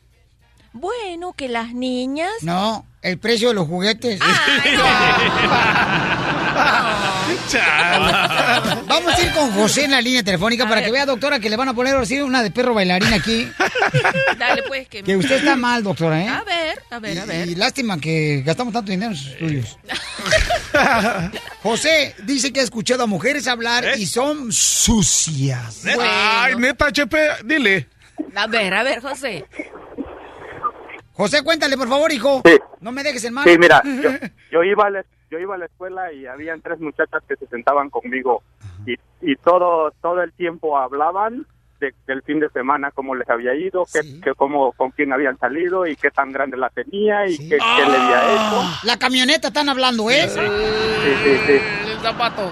[0.71, 2.31] Bueno, que las niñas...
[2.41, 4.21] No, el precio de los juguetes.
[8.87, 11.55] Vamos a ir con José en la línea telefónica para que vea, doctora, que le
[11.55, 13.49] van a poner ahora sí una de perro bailarín aquí.
[14.37, 15.03] Dale, pues, que...
[15.03, 16.27] Que usted está mal, doctora, ¿eh?
[16.27, 17.47] A ver, a ver, a ver.
[17.47, 19.77] Y lástima que gastamos tanto dinero en sus estudios.
[21.63, 25.83] José dice que ha escuchado a mujeres hablar y son sucias.
[25.99, 27.87] Ay, neta, Chepe, dile.
[28.35, 29.45] A ver, a ver, José.
[31.13, 32.41] José, cuéntale, por favor, hijo.
[32.45, 32.57] Sí.
[32.79, 33.43] No me dejes en mal.
[33.43, 34.11] Sí, mira, yo,
[34.51, 37.47] yo iba a la, yo iba a la escuela y habían tres muchachas que se
[37.47, 38.43] sentaban conmigo
[38.85, 41.45] y, y todo todo el tiempo hablaban
[41.79, 45.37] de- del fin de semana, cómo les había ido, que, que cómo, con quién habían
[45.37, 48.61] salido y qué tan grande la tenía y qué, qué le había hecho.
[48.61, 50.27] Ah, La camioneta están hablando, ¿eh?
[50.27, 50.39] Sí,
[51.23, 51.91] sí, sí.
[51.91, 52.51] El zapato.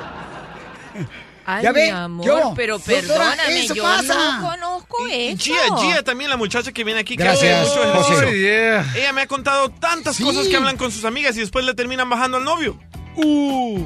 [1.46, 4.40] Ay, Ya mi ve, amor, yo, pero doctora, perdóname, eso yo pasa.
[4.42, 5.38] no conozco eso.
[5.44, 7.16] Gia, Gia también, la muchacha que viene aquí.
[7.16, 8.04] Que Gracias, hace mucho.
[8.04, 8.82] José.
[8.96, 12.10] Ella me ha contado tantas cosas que hablan con sus amigas y después le terminan
[12.10, 12.80] bajando al novio.
[13.18, 13.86] Uh.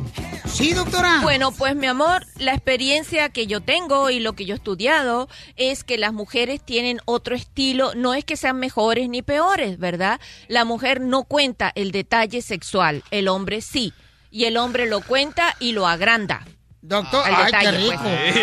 [0.51, 1.19] Sí, doctora.
[1.21, 5.29] Bueno, pues mi amor, la experiencia que yo tengo y lo que yo he estudiado
[5.55, 10.19] es que las mujeres tienen otro estilo, no es que sean mejores ni peores, ¿verdad?
[10.47, 13.93] La mujer no cuenta el detalle sexual, el hombre sí,
[14.31, 16.47] y el hombre lo cuenta y lo agranda.
[16.81, 18.03] Doctor, ay, detalle, qué rico.
[18.03, 18.35] pues.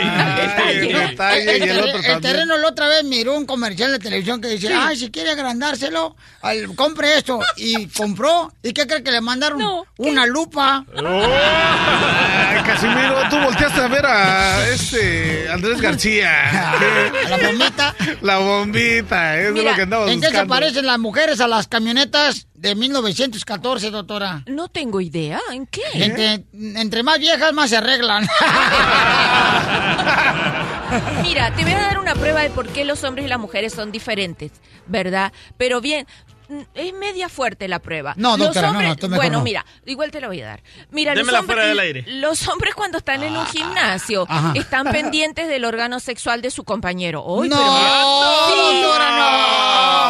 [0.76, 4.74] El, detalle terreno la otra vez miró un comercial de televisión que dice, Sí.
[4.76, 7.38] ay, si quiere agrandárselo, al- compre esto.
[7.56, 8.52] Y compró.
[8.62, 9.60] ¿Y qué cree que le mandaron?
[9.96, 10.84] Una lupa.
[10.94, 16.74] Ay, Casimiro, tú volteaste a ver a este Andrés García.
[17.30, 17.94] La bombita.
[18.20, 21.66] La bombita, es Mira, lo que andaba ¿En qué se parecen las mujeres a las
[21.68, 24.42] camionetas de 1914, doctora?
[24.46, 25.82] No tengo idea, ¿en qué?
[25.94, 28.26] Entre, entre más viejas, más se arreglan.
[31.22, 33.72] Mira, te voy a dar una prueba de por qué los hombres y las mujeres
[33.72, 34.52] son diferentes,
[34.86, 35.32] ¿verdad?
[35.56, 36.06] Pero bien,
[36.74, 38.14] es media fuerte la prueba.
[38.16, 39.44] No, Los doctora, no, hombres- no, mejor Bueno, no.
[39.44, 40.62] mira, igual te la voy a dar.
[40.90, 42.04] Mira, los Démela hombres, fuera del aire.
[42.06, 44.52] los hombres cuando están en un gimnasio Ajá.
[44.54, 47.24] están pendientes del órgano sexual de su compañero.
[47.24, 48.80] Uy, no, pero Sí.
[48.80, 49.26] doctora, no.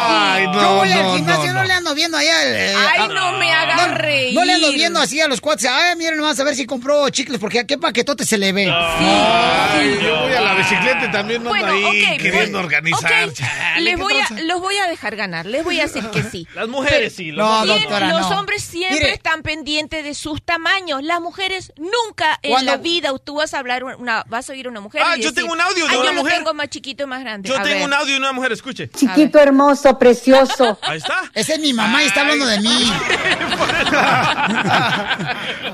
[0.09, 1.67] Ay, no, Yo voy no, al gimnasio, no, no, no.
[1.67, 2.43] le ando viendo allá.
[2.45, 4.33] eh, Ay, a- no me hagas no, reír.
[4.35, 5.65] No le ando viendo así a los cuates.
[5.69, 8.71] Ay, miren, vamos a ver si compró chicles, porque qué paquetote se le ve.
[8.71, 12.63] Ay, yo voy a la bicicleta y también no Bueno, ando ahí ok, queriendo pues,
[12.65, 13.27] organizar.
[13.27, 16.03] ok, Chale, les ¿qué voy a, los voy a dejar ganar, les voy a decir
[16.09, 16.47] que sí.
[16.55, 17.31] Las mujeres sí.
[17.31, 18.39] los No, hombres doctora, los no.
[18.39, 19.13] hombres siempre Mire.
[19.13, 21.03] están pendientes de sus tamaños.
[21.03, 24.67] Las mujeres nunca en Cuando- la vida tú vas a hablar una, vas a oír
[24.67, 25.01] a una mujer.
[25.05, 26.33] Ah, y yo decir, tengo un audio de "Ay, una yo mujer".
[26.37, 27.49] tengo más chiquito y más grande.
[27.49, 27.85] Yo A tengo ver.
[27.85, 28.89] un audio de una mujer, escuche.
[28.89, 30.77] Chiquito, hermoso, precioso.
[30.83, 31.21] Ahí está.
[31.33, 32.67] Esa es mi mamá y está hablando de mí.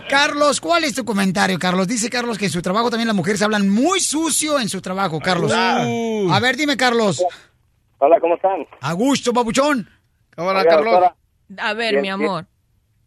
[0.09, 1.87] Carlos, ¿cuál es tu comentario, Carlos?
[1.87, 5.19] Dice Carlos que en su trabajo también las mujeres hablan muy sucio en su trabajo,
[5.19, 5.51] Carlos.
[5.51, 6.31] Uh.
[6.31, 7.23] A ver, dime, Carlos.
[7.99, 8.65] Hola, ¿cómo están?
[8.81, 9.89] A gusto, papuchón.
[10.37, 10.93] Hola, Oiga, Carlos.
[10.93, 11.15] doctora,
[11.59, 12.45] A ver, mi amor.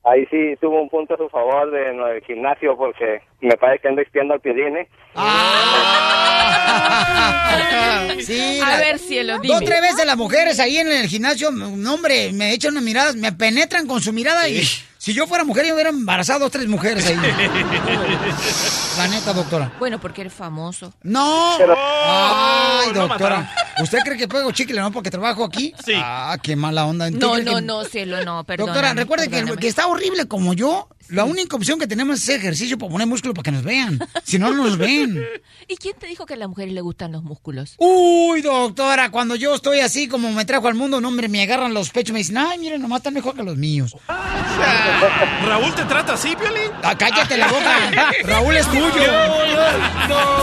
[0.05, 3.82] Ahí sí tuvo un punto a su favor de lo del gimnasio porque me parece
[3.82, 4.89] que ando expiando al piedín, ¿eh?
[8.23, 9.61] Sí, A la- ver, cielo, Dos, dime.
[9.66, 13.32] tres veces las mujeres ahí en el gimnasio, no, hombre, me echan unas miradas, me
[13.32, 14.62] penetran con su mirada y
[15.07, 17.15] si yo fuera mujer yo hubiera embarazado a dos, tres mujeres ahí.
[18.99, 19.70] La neta, doctora.
[19.78, 20.93] Bueno, porque eres famoso.
[21.05, 21.55] No.
[21.59, 23.55] Pero- Ay, no doctora.
[23.81, 25.73] ¿Usted cree que pego chicle no porque trabajo aquí?
[25.85, 25.93] Sí.
[25.95, 27.07] Ah, qué mala onda.
[27.07, 28.66] ¿Usted No, no, que- no, cielo, no, perdón.
[28.66, 30.89] Doctora, recuerde que, que está horrible como yo.
[31.09, 33.99] La única opción que tenemos es ejercicio para poner músculo para que nos vean.
[34.24, 35.23] Si no, no nos ven.
[35.69, 37.74] ¿Y quién te dijo que a las mujeres les gustan los músculos?
[37.78, 41.74] Uy, doctora, cuando yo estoy así como me trajo al mundo, no, hombre, me agarran
[41.74, 43.97] los pechos y me dicen, ay, miren, nomás están mejor que los míos.
[45.47, 46.70] Raúl te trata así, Piolín.
[46.83, 47.91] Ah, cállate la boca.
[48.24, 49.12] Raúl es tuyo.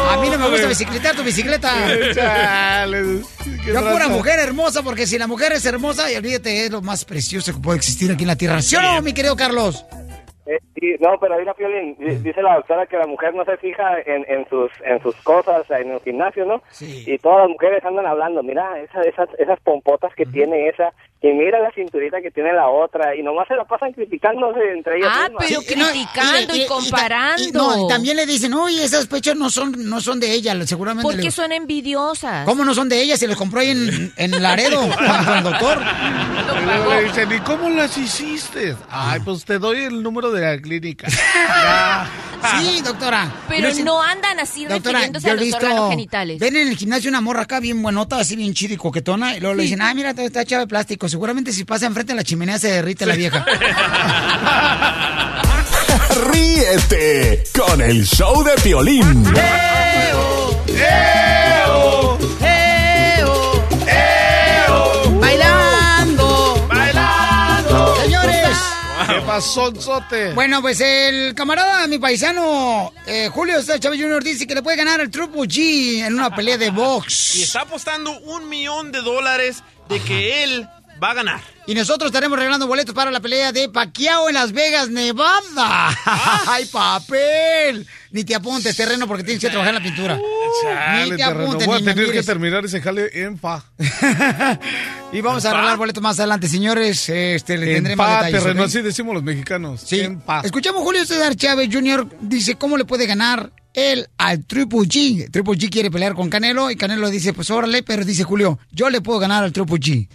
[0.09, 1.73] A mí no me gusta bicicletar tu bicicleta.
[2.13, 3.21] Chale,
[3.63, 6.81] qué Yo pura mujer hermosa, porque si la mujer es hermosa, y olvídate, es lo
[6.81, 8.61] más precioso que puede existir aquí en la tierra.
[8.61, 9.83] ¿Sí o no, mi querido Carlos?
[10.45, 10.59] Eh,
[10.99, 14.25] no, pero mira, Piolín, di- dice la doctora que la mujer no se fija en,
[14.27, 16.61] en sus en sus cosas en el gimnasio, ¿no?
[16.69, 17.05] Sí.
[17.07, 20.91] Y todas las mujeres andan hablando, mira, esas esas, esas pompotas que tiene esa,
[21.25, 24.97] y mira la cinturita que tiene la otra y nomás se la pasan criticándose entre
[24.97, 25.45] ellos Ah, mismas.
[25.47, 27.41] pero criticando y, comparando.
[27.43, 30.53] Y, no, y también le dicen, oye, esas pechas no son, no son de ella,
[30.67, 31.03] seguramente.
[31.09, 32.45] Porque le- son envidiosas.
[32.45, 33.15] ¿Cómo no son de ella?
[33.15, 35.77] Se los compró ahí en, en Laredo con, el doctor.
[36.61, 38.75] Y luego le dicen, ¿y cómo las hiciste?
[38.89, 41.07] Ay, pues te doy el número de la clínica.
[41.63, 42.07] Ya.
[42.59, 43.31] Sí, doctora.
[43.47, 46.39] Pero no andan así Doctora, refiriéndose yo a he los visto, órganos genitales.
[46.39, 49.39] ven en el gimnasio una morra acá bien buenota, así bien chida y coquetona, y
[49.39, 51.07] luego le dicen, ay, mira, está hecha de plástico.
[51.09, 53.45] Seguramente si pasa enfrente de la chimenea se derrite la vieja.
[56.31, 59.23] Ríete con el show de Piolín.
[59.23, 60.63] ¡Bailando!
[70.33, 74.23] Bueno, pues el camarada, mi paisano, eh, Julio César Chávez Jr.
[74.23, 77.35] dice que le puede ganar al Triple G en una pelea de box.
[77.35, 80.67] Y está apostando un millón de dólares de que él
[81.01, 81.41] va a ganar.
[81.65, 85.39] Y nosotros estaremos regalando boletos para la pelea de Pacquiao en Las Vegas, Nevada.
[85.57, 86.43] Ah.
[86.47, 87.87] ¡Ay, papel!
[88.11, 90.19] Ni te apuntes, terreno, porque tienes que trabajar en la pintura.
[90.61, 93.63] Chale, Ni te apuntes, voy a tener que terminar ese jale en fa.
[95.13, 97.07] Y vamos a regalar boletos más adelante, señores.
[97.07, 98.43] Este, le En tendré más pa, detalles.
[98.43, 99.81] terreno, así decimos los mexicanos.
[99.85, 99.99] Sí.
[99.99, 100.41] En pa.
[100.43, 102.07] Escuchamos Julio César Chávez Jr.
[102.19, 105.29] dice cómo le puede ganar él al Triple G.
[105.31, 108.89] Triple G quiere pelear con Canelo y Canelo dice, pues órale, pero dice Julio, yo
[108.89, 110.07] le puedo ganar al Triple G.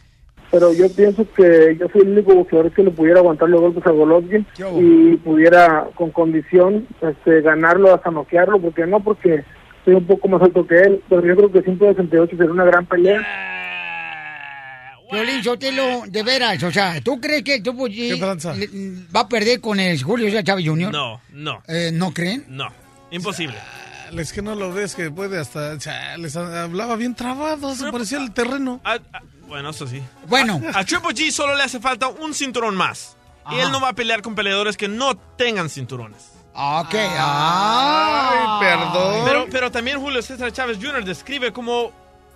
[0.50, 3.86] pero yo pienso que yo soy el único boxeador que le pudiera aguantar los golpes
[3.86, 4.46] a Golovkin
[4.80, 9.44] y pudiera con condición este, ganarlo hasta noquearlo, porque no porque
[9.84, 12.86] soy un poco más alto que él, pero yo creo que 168 sería una gran
[12.86, 13.20] pelea.
[15.10, 18.20] Violín Sotelo, de veras, o sea, ¿tú crees que le-
[19.14, 20.92] va a perder con el Julio Chávez Jr.?
[20.92, 21.62] No, no.
[21.66, 22.44] Eh, ¿No creen?
[22.48, 22.68] No,
[23.10, 23.56] imposible.
[24.16, 25.76] Es que no lo ves que puede hasta...
[26.18, 28.80] Les hablaba bien trabado, se parecía el terreno.
[28.84, 30.02] Ah, ah, bueno, eso sí.
[30.28, 30.60] Bueno.
[30.74, 33.16] A, a Triple G solo le hace falta un cinturón más.
[33.50, 36.34] Y él no va a pelear con peleadores que no tengan cinturones.
[36.54, 36.94] Ok.
[36.94, 39.24] Ay, perdón.
[39.24, 41.04] Pero, pero también Julio César Chávez Jr.
[41.04, 41.92] describe cómo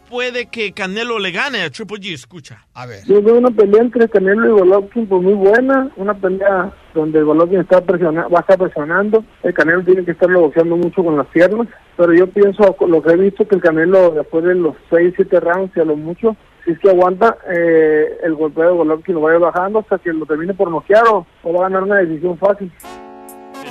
[0.09, 2.15] puede que Canelo le gane a Triple G.
[2.15, 2.65] Escucha.
[2.75, 3.03] A ver.
[3.07, 7.61] Yo veo una pelea entre Canelo y Golovkin pues muy buena, una pelea donde Golovkin
[7.61, 11.27] está presiona, va a estar presionando, el Canelo tiene que estarlo boxeando mucho con las
[11.29, 11.67] piernas,
[11.97, 15.41] pero yo pienso, lo que he visto, que el Canelo después de los 6, 7
[15.41, 19.23] rounds y a lo mucho, si es que aguanta, eh, el golpeo de Golovkin lo
[19.23, 21.83] va a ir bajando hasta que lo termine por noquear o, o va a ganar
[21.83, 22.73] una decisión fácil.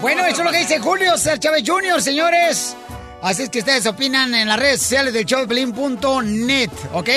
[0.01, 2.75] Bueno, eso es lo que dice Julio César Chávez Jr., señores.
[3.21, 7.09] Así es que ustedes opinan en las redes sociales del showdeplin.net, ¿ok?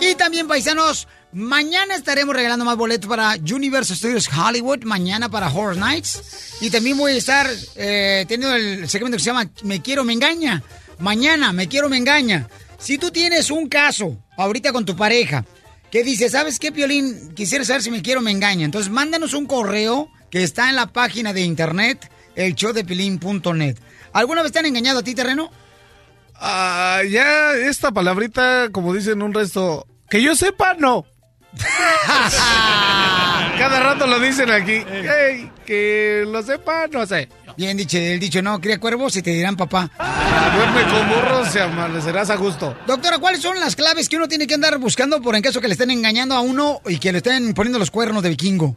[0.00, 5.76] Y también, paisanos, mañana estaremos regalando más boletos para Universal Studios Hollywood, mañana para Horror
[5.76, 6.58] Nights.
[6.62, 7.46] Y también voy a estar
[7.76, 10.62] eh, teniendo el segmento que se llama Me Quiero, Me Engaña.
[10.98, 12.48] Mañana, Me Quiero, Me Engaña.
[12.84, 15.46] Si tú tienes un caso ahorita con tu pareja
[15.90, 17.32] que dice, ¿sabes qué, Piolín?
[17.34, 18.66] Quisiera saber si me quiero o me engaña.
[18.66, 23.78] Entonces, mándanos un correo que está en la página de internet, el showdepiolín.net.
[24.12, 25.50] ¿Alguna vez te han engañado a ti, terreno?
[26.34, 31.06] Ah, ya esta palabrita, como dicen un resto, que yo sepa, no.
[33.58, 34.72] Cada rato lo dicen aquí.
[34.72, 37.30] Ey, que lo sepa, no sé.
[37.56, 39.90] Bien dicho, el dicho no, cría cuervos y te dirán papá.
[40.54, 42.76] Duerme con burros y amanecerás a gusto.
[42.86, 45.68] Doctora, ¿cuáles son las claves que uno tiene que andar buscando por en caso que
[45.68, 48.76] le estén engañando a uno y que le estén poniendo los cuernos de vikingo?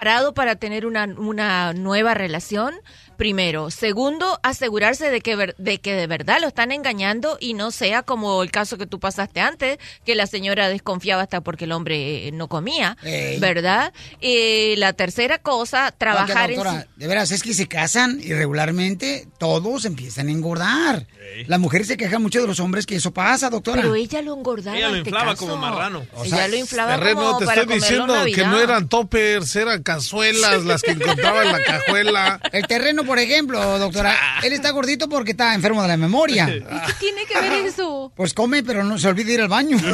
[0.00, 2.72] preparado para tener una, una nueva relación,
[3.20, 3.70] primero.
[3.70, 8.02] Segundo, asegurarse de que, ver- de que de verdad lo están engañando y no sea
[8.02, 12.28] como el caso que tú pasaste antes, que la señora desconfiaba hasta porque el hombre
[12.28, 13.38] eh, no comía, Ey.
[13.38, 13.92] ¿verdad?
[14.22, 16.98] Y la tercera cosa, trabajar Oiga, doctora, en...
[16.98, 21.06] de veras, es que se casan y regularmente todos empiezan a engordar.
[21.46, 23.82] Las mujeres se quejan mucho de los hombres que eso pasa, doctora.
[23.82, 24.78] Pero ella lo engordaba.
[24.78, 25.46] Ella lo este inflaba caso.
[25.46, 26.06] como marrano.
[26.24, 30.64] ella lo inflaba Terreno, como te para estoy diciendo que no eran toppers, eran cazuelas
[30.64, 32.40] las que encontraba en la cajuela.
[32.52, 36.46] El terreno, por ejemplo, doctora, él está gordito porque está enfermo de la memoria.
[36.46, 38.12] ¿Qué tiene que ver eso?
[38.14, 39.76] Pues come, pero no se olvide ir al baño.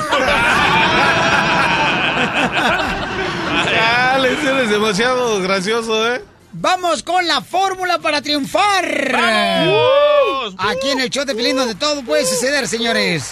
[4.27, 6.23] Ese eres demasiado gracioso, ¿eh?
[6.53, 9.13] Vamos con la fórmula para triunfar.
[9.13, 10.55] ¡Vamos!
[10.59, 13.31] Aquí en el show de Pelín, donde todo puede suceder, señores.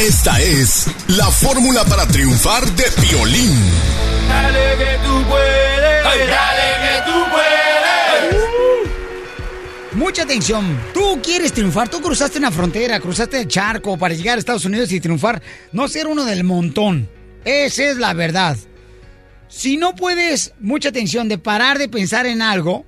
[0.00, 3.58] Esta es la fórmula para triunfar de Piolín.
[4.28, 7.73] Dale que tú puedes, dale que tú puedes.
[9.96, 10.76] Mucha atención.
[10.92, 11.88] Tú quieres triunfar.
[11.88, 15.40] Tú cruzaste una frontera, cruzaste el charco para llegar a Estados Unidos y triunfar.
[15.72, 17.08] No ser uno del montón.
[17.44, 18.56] Esa es la verdad.
[19.48, 22.84] Si no puedes, mucha atención, de parar de pensar en algo,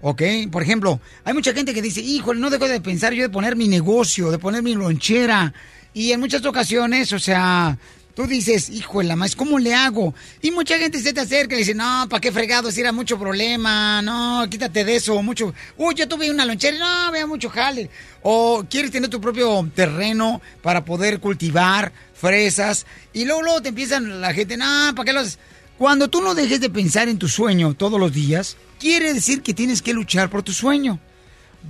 [0.00, 0.22] ¿ok?
[0.50, 3.54] Por ejemplo, hay mucha gente que dice, híjole, no dejo de pensar yo de poner
[3.54, 5.52] mi negocio, de poner mi lonchera.
[5.92, 7.76] Y en muchas ocasiones, o sea,
[8.16, 8.72] tú dices,
[9.04, 10.14] la más, ¿cómo le hago?
[10.40, 12.72] Y mucha gente se te acerca y dice, no, ¿para qué fregado?
[12.72, 15.52] Si era mucho problema, no, quítate de eso, mucho.
[15.76, 17.90] Uy, yo tuve una lonchera, no, vea mucho jale.
[18.22, 22.86] O quieres tener tu propio terreno para poder cultivar fresas.
[23.12, 25.38] Y luego, luego te empiezan la gente, no, ¿para qué lo haces?
[25.76, 29.52] Cuando tú no dejes de pensar en tu sueño todos los días, quiere decir que
[29.52, 30.98] tienes que luchar por tu sueño.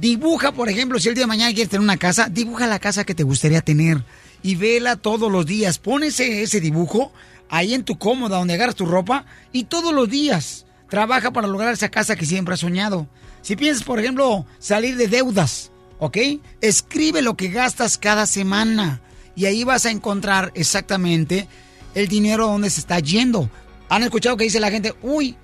[0.01, 3.03] Dibuja, por ejemplo, si el día de mañana quieres tener una casa, dibuja la casa
[3.03, 4.05] que te gustaría tener
[4.43, 5.79] y vela todos los días.
[5.79, 7.13] Pon ese, dibujo
[7.49, 11.73] ahí en tu cómoda donde agarras tu ropa y todos los días trabaja para lograr
[11.73, 13.09] esa casa que siempre has soñado.
[13.43, 16.19] Si piensas, por ejemplo, salir de deudas, ¿ok?
[16.61, 19.01] Escribe lo que gastas cada semana
[19.35, 21.49] y ahí vas a encontrar exactamente
[21.95, 23.49] el dinero donde se está yendo.
[23.89, 25.37] ¿Han escuchado que dice la gente, uy,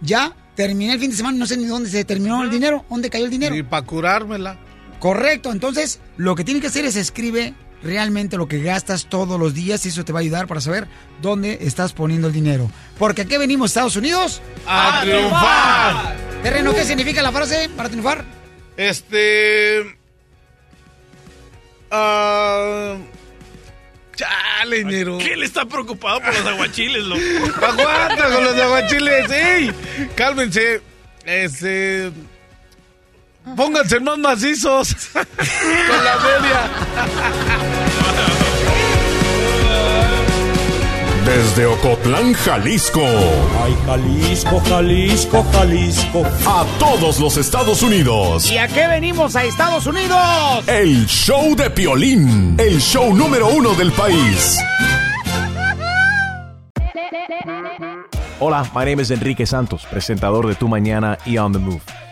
[0.00, 3.10] ya terminé el fin de semana, no sé ni dónde se terminó el dinero, dónde
[3.10, 3.54] cayó el dinero?
[3.54, 4.58] Y para curármela.
[4.98, 9.54] Correcto, entonces lo que tienes que hacer es escribe realmente lo que gastas todos los
[9.54, 10.88] días y eso te va a ayudar para saber
[11.22, 12.70] dónde estás poniendo el dinero.
[12.98, 16.16] Porque aquí venimos, Estados Unidos, ¡A triunfar!
[16.42, 18.24] Terreno, ¿qué significa la frase para triunfar?
[18.76, 19.96] Este.
[21.90, 22.96] ah,
[24.14, 25.18] chale, Nero.
[25.18, 27.20] ¿Quién está preocupado por los aguachiles, loco?
[27.66, 29.72] Aguanta con los aguachiles, ¡ey!
[30.14, 30.80] Cálmense.
[31.24, 32.12] Este.
[33.56, 34.94] Pónganse más macizos.
[35.12, 36.70] con la media.
[41.24, 43.02] Desde Ocotlán, Jalisco.
[43.62, 46.22] Ay, Jalisco, Jalisco, Jalisco.
[46.46, 48.50] A todos los Estados Unidos.
[48.50, 50.18] ¿Y a qué venimos a Estados Unidos?
[50.66, 52.56] El show de Piolín.
[52.58, 54.58] El show número uno del país.
[58.40, 61.82] Hola, my name is Enrique Santos, presentador de Tu Mañana y On the Move.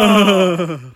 [0.00, 0.80] Oh.